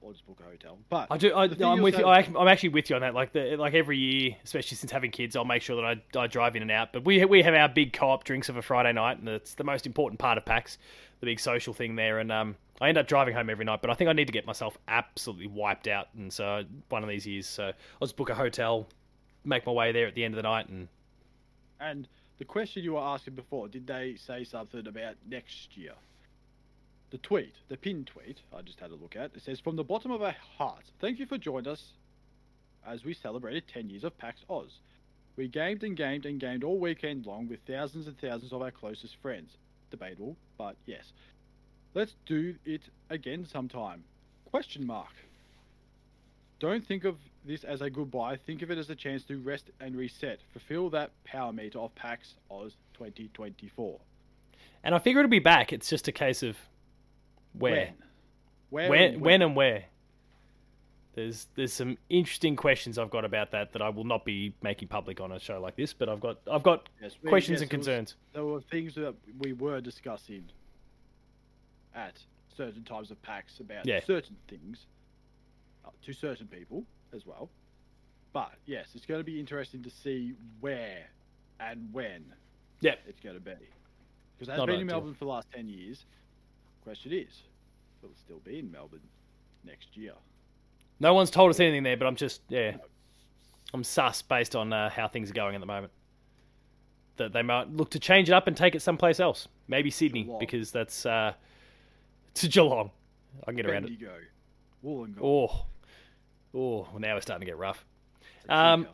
or 0.00 0.12
just 0.12 0.26
book 0.26 0.40
a 0.40 0.50
hotel. 0.50 0.78
But 0.88 1.08
I 1.10 1.16
do. 1.16 1.34
I, 1.34 1.46
The 1.46 1.56
thing 1.56 1.66
I'm 1.66 1.76
you're 1.76 1.84
with 1.84 1.98
you. 1.98 2.06
I, 2.06 2.18
I'm 2.20 2.48
actually 2.48 2.70
with 2.70 2.90
you 2.90 2.96
on 2.96 3.02
that. 3.02 3.14
Like 3.14 3.32
the 3.32 3.56
like 3.56 3.74
every 3.74 3.98
year, 3.98 4.36
especially 4.44 4.76
since 4.76 4.92
having 4.92 5.10
kids, 5.10 5.36
I'll 5.36 5.44
make 5.44 5.62
sure 5.62 5.76
that 5.76 5.84
I, 5.84 6.18
I 6.18 6.26
drive 6.26 6.56
in 6.56 6.62
and 6.62 6.70
out. 6.70 6.92
But 6.92 7.04
we 7.04 7.24
we 7.24 7.42
have 7.42 7.54
our 7.54 7.68
big 7.68 7.92
co-op 7.92 8.24
drinks 8.24 8.48
of 8.48 8.56
a 8.56 8.62
Friday 8.62 8.92
night, 8.92 9.18
and 9.18 9.28
it's 9.28 9.54
the 9.54 9.64
most 9.64 9.86
important 9.86 10.18
part 10.18 10.38
of 10.38 10.44
PAX, 10.44 10.78
the 11.20 11.26
big 11.26 11.40
social 11.40 11.72
thing 11.74 11.96
there. 11.96 12.18
And 12.18 12.30
um, 12.32 12.56
I 12.80 12.88
end 12.88 12.98
up 12.98 13.06
driving 13.06 13.34
home 13.34 13.48
every 13.48 13.64
night. 13.64 13.80
But 13.80 13.90
I 13.90 13.94
think 13.94 14.10
I 14.10 14.12
need 14.12 14.26
to 14.26 14.32
get 14.32 14.46
myself 14.46 14.76
absolutely 14.88 15.46
wiped 15.46 15.88
out, 15.88 16.08
and 16.16 16.32
so 16.32 16.64
one 16.88 17.02
of 17.02 17.08
these 17.08 17.26
years, 17.26 17.46
so 17.46 17.64
I'll 17.64 18.06
just 18.06 18.16
book 18.16 18.30
a 18.30 18.34
hotel, 18.34 18.86
make 19.44 19.64
my 19.66 19.72
way 19.72 19.92
there 19.92 20.06
at 20.06 20.14
the 20.14 20.24
end 20.24 20.34
of 20.34 20.36
the 20.36 20.42
night, 20.42 20.68
and 20.68 20.88
and 21.80 22.08
the 22.38 22.44
question 22.44 22.82
you 22.82 22.94
were 22.94 23.00
asking 23.00 23.34
before, 23.34 23.68
did 23.68 23.86
they 23.86 24.16
say 24.16 24.44
something 24.44 24.86
about 24.86 25.14
next 25.28 25.76
year? 25.76 25.94
The 27.10 27.18
tweet, 27.18 27.54
the 27.68 27.76
pin 27.76 28.04
tweet, 28.04 28.38
I 28.52 28.62
just 28.62 28.80
had 28.80 28.90
a 28.90 28.96
look 28.96 29.14
at. 29.14 29.36
It 29.36 29.42
says, 29.42 29.60
"From 29.60 29.76
the 29.76 29.84
bottom 29.84 30.10
of 30.10 30.22
our 30.22 30.34
hearts, 30.56 30.90
thank 31.00 31.18
you 31.20 31.26
for 31.26 31.38
joining 31.38 31.70
us 31.70 31.92
as 32.86 33.04
we 33.04 33.14
celebrated 33.14 33.66
10 33.68 33.88
years 33.88 34.04
of 34.04 34.16
PAX 34.18 34.40
Aus. 34.48 34.80
We 35.36 35.48
gamed 35.48 35.82
and 35.82 35.96
gamed 35.96 36.26
and 36.26 36.38
gamed 36.38 36.64
all 36.64 36.78
weekend 36.78 37.26
long 37.26 37.48
with 37.48 37.60
thousands 37.66 38.06
and 38.06 38.18
thousands 38.18 38.52
of 38.52 38.62
our 38.62 38.70
closest 38.70 39.16
friends. 39.16 39.56
Debatable, 39.90 40.36
but 40.58 40.76
yes. 40.86 41.12
Let's 41.94 42.14
do 42.26 42.56
it 42.64 42.82
again 43.10 43.46
sometime. 43.46 44.04
Question 44.46 44.86
mark. 44.86 45.12
Don't 46.60 46.86
think 46.86 47.04
of 47.04 47.16
this 47.44 47.64
as 47.64 47.82
a 47.82 47.90
goodbye. 47.90 48.36
Think 48.36 48.62
of 48.62 48.70
it 48.70 48.78
as 48.78 48.88
a 48.90 48.94
chance 48.94 49.22
to 49.24 49.38
rest 49.38 49.70
and 49.80 49.94
reset. 49.96 50.40
Fulfill 50.52 50.88
that 50.90 51.10
power 51.24 51.52
meter 51.52 51.78
of 51.78 51.94
PAX 51.94 52.34
Aus 52.50 52.72
2024. 52.94 53.98
and 54.82 54.94
I 54.94 54.98
figure 54.98 55.20
it'll 55.20 55.30
be 55.30 55.38
back. 55.38 55.72
It's 55.72 55.88
just 55.90 56.08
a 56.08 56.12
case 56.12 56.42
of 56.42 56.56
where, 57.58 57.92
When? 58.70 58.88
Where? 58.88 58.90
when, 58.90 59.02
and 59.14 59.20
when, 59.20 59.42
and 59.42 59.56
where. 59.56 59.84
There's 61.14 61.46
there's 61.54 61.72
some 61.72 61.96
interesting 62.08 62.56
questions 62.56 62.98
I've 62.98 63.10
got 63.10 63.24
about 63.24 63.52
that 63.52 63.72
that 63.72 63.82
I 63.82 63.88
will 63.90 64.02
not 64.04 64.24
be 64.24 64.52
making 64.62 64.88
public 64.88 65.20
on 65.20 65.30
a 65.30 65.38
show 65.38 65.60
like 65.60 65.76
this, 65.76 65.92
but 65.92 66.08
I've 66.08 66.20
got 66.20 66.38
I've 66.50 66.62
got 66.64 66.88
Yes, 67.00 67.16
we- 67.22 67.28
questions 67.28 67.60
yes, 67.60 67.62
and 67.62 67.70
there 67.70 67.78
was- 67.78 67.86
concerns. 67.86 68.16
there 68.32 68.44
were 68.44 68.60
things 68.62 68.94
that 68.96 69.14
we 69.38 69.52
were 69.52 69.80
discussing 69.80 70.44
at 71.94 72.18
certain 72.56 72.82
times 72.84 73.10
of 73.12 73.22
PAX 73.22 73.60
about 73.60 73.86
Yeah. 73.86 74.00
certain 74.04 74.36
things 74.48 74.86
to 76.04 76.12
certain 76.12 76.46
people 76.46 76.84
as 77.14 77.26
well. 77.26 77.48
But 78.32 78.52
yes, 78.66 78.88
it's 78.94 79.06
going 79.06 79.20
to 79.20 79.24
be 79.24 79.38
interesting 79.38 79.82
to 79.82 79.90
see 79.90 80.34
where 80.60 81.04
and 81.60 81.88
when 81.92 82.24
Yeah. 82.80 82.94
it's 83.06 83.20
going 83.20 83.36
to 83.36 83.40
be. 83.40 83.52
Because 84.36 84.48
it 84.48 84.52
has 84.52 84.58
Not 84.58 84.66
been 84.66 84.80
in. 84.80 84.86
Melbourne 84.86 85.14
for 85.14 85.20
the 85.24 85.30
last 85.30 85.48
10 85.54 85.68
years. 85.68 86.04
Question 86.82 87.12
is, 87.12 87.42
will 88.02 88.10
it 88.10 88.18
still 88.18 88.40
be 88.40 88.58
in 88.58 88.70
Melbourne 88.70 89.00
next 89.64 89.96
year? 89.96 90.12
No 91.00 91.14
one's 91.14 91.30
told 91.30 91.50
us 91.50 91.60
anything 91.60 91.82
there, 91.84 91.96
but 91.96 92.06
I'm 92.06 92.16
just 92.16 92.40
yeah, 92.48 92.76
I'm 93.72 93.82
sus 93.84 94.22
based 94.22 94.54
on 94.54 94.72
uh, 94.72 94.90
how 94.90 95.08
things 95.08 95.30
are 95.30 95.34
going 95.34 95.54
at 95.54 95.60
the 95.60 95.66
moment. 95.66 95.92
That 97.16 97.32
they 97.32 97.42
might 97.42 97.70
look 97.70 97.90
to 97.92 97.98
change 98.00 98.28
it 98.28 98.32
up 98.32 98.46
and 98.48 98.56
take 98.56 98.74
it 98.74 98.82
someplace 98.82 99.20
else, 99.20 99.46
maybe 99.68 99.90
Sydney, 99.90 100.24
Geelong. 100.24 100.38
because 100.40 100.70
that's 100.72 101.06
uh, 101.06 101.32
to 102.34 102.48
Geelong. 102.48 102.90
I 103.42 103.46
can 103.46 103.56
get 103.56 103.66
around 103.66 103.86
it. 103.86 103.98
Wollongong, 104.84 105.18
Oh, 105.22 105.66
oh, 106.54 106.86
well, 106.90 106.98
now 107.00 107.14
we're 107.14 107.20
starting 107.20 107.40
to 107.46 107.50
get 107.50 107.58
rough. 107.58 107.84
um, 108.48 108.86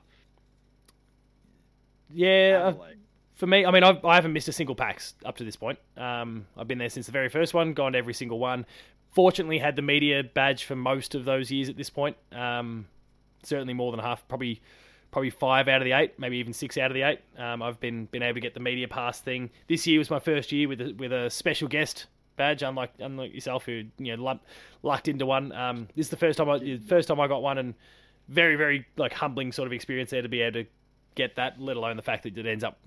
Yeah, 2.12 2.68
I've- 2.68 2.96
for 3.34 3.46
me, 3.46 3.64
I 3.64 3.70
mean, 3.70 3.82
I've, 3.84 4.04
I 4.04 4.16
haven't 4.16 4.32
missed 4.34 4.48
a 4.48 4.52
single 4.52 4.74
PAX 4.74 5.14
up 5.24 5.36
to 5.38 5.44
this 5.44 5.56
point. 5.56 5.78
Um, 5.96 6.46
I've 6.58 6.68
been 6.68 6.76
there 6.78 6.90
since 6.90 7.06
the 7.06 7.12
very 7.12 7.28
first 7.30 7.54
one, 7.54 7.72
gone 7.72 7.92
to 7.92 7.98
every 7.98 8.12
single 8.12 8.38
one. 8.38 8.66
Fortunately, 9.14 9.58
had 9.58 9.76
the 9.76 9.82
media 9.82 10.22
badge 10.22 10.64
for 10.64 10.76
most 10.76 11.14
of 11.14 11.24
those 11.24 11.50
years 11.50 11.68
at 11.70 11.76
this 11.76 11.88
point. 11.88 12.16
Um, 12.32 12.86
certainly 13.42 13.72
more 13.72 13.92
than 13.92 14.00
half, 14.00 14.26
probably 14.28 14.60
probably 15.10 15.30
five 15.30 15.66
out 15.68 15.80
of 15.80 15.84
the 15.86 15.92
eight, 15.92 16.18
maybe 16.20 16.36
even 16.36 16.52
six 16.52 16.76
out 16.78 16.90
of 16.90 16.94
the 16.94 17.02
eight. 17.02 17.20
Um, 17.38 17.62
I've 17.62 17.80
been 17.80 18.04
been 18.06 18.22
able 18.22 18.34
to 18.34 18.40
get 18.40 18.54
the 18.54 18.60
media 18.60 18.86
pass 18.86 19.20
thing. 19.20 19.50
This 19.68 19.86
year 19.86 19.98
was 19.98 20.10
my 20.10 20.20
first 20.20 20.52
year 20.52 20.68
with 20.68 20.80
a, 20.82 20.92
with 20.92 21.12
a 21.12 21.30
special 21.30 21.66
guest 21.66 22.06
badge, 22.40 22.62
unlike 22.62 22.92
unlike 22.98 23.34
yourself 23.34 23.66
who 23.66 23.84
you 23.98 24.16
know 24.16 24.22
luck, 24.22 24.40
lucked 24.82 25.08
into 25.08 25.26
one. 25.26 25.52
Um, 25.52 25.88
this 25.94 26.06
is 26.06 26.10
the 26.10 26.16
first 26.16 26.38
time 26.38 26.48
I 26.48 26.80
first 26.88 27.06
time 27.06 27.20
I 27.20 27.28
got 27.28 27.42
one, 27.42 27.58
and 27.58 27.74
very 28.28 28.56
very 28.56 28.86
like 28.96 29.12
humbling 29.12 29.52
sort 29.52 29.66
of 29.66 29.74
experience 29.74 30.08
there 30.10 30.22
to 30.22 30.28
be 30.28 30.40
able 30.40 30.62
to 30.62 30.68
get 31.14 31.36
that. 31.36 31.60
Let 31.60 31.76
alone 31.76 31.96
the 31.96 32.02
fact 32.02 32.22
that 32.22 32.38
it 32.38 32.46
ends 32.46 32.64
up 32.64 32.78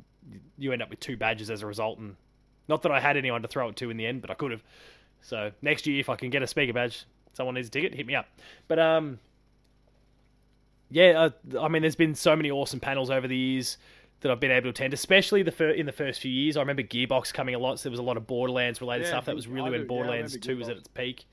you 0.57 0.71
end 0.71 0.81
up 0.81 0.89
with 0.89 0.99
two 0.99 1.15
badges 1.15 1.51
as 1.51 1.61
a 1.61 1.67
result, 1.67 1.99
and 1.99 2.15
not 2.67 2.81
that 2.81 2.91
I 2.91 2.99
had 2.99 3.15
anyone 3.15 3.43
to 3.43 3.47
throw 3.47 3.69
it 3.69 3.75
to 3.75 3.91
in 3.91 3.97
the 3.97 4.07
end, 4.07 4.21
but 4.21 4.31
I 4.31 4.33
could 4.33 4.49
have. 4.49 4.63
So 5.21 5.51
next 5.61 5.85
year, 5.85 5.99
if 5.99 6.09
I 6.09 6.15
can 6.15 6.31
get 6.31 6.41
a 6.41 6.47
speaker 6.47 6.73
badge, 6.73 7.05
someone 7.33 7.53
needs 7.53 7.67
a 7.67 7.71
ticket, 7.71 7.93
hit 7.93 8.07
me 8.07 8.15
up. 8.15 8.25
But 8.67 8.79
um, 8.79 9.19
yeah, 10.89 11.29
uh, 11.53 11.59
I 11.61 11.67
mean, 11.67 11.83
there's 11.83 11.95
been 11.95 12.15
so 12.15 12.35
many 12.35 12.49
awesome 12.49 12.79
panels 12.79 13.11
over 13.11 13.27
the 13.27 13.37
years 13.37 13.77
that 14.23 14.31
I've 14.31 14.39
been 14.39 14.51
able 14.51 14.63
to 14.63 14.69
attend, 14.69 14.93
especially 14.93 15.43
the 15.43 15.51
fir- 15.51 15.69
in 15.69 15.86
the 15.86 15.91
first 15.91 16.19
few 16.19 16.31
years. 16.31 16.57
I 16.57 16.62
remember 16.62 16.81
Gearbox 16.83 17.33
coming 17.33 17.55
a 17.55 17.59
lot, 17.59 17.79
so 17.79 17.83
there 17.83 17.91
was 17.91 17.99
a 17.99 18.03
lot 18.03 18.17
of 18.17 18.25
Borderlands 18.25 18.81
related 18.81 19.03
Yeah, 19.03 19.09
stuff. 19.09 19.25
That 19.25 19.36
was 19.36 19.47
I 19.47 19.51
really 19.51 19.69
when 19.71 19.81
do- 19.81 19.88
Borderlands 19.88 20.33
remember 20.33 20.45
Two 20.47 20.57
was 20.57 20.69
at 20.69 20.77
its 20.77 20.88
peak. 20.88 21.25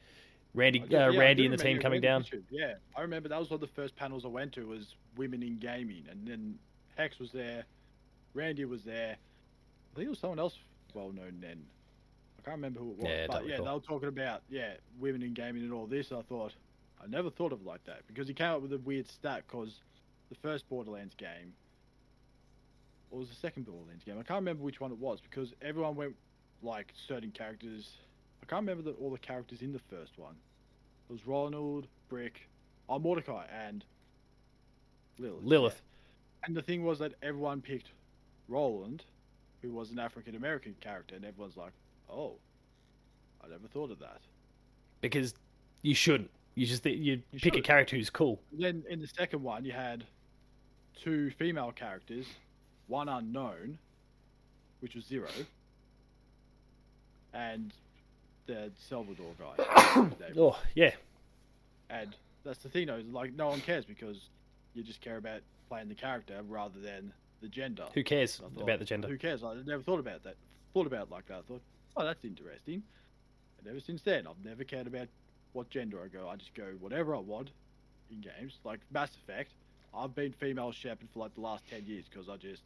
Randy, 0.53 0.81
I 0.81 0.85
uh, 0.85 1.11
yeah, 1.11 1.19
Randy 1.19 1.45
and 1.47 1.53
the 1.55 1.57
team 1.63 1.79
coming 1.79 2.01
down. 2.01 2.25
Yeah, 2.51 2.75
I 2.97 3.03
remember 3.03 3.29
that 3.29 3.39
was 3.39 3.51
one 3.51 3.55
of 3.57 3.61
the 3.61 3.69
first 3.69 3.95
panels 3.97 4.25
I 4.25 4.29
went 4.29 4.53
to 4.55 4.67
was 4.67 4.95
women 5.17 5.43
in 5.43 5.59
gaming, 5.59 6.05
and 6.11 6.27
then 6.27 6.59
Hex 6.97 7.19
was 7.21 7.31
there, 7.31 7.65
Randy 8.35 8.65
was 8.65 8.83
there. 8.83 9.17
I 9.17 9.97
think 9.97 10.07
it 10.07 10.11
was 10.11 10.19
someone 10.19 10.39
else 10.41 10.57
well 10.93 11.13
known 11.13 11.39
then. 11.41 11.63
I 12.39 12.43
can't 12.43 12.57
remember 12.57 12.81
who 12.81 12.91
it 12.93 12.97
was, 12.99 13.07
Yeah, 13.09 13.27
but 13.29 13.45
yeah, 13.47 13.53
recall. 13.53 13.67
they 13.67 13.73
were 13.75 13.81
talking 13.81 14.09
about 14.09 14.43
yeah 14.51 14.73
women 14.99 15.23
in 15.23 15.35
gaming 15.35 15.63
and 15.63 15.73
all 15.73 15.87
this. 15.87 16.11
I 16.11 16.23
thought 16.23 16.53
I 17.03 17.07
never 17.07 17.31
thought 17.31 17.53
of 17.53 17.61
it 17.61 17.67
like 17.67 17.85
that 17.85 18.03
because 18.09 18.27
he 18.27 18.35
came 18.35 18.49
up 18.51 18.63
with 18.63 18.73
a 18.73 18.79
weird 18.79 19.09
stat 19.09 19.45
because 19.47 19.81
the 20.31 20.35
first 20.37 20.69
Borderlands 20.69 21.15
game. 21.15 21.53
Or 23.11 23.19
was 23.19 23.29
the 23.29 23.35
second 23.35 23.67
Borderlands 23.67 24.05
game? 24.05 24.15
I 24.19 24.23
can't 24.23 24.39
remember 24.41 24.63
which 24.63 24.81
one 24.81 24.93
it 24.93 24.99
was 24.99 25.21
because 25.21 25.53
everyone 25.63 25.97
went 25.97 26.15
like 26.63 26.93
certain 27.09 27.31
characters. 27.31 27.97
I 28.43 28.47
can't 28.47 28.63
remember 28.63 28.83
the, 28.83 28.97
all 28.97 29.11
the 29.11 29.19
characters 29.19 29.63
in 29.63 29.73
the 29.73 29.81
first 29.91 30.19
one. 30.19 30.35
It 31.09 31.13
was 31.13 31.27
Roland, 31.27 31.89
Brick, 32.09 32.49
oh 32.89 32.99
Mordecai, 32.99 33.47
and 33.67 33.85
Lilith. 35.19 35.45
Lilith. 35.45 35.83
yeah. 35.83 36.47
And 36.47 36.57
the 36.57 36.63
thing 36.63 36.85
was 36.85 36.99
that 37.01 37.15
everyone 37.23 37.61
picked 37.61 37.91
Roland, 38.49 39.05
who 39.63 39.73
was 39.73 39.91
an 39.91 39.99
African 39.99 40.37
American 40.37 40.75
character, 40.81 41.17
and 41.17 41.25
everyone's 41.25 41.57
like, 41.57 41.73
"Oh, 42.09 42.37
I 43.45 43.49
never 43.49 43.67
thought 43.69 43.91
of 43.91 43.99
that." 43.99 44.21
because 45.01 45.35
you 45.83 45.95
shouldn't. 45.95 46.31
You 46.55 46.67
just 46.67 46.85
you, 46.85 47.23
You 47.33 47.41
pick 47.41 47.57
a 47.57 47.61
character 47.63 47.97
who's 47.97 48.11
cool. 48.11 48.41
Then 48.53 48.85
in 48.91 49.01
the 49.01 49.07
second 49.07 49.43
one, 49.43 49.65
you 49.65 49.73
had 49.73 50.05
two 51.01 51.31
female 51.39 51.73
characters, 51.73 52.27
one 52.91 53.09
unknown, 53.09 53.79
which 54.81 54.95
was 54.95 55.05
Zero, 55.07 55.29
and 57.33 57.73
the 58.47 58.71
Salvador 58.89 59.33
guy. 59.39 60.11
Oh 60.37 60.59
yeah, 60.75 60.93
And 61.89 62.15
that's 62.45 62.59
the 62.59 62.69
thing, 62.69 62.89
though, 62.89 62.97
is 62.97 63.07
like 63.07 63.33
no 63.35 63.49
one 63.49 63.61
cares 63.61 63.85
because 63.85 64.29
you 64.75 64.83
just 64.83 65.01
care 65.01 65.17
about 65.17 65.41
playing 65.69 65.89
the 65.89 65.95
character 65.95 66.41
rather 66.49 66.79
than 66.81 67.13
the 67.41 67.49
gender. 67.49 67.87
who 67.95 68.03
cares 68.05 68.37
thought, 68.37 68.63
about 68.63 68.79
the 68.81 68.85
gender? 68.85 69.09
Who 69.09 69.17
cares? 69.17 69.43
I 69.43 69.55
never 69.67 69.83
thought 69.83 70.01
about 70.01 70.25
that. 70.25 70.35
Thought 70.75 70.87
about 70.87 71.07
it 71.07 71.11
like 71.11 71.27
that. 71.29 71.39
I 71.39 71.43
thought, 71.43 71.63
oh, 71.97 72.05
that's 72.05 72.25
interesting. 72.25 72.83
And 73.59 73.69
ever 73.69 73.81
since 73.81 74.03
then, 74.03 74.27
I've 74.27 74.45
never 74.45 74.65
cared 74.65 74.87
about 74.87 75.09
what 75.53 75.71
gender 75.71 76.01
I 76.05 76.09
go. 76.09 76.29
I 76.29 76.37
just 76.37 76.55
go 76.55 76.65
whatever 76.81 77.15
I 77.15 77.19
want 77.19 77.51
in 78.11 78.21
games. 78.21 78.59
Like 78.65 78.81
Mass 78.93 79.11
Effect, 79.23 79.53
I've 79.95 80.15
been 80.15 80.33
female 80.33 80.73
Shepard 80.73 81.09
for 81.13 81.21
like 81.21 81.35
the 81.35 81.41
last 81.41 81.65
ten 81.69 81.85
years 81.87 82.05
because 82.11 82.29
I 82.29 82.37
just 82.37 82.63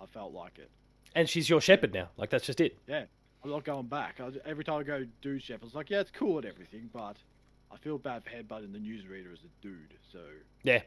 I 0.00 0.06
felt 0.06 0.32
like 0.32 0.58
it. 0.58 0.70
And 1.14 1.28
she's 1.28 1.48
your 1.48 1.60
Shepard 1.60 1.92
now. 1.92 2.08
Like 2.16 2.30
that's 2.30 2.46
just 2.46 2.60
it. 2.60 2.78
Yeah, 2.86 3.04
I'm 3.44 3.50
not 3.50 3.64
going 3.64 3.86
back. 3.86 4.20
I, 4.20 4.30
every 4.44 4.64
time 4.64 4.80
I 4.80 4.82
go 4.82 5.04
do 5.20 5.38
Shepard, 5.38 5.66
it's 5.66 5.74
like 5.74 5.90
yeah, 5.90 6.00
it's 6.00 6.10
cool 6.10 6.38
and 6.38 6.46
everything, 6.46 6.88
but 6.92 7.16
I 7.70 7.76
feel 7.78 7.98
bad 7.98 8.24
for 8.24 8.30
headbutting 8.30 8.72
the 8.72 8.78
newsreader 8.78 9.32
as 9.32 9.40
a 9.40 9.62
dude. 9.62 9.94
So 10.12 10.20
Yeah. 10.62 10.80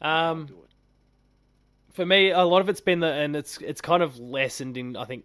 Um, 0.00 0.48
for 1.92 2.06
me, 2.06 2.30
a 2.30 2.44
lot 2.44 2.60
of 2.60 2.68
it's 2.68 2.80
been 2.80 3.00
the, 3.00 3.08
and 3.08 3.34
it's 3.34 3.58
it's 3.58 3.80
kind 3.80 4.02
of 4.02 4.18
lessened 4.18 4.76
in 4.76 4.96
I 4.96 5.04
think 5.04 5.24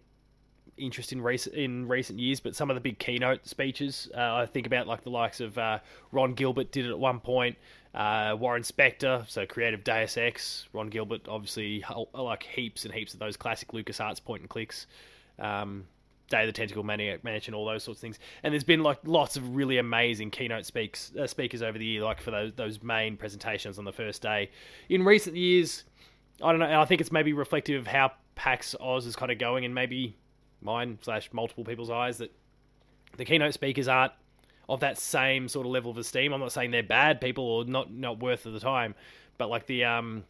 interest 0.76 1.12
in 1.12 1.20
recent 1.20 1.54
in 1.54 1.86
recent 1.86 2.18
years. 2.18 2.40
But 2.40 2.56
some 2.56 2.70
of 2.70 2.74
the 2.74 2.80
big 2.80 2.98
keynote 2.98 3.46
speeches, 3.46 4.08
uh, 4.16 4.34
I 4.34 4.46
think 4.46 4.66
about 4.66 4.86
like 4.86 5.02
the 5.02 5.10
likes 5.10 5.40
of 5.40 5.56
uh, 5.56 5.78
Ron 6.12 6.34
Gilbert 6.34 6.72
did 6.72 6.86
it 6.86 6.90
at 6.90 6.98
one 6.98 7.20
point. 7.20 7.56
Uh, 7.94 8.36
Warren 8.38 8.62
Spector, 8.62 9.28
so 9.30 9.46
creative 9.46 9.84
Deus 9.84 10.16
Ex. 10.16 10.66
Ron 10.72 10.88
Gilbert, 10.88 11.28
obviously, 11.28 11.80
hel- 11.80 12.08
like 12.12 12.42
heaps 12.42 12.84
and 12.84 12.92
heaps 12.92 13.14
of 13.14 13.20
those 13.20 13.36
classic 13.36 13.68
LucasArts 13.68 14.22
point 14.22 14.40
and 14.40 14.50
clicks. 14.50 14.86
Um, 15.38 15.84
Day 16.30 16.40
of 16.40 16.46
the 16.46 16.52
Tentacle 16.52 16.82
Maniac 16.82 17.22
Mansion, 17.22 17.52
all 17.54 17.66
those 17.66 17.84
sorts 17.84 17.98
of 17.98 18.00
things. 18.00 18.18
And 18.42 18.52
there's 18.52 18.64
been 18.64 18.82
like 18.82 18.98
lots 19.04 19.36
of 19.36 19.54
really 19.54 19.78
amazing 19.78 20.30
keynote 20.30 20.64
speaks 20.64 21.12
uh, 21.14 21.26
speakers 21.26 21.62
over 21.62 21.78
the 21.78 21.84
year, 21.84 22.02
like 22.02 22.20
for 22.20 22.30
those 22.30 22.52
those 22.54 22.82
main 22.82 23.16
presentations 23.16 23.78
on 23.78 23.84
the 23.84 23.92
first 23.92 24.22
day. 24.22 24.50
In 24.88 25.04
recent 25.04 25.36
years, 25.36 25.84
I 26.42 26.50
don't 26.50 26.60
know. 26.60 26.66
and 26.66 26.76
I 26.76 26.86
think 26.86 27.00
it's 27.02 27.12
maybe 27.12 27.32
reflective 27.34 27.78
of 27.78 27.86
how 27.86 28.12
PAX 28.36 28.74
Aus 28.80 29.04
is 29.04 29.14
kind 29.14 29.30
of 29.30 29.38
going, 29.38 29.64
and 29.66 29.74
maybe 29.74 30.16
mine 30.62 30.98
slash 31.02 31.28
multiple 31.32 31.62
people's 31.62 31.90
eyes 31.90 32.18
that 32.18 32.32
the 33.18 33.24
keynote 33.24 33.52
speakers 33.52 33.86
aren't 33.86 34.12
of 34.68 34.80
that 34.80 34.98
same 34.98 35.48
sort 35.48 35.66
of 35.66 35.72
level 35.72 35.90
of 35.90 35.98
esteem. 35.98 36.32
I'm 36.32 36.40
not 36.40 36.52
saying 36.52 36.70
they're 36.70 36.82
bad 36.82 37.20
people 37.20 37.44
or 37.44 37.64
not 37.64 37.92
not 37.92 38.20
worth 38.20 38.46
of 38.46 38.52
the 38.52 38.60
time, 38.60 38.94
but 39.38 39.48
like 39.50 39.66
the 39.66 39.84
um, 39.84 40.24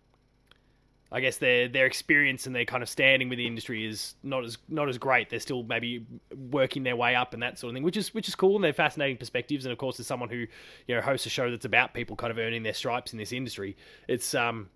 I 1.12 1.20
guess 1.20 1.36
their 1.36 1.68
their 1.68 1.86
experience 1.86 2.46
and 2.46 2.54
their 2.54 2.64
kind 2.64 2.82
of 2.82 2.88
standing 2.88 3.28
with 3.28 3.38
the 3.38 3.46
industry 3.46 3.86
is 3.86 4.16
not 4.22 4.44
as 4.44 4.58
not 4.68 4.88
as 4.88 4.98
great. 4.98 5.30
They're 5.30 5.38
still 5.38 5.62
maybe 5.62 6.04
working 6.50 6.82
their 6.82 6.96
way 6.96 7.14
up 7.14 7.34
and 7.34 7.42
that 7.42 7.58
sort 7.58 7.70
of 7.70 7.76
thing, 7.76 7.84
which 7.84 7.96
is 7.96 8.12
which 8.12 8.26
is 8.26 8.34
cool 8.34 8.56
and 8.56 8.64
they're 8.64 8.72
fascinating 8.72 9.16
perspectives. 9.16 9.64
And 9.64 9.72
of 9.72 9.78
course, 9.78 10.00
as 10.00 10.08
someone 10.08 10.28
who 10.28 10.46
you 10.88 10.94
know 10.94 11.00
hosts 11.00 11.26
a 11.26 11.30
show 11.30 11.50
that's 11.50 11.64
about 11.64 11.94
people 11.94 12.16
kind 12.16 12.30
of 12.30 12.38
earning 12.38 12.64
their 12.64 12.74
stripes 12.74 13.12
in 13.12 13.18
this 13.18 13.32
industry, 13.32 13.76
it's 14.08 14.34
um 14.34 14.68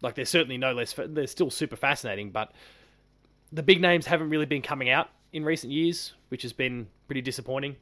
like 0.00 0.14
they're 0.14 0.24
certainly 0.24 0.56
no 0.56 0.72
less 0.72 0.94
they're 0.96 1.26
still 1.26 1.50
super 1.50 1.76
fascinating, 1.76 2.30
but 2.30 2.52
the 3.52 3.62
big 3.62 3.80
names 3.82 4.06
haven't 4.06 4.30
really 4.30 4.46
been 4.46 4.62
coming 4.62 4.88
out 4.88 5.10
in 5.32 5.44
recent 5.44 5.72
years, 5.72 6.14
which 6.30 6.40
has 6.42 6.54
been 6.54 6.86
pretty 7.06 7.20
disappointing. 7.20 7.76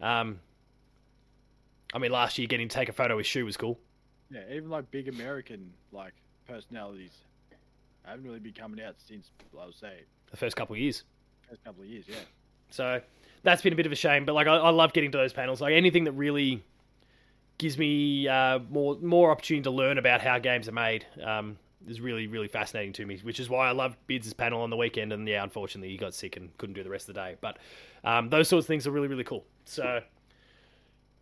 Um, 0.00 0.40
I 1.92 1.98
mean, 1.98 2.12
last 2.12 2.38
year 2.38 2.46
getting 2.46 2.68
to 2.68 2.74
take 2.74 2.88
a 2.88 2.92
photo 2.92 3.16
with 3.16 3.26
Shu 3.26 3.44
was 3.44 3.56
cool. 3.56 3.78
Yeah, 4.30 4.42
even 4.52 4.70
like 4.70 4.90
big 4.90 5.08
American 5.08 5.72
like 5.92 6.14
personalities 6.46 7.10
haven't 8.04 8.24
really 8.24 8.38
been 8.38 8.52
coming 8.52 8.82
out 8.82 8.94
since 8.98 9.30
I 9.60 9.66
would 9.66 9.74
say 9.74 10.00
The 10.30 10.36
first 10.36 10.56
couple 10.56 10.74
of 10.74 10.80
years. 10.80 11.04
first 11.48 11.62
couple 11.64 11.82
of 11.82 11.88
years. 11.88 12.04
Yeah. 12.08 12.16
So 12.70 13.00
that's 13.42 13.62
been 13.62 13.72
a 13.72 13.76
bit 13.76 13.86
of 13.86 13.92
a 13.92 13.96
shame. 13.96 14.24
But 14.24 14.34
like, 14.34 14.46
I, 14.46 14.56
I 14.56 14.70
love 14.70 14.92
getting 14.92 15.10
to 15.12 15.18
those 15.18 15.32
panels. 15.32 15.60
Like 15.60 15.74
anything 15.74 16.04
that 16.04 16.12
really 16.12 16.62
gives 17.58 17.76
me 17.76 18.26
uh, 18.28 18.60
more 18.70 18.96
more 19.02 19.30
opportunity 19.30 19.64
to 19.64 19.70
learn 19.70 19.98
about 19.98 20.20
how 20.20 20.38
games 20.38 20.68
are 20.68 20.72
made 20.72 21.04
um, 21.22 21.58
is 21.88 22.00
really 22.00 22.26
really 22.26 22.48
fascinating 22.48 22.92
to 22.94 23.06
me. 23.06 23.18
Which 23.22 23.40
is 23.40 23.50
why 23.50 23.68
I 23.68 23.72
loved 23.72 23.96
Bids' 24.06 24.32
panel 24.32 24.62
on 24.62 24.70
the 24.70 24.76
weekend. 24.76 25.12
And 25.12 25.26
yeah, 25.28 25.42
unfortunately, 25.42 25.90
he 25.90 25.96
got 25.96 26.14
sick 26.14 26.36
and 26.36 26.56
couldn't 26.58 26.74
do 26.74 26.82
the 26.84 26.90
rest 26.90 27.08
of 27.08 27.14
the 27.16 27.20
day. 27.20 27.36
But 27.40 27.58
um, 28.04 28.30
those 28.30 28.48
sorts 28.48 28.64
of 28.64 28.68
things 28.68 28.86
are 28.86 28.92
really 28.92 29.08
really 29.08 29.24
cool. 29.24 29.44
So 29.64 30.00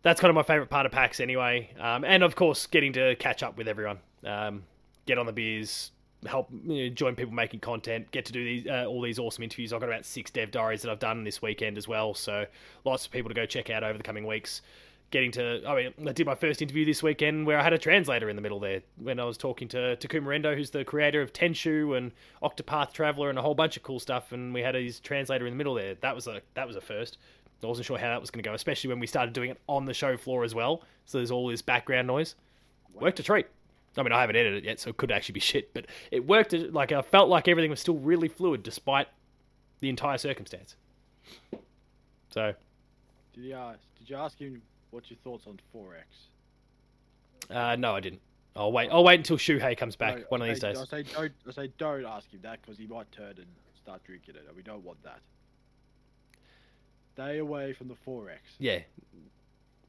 that's 0.01 0.21
kind 0.21 0.29
of 0.29 0.35
my 0.35 0.43
favorite 0.43 0.69
part 0.69 0.85
of 0.85 0.91
PAX 0.91 1.19
anyway. 1.19 1.71
Um, 1.79 2.03
and 2.03 2.23
of 2.23 2.35
course, 2.35 2.67
getting 2.67 2.93
to 2.93 3.15
catch 3.15 3.43
up 3.43 3.57
with 3.57 3.67
everyone, 3.67 3.99
um, 4.25 4.63
get 5.05 5.17
on 5.17 5.25
the 5.25 5.33
beers, 5.33 5.91
help 6.25 6.49
you 6.65 6.83
know, 6.83 6.89
join 6.89 7.15
people 7.15 7.33
making 7.33 7.59
content, 7.59 8.09
get 8.11 8.25
to 8.25 8.33
do 8.33 8.43
these 8.43 8.67
uh, 8.67 8.85
all 8.87 9.01
these 9.01 9.19
awesome 9.19 9.43
interviews. 9.43 9.73
I've 9.73 9.79
got 9.79 9.89
about 9.89 10.05
six 10.05 10.31
dev 10.31 10.51
diaries 10.51 10.81
that 10.81 10.91
I've 10.91 10.99
done 10.99 11.23
this 11.23 11.41
weekend 11.41 11.77
as 11.77 11.87
well, 11.87 12.13
so 12.13 12.45
lots 12.85 13.05
of 13.05 13.11
people 13.11 13.29
to 13.29 13.35
go 13.35 13.45
check 13.45 13.69
out 13.69 13.83
over 13.83 13.97
the 13.97 14.03
coming 14.03 14.25
weeks. 14.25 14.61
Getting 15.11 15.31
to, 15.31 15.63
I 15.67 15.75
mean, 15.75 16.07
I 16.07 16.11
did 16.11 16.27
my 16.27 16.35
first 16.35 16.61
interview 16.61 16.85
this 16.85 17.01
weekend 17.01 17.47
where 17.47 17.57
I 17.57 17.63
had 17.63 17.73
a 17.73 17.79
translator 17.79 18.29
in 18.29 18.35
the 18.35 18.43
middle 18.43 18.59
there 18.59 18.83
when 18.97 19.19
I 19.19 19.23
was 19.23 19.39
talking 19.39 19.67
to 19.69 19.97
Takuma 19.99 20.35
Endo, 20.35 20.55
who's 20.55 20.69
the 20.69 20.85
creator 20.85 21.19
of 21.23 21.33
Tenchu 21.33 21.97
and 21.97 22.11
Octopath 22.43 22.93
Traveler 22.93 23.31
and 23.31 23.39
a 23.39 23.41
whole 23.41 23.55
bunch 23.55 23.75
of 23.75 23.81
cool 23.81 23.99
stuff, 23.99 24.33
and 24.33 24.53
we 24.53 24.61
had 24.61 24.75
his 24.75 24.99
translator 24.99 25.47
in 25.47 25.53
the 25.53 25.57
middle 25.57 25.73
there. 25.73 25.95
That 25.95 26.13
was 26.13 26.27
a 26.27 26.41
that 26.53 26.67
was 26.67 26.75
a 26.75 26.81
first. 26.81 27.17
I 27.63 27.67
wasn't 27.67 27.85
sure 27.85 27.97
how 27.97 28.07
that 28.09 28.21
was 28.21 28.31
going 28.31 28.43
to 28.43 28.49
go, 28.49 28.53
especially 28.53 28.89
when 28.89 28.99
we 28.99 29.07
started 29.07 29.33
doing 29.33 29.49
it 29.49 29.59
on 29.67 29.85
the 29.85 29.93
show 29.93 30.15
floor 30.17 30.43
as 30.43 30.55
well. 30.55 30.83
So 31.05 31.17
there's 31.17 31.31
all 31.31 31.47
this 31.47 31.61
background 31.61 32.07
noise. 32.07 32.35
Worked 32.93 33.19
a 33.19 33.23
treat. 33.23 33.47
I 33.97 34.03
mean, 34.03 34.11
I 34.11 34.21
haven't 34.21 34.35
edited 34.35 34.63
it 34.63 34.67
yet, 34.67 34.79
so 34.79 34.89
it 34.89 34.97
could 34.97 35.11
actually 35.11 35.33
be 35.33 35.39
shit, 35.41 35.73
but 35.73 35.85
it 36.11 36.25
worked. 36.25 36.53
Like 36.53 36.91
I 36.91 37.01
felt 37.01 37.29
like 37.29 37.47
everything 37.47 37.69
was 37.69 37.79
still 37.79 37.97
really 37.97 38.27
fluid 38.27 38.63
despite 38.63 39.07
the 39.79 39.89
entire 39.89 40.17
circumstance. 40.17 40.75
So, 42.31 42.53
Did 43.33 43.43
you 43.43 43.53
ask? 43.55 43.79
Did 43.97 44.09
you 44.09 44.15
ask 44.15 44.37
him 44.37 44.61
what's 44.91 45.09
your 45.09 45.17
thoughts 45.23 45.47
on 45.47 45.59
forex? 45.73 46.27
uh, 47.49 47.75
no, 47.75 47.95
I 47.95 47.99
didn't. 47.99 48.21
I'll 48.55 48.71
wait. 48.71 48.89
I'll 48.91 49.03
wait 49.03 49.19
until 49.19 49.37
Shuhei 49.37 49.77
comes 49.77 49.95
back 49.95 50.17
No, 50.17 50.23
one 50.29 50.41
of 50.41 50.47
these 50.47 50.59
days. 50.59 50.77
I 50.77 50.85
say 50.85 51.03
don't. 51.03 51.31
I 51.47 51.51
say 51.51 51.71
don't 51.77 52.05
ask 52.05 52.29
him 52.31 52.39
that 52.43 52.61
because 52.61 52.77
he 52.77 52.87
might 52.87 53.11
turn 53.11 53.35
and 53.37 53.47
start 53.81 54.03
drinking 54.03 54.35
it, 54.35 54.43
and 54.47 54.55
we 54.55 54.63
don't 54.63 54.83
want 54.83 55.01
that. 55.03 55.19
Stay 57.19 57.39
away 57.39 57.73
from 57.73 57.89
the 57.89 57.95
forex. 58.07 58.37
Yeah, 58.59 58.79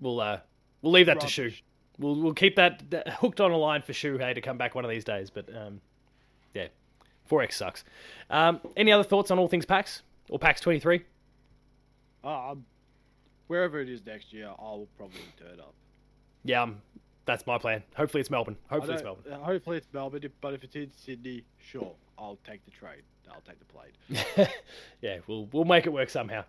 we'll 0.01 0.21
uh, 0.21 0.41
we'll 0.83 0.91
leave 0.91 1.07
that 1.07 1.21
to 1.21 1.29
Shu. 1.29 1.53
We'll 1.97 2.17
we'll 2.17 2.35
keep 2.35 2.57
that, 2.57 2.91
that 2.91 3.09
hooked 3.09 3.41
on 3.41 3.53
a 3.53 3.57
line 3.57 3.83
for 3.83 3.93
Shuhei 3.93 4.35
to 4.35 4.41
come 4.41 4.59
back 4.59 4.75
one 4.75 4.85
of 4.85 4.91
these 4.91 5.05
days. 5.05 5.31
But 5.31 5.49
um, 5.57 5.81
yeah, 6.55 6.67
forex 7.31 7.53
sucks. 7.53 7.85
Um, 8.31 8.61
any 8.77 8.91
other 8.91 9.05
thoughts 9.05 9.31
on 9.31 9.39
all 9.39 9.47
things 9.47 9.65
PAX 9.65 10.03
or 10.29 10.41
PAX 10.41 10.61
twenty 10.61 10.81
three? 10.81 11.05
Um, 12.25 12.65
wherever 13.47 13.79
it 13.81 13.89
is 13.89 14.05
next 14.05 14.33
year, 14.33 14.49
I'll 14.59 14.89
probably 14.97 15.21
turn 15.39 15.61
up. 15.61 15.75
Yeah, 16.45 16.63
um, 16.63 16.83
that's 17.27 17.47
my 17.47 17.59
plan. 17.59 17.85
Hopefully 17.95 18.23
it's 18.23 18.31
Melbourne. 18.31 18.57
Hopefully 18.69 18.95
it's 18.95 19.05
Melbourne. 19.05 19.33
uh, 19.33 19.37
Hopefully 19.39 19.77
it's 19.77 19.89
Melbourne, 19.93 20.25
but 20.41 20.55
if 20.55 20.65
it's 20.65 20.75
in 20.75 20.91
Sydney, 20.97 21.45
sure, 21.59 21.93
I'll 22.19 22.39
take 22.45 22.65
the 22.65 22.73
train. 22.73 23.03
I'll 23.31 23.43
take 23.43 23.59
the 23.61 23.67
plane. 23.67 24.49
yeah, 25.01 25.19
we'll 25.29 25.47
we'll 25.53 25.65
make 25.65 25.87
it 25.87 25.93
work 25.93 26.11
somehow. 26.11 26.43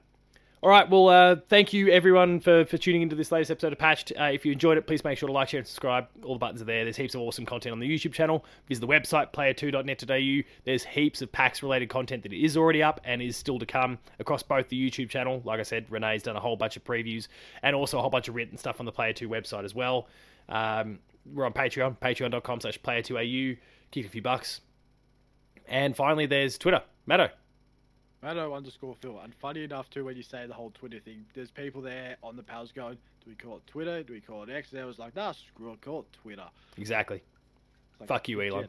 All 0.64 0.70
right, 0.70 0.88
well, 0.88 1.09
uh, 1.09 1.38
thank 1.49 1.74
you 1.74 1.89
everyone 1.89 2.39
for, 2.39 2.66
for 2.66 2.78
tuning 2.78 3.01
into 3.01 3.16
this 3.16 3.32
latest 3.32 3.49
episode 3.49 3.74
of 3.74 3.80
Patched. 3.80 4.12
Uh, 4.12 4.26
if 4.26 4.45
you 4.45 4.51
enjoyed 4.51 4.78
it, 4.78 4.86
please 4.86 5.03
make 5.03 5.18
sure 5.18 5.26
to 5.26 5.34
like, 5.34 5.49
share, 5.49 5.57
and 5.57 5.66
subscribe. 5.66 6.05
All 6.24 6.36
the 6.36 6.39
buttons 6.39 6.62
are 6.62 6.66
there. 6.66 6.84
There's 6.84 6.97
heaps 6.97 7.16
of 7.16 7.22
awesome 7.22 7.47
content 7.47 7.74
on 7.74 7.80
the 7.80 7.89
YouTube 7.89 8.14
channel. 8.14 8.45
Visit 8.68 8.82
the 8.82 8.88
website, 8.88 9.34
player2.net.au. 9.34 10.47
There's 10.64 10.84
heaps 10.84 11.24
of 11.24 11.32
PAX 11.32 11.64
related 11.64 11.89
content 11.89 12.22
that 12.22 12.32
is 12.32 12.57
already 12.57 12.84
up 12.84 13.01
and 13.05 13.24
is 13.24 13.36
still 13.36 13.57
to 13.57 13.66
come 13.66 13.97
across 14.20 14.43
both 14.43 14.70
the 14.70 14.80
YouTube 14.80 15.09
channel. 15.09 15.41
Like 15.43 15.59
I 15.59 15.64
said, 15.64 15.88
Renee's 15.89 16.22
done 16.22 16.36
a 16.36 16.39
whole 16.39 16.57
bunch 16.57 16.78
of 16.78 16.84
previews 16.84 17.28
and 17.64 17.76
also 17.76 17.97
a 17.97 18.01
whole 18.01 18.12
bunch 18.12 18.28
of 18.28 18.36
written 18.36 18.55
stuff 18.55 18.80
on 18.80 18.86
the 18.86 18.91
Player 18.91 19.14
2 19.14 19.28
website 19.28 19.64
as 19.64 19.74
well. 19.74 20.09
Um, 20.47 20.99
we're 21.34 21.47
on 21.47 21.53
Patreon, 21.53 21.97
patreon.com 21.97 22.62
slash 22.62 22.80
player2au. 22.82 23.57
Kick 23.89 24.05
a 24.05 24.09
few 24.09 24.22
bucks. 24.22 24.62
And 25.68 25.95
finally, 25.95 26.28
there's 26.28 26.59
Twitter. 26.59 26.84
Matto. 27.07 27.32
Mano 28.24 28.53
underscore 28.53 28.95
Phil. 29.01 29.19
And 29.19 29.34
funny 29.36 29.63
enough, 29.63 29.89
too, 29.89 30.05
when 30.05 30.15
you 30.15 30.24
say 30.24 30.45
the 30.45 30.53
whole 30.53 30.72
Twitter 30.72 30.99
thing, 30.99 31.26
there's 31.34 31.51
people 31.51 31.82
there 31.82 32.17
on 32.22 32.36
the 32.36 32.43
pals 32.43 32.72
going, 32.72 32.97
do 33.24 33.30
we 33.30 33.36
call 33.36 33.57
it 33.57 33.67
Twitter? 33.67 34.03
Do 34.03 34.13
we 34.13 34.22
call 34.22 34.43
it 34.43 34.49
X? 34.49 34.72
And 34.72 34.82
I 34.82 34.86
was 34.86 34.99
like, 34.99 35.15
nah, 35.15 35.32
screw 35.32 35.74
it, 35.74 35.82
call 35.82 36.01
it 36.01 36.05
Twitter. 36.22 36.45
Exactly. 36.78 37.24
Like, 37.99 38.09
Fuck 38.09 38.30
you, 38.30 38.41
Elon. 38.41 38.67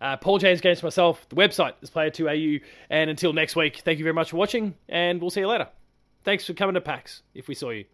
Uh, 0.00 0.16
Paul 0.16 0.38
James 0.38 0.60
Games 0.60 0.82
myself. 0.82 1.28
The 1.28 1.36
website 1.36 1.74
is 1.82 1.90
player2au. 1.90 2.60
And 2.90 3.10
until 3.10 3.32
next 3.32 3.56
week, 3.56 3.82
thank 3.84 3.98
you 3.98 4.04
very 4.04 4.14
much 4.14 4.30
for 4.30 4.36
watching, 4.36 4.74
and 4.88 5.20
we'll 5.20 5.30
see 5.30 5.40
you 5.40 5.48
later. 5.48 5.68
Thanks 6.24 6.44
for 6.44 6.54
coming 6.54 6.74
to 6.74 6.80
PAX 6.80 7.22
if 7.34 7.48
we 7.48 7.54
saw 7.54 7.70
you. 7.70 7.84